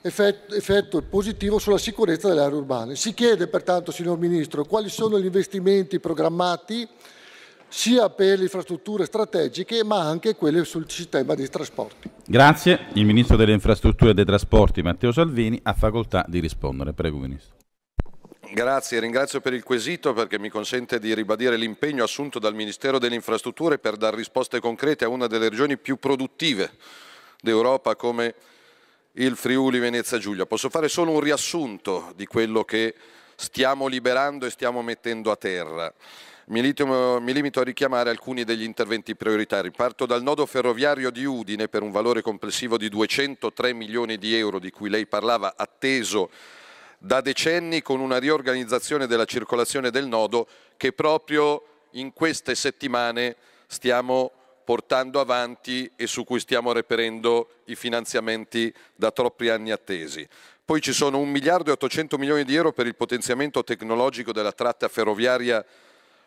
[0.00, 2.96] effetto, effetto positivo sulla sicurezza delle aree urbane.
[2.96, 6.86] Si chiede pertanto, signor Ministro, quali sono gli investimenti programmati
[7.66, 12.08] sia per le infrastrutture strategiche ma anche quelle sul sistema dei trasporti.
[12.24, 12.86] Grazie.
[12.92, 16.92] Il Ministro delle Infrastrutture e dei Trasporti Matteo Salvini ha facoltà di rispondere.
[16.92, 17.63] Prego Ministro.
[18.54, 23.16] Grazie, ringrazio per il quesito perché mi consente di ribadire l'impegno assunto dal Ministero delle
[23.16, 26.70] Infrastrutture per dare risposte concrete a una delle regioni più produttive
[27.42, 28.36] d'Europa come
[29.14, 30.46] il Friuli Venezia Giulia.
[30.46, 32.94] Posso fare solo un riassunto di quello che
[33.34, 35.92] stiamo liberando e stiamo mettendo a terra.
[36.44, 39.72] Mi limito, a richiamare alcuni degli interventi prioritari.
[39.72, 44.60] Parto dal nodo ferroviario di Udine per un valore complessivo di 203 milioni di euro
[44.60, 46.30] di cui lei parlava, atteso
[47.04, 50.48] da decenni con una riorganizzazione della circolazione del nodo
[50.78, 51.62] che proprio
[51.92, 53.36] in queste settimane
[53.66, 54.32] stiamo
[54.64, 60.26] portando avanti e su cui stiamo reperendo i finanziamenti da troppi anni attesi.
[60.64, 64.52] Poi ci sono 1 miliardo e 800 milioni di euro per il potenziamento tecnologico della
[64.52, 65.62] tratta ferroviaria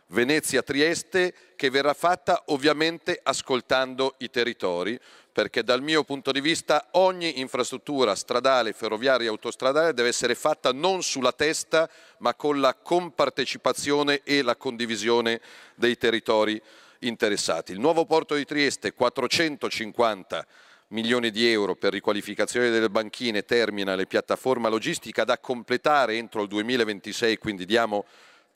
[0.07, 4.97] Venezia-Trieste che verrà fatta ovviamente ascoltando i territori
[5.37, 10.71] perché dal mio punto di vista ogni infrastruttura stradale, ferroviaria e autostradale deve essere fatta
[10.71, 11.89] non sulla testa
[12.19, 15.41] ma con la compartecipazione e la condivisione
[15.75, 16.59] dei territori
[16.99, 17.73] interessati.
[17.73, 20.45] Il nuovo porto di Trieste 450
[20.89, 26.47] milioni di euro per riqualificazione delle banchine, terminal e piattaforma logistica da completare entro il
[26.47, 28.05] 2026, quindi diamo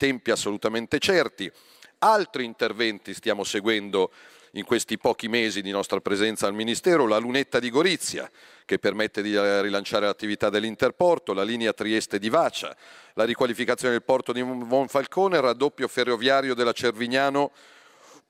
[0.02, 1.52] tempi assolutamente certi.
[2.00, 4.12] Altri interventi stiamo seguendo
[4.54, 8.28] in questi pochi mesi di nostra presenza al Ministero, la lunetta di Gorizia,
[8.66, 12.76] che permette di eh, rilanciare l'attività dell'Interporto, la linea Trieste di Vacia,
[13.14, 17.52] la riqualificazione del porto di Monfalcone, il raddoppio ferroviario della Cervignano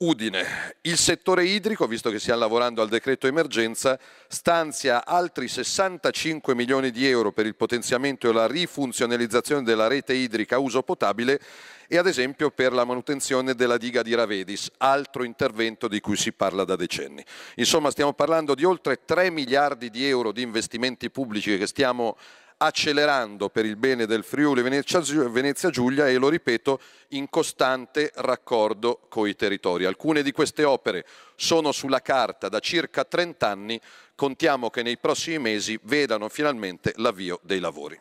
[0.01, 0.77] Udine.
[0.81, 7.07] Il settore idrico, visto che stiamo lavorando al decreto emergenza, stanzia altri 65 milioni di
[7.07, 11.39] euro per il potenziamento e la rifunzionalizzazione della rete idrica a uso potabile
[11.87, 16.31] e ad esempio per la manutenzione della diga di Ravedis, altro intervento di cui si
[16.31, 17.23] parla da decenni.
[17.57, 22.17] Insomma, stiamo parlando di oltre 3 miliardi di euro di investimenti pubblici che stiamo
[22.63, 26.79] accelerando per il bene del Friuli Venezia Giulia e lo ripeto
[27.09, 29.85] in costante raccordo con i territori.
[29.85, 31.05] Alcune di queste opere
[31.35, 33.81] sono sulla carta da circa 30 anni,
[34.13, 37.99] contiamo che nei prossimi mesi vedano finalmente l'avvio dei lavori.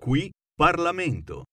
[0.00, 1.44] Qui Parlamento.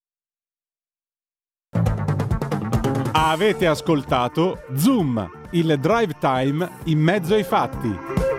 [3.13, 8.30] Avete ascoltato Zoom, il drive time in mezzo ai fatti.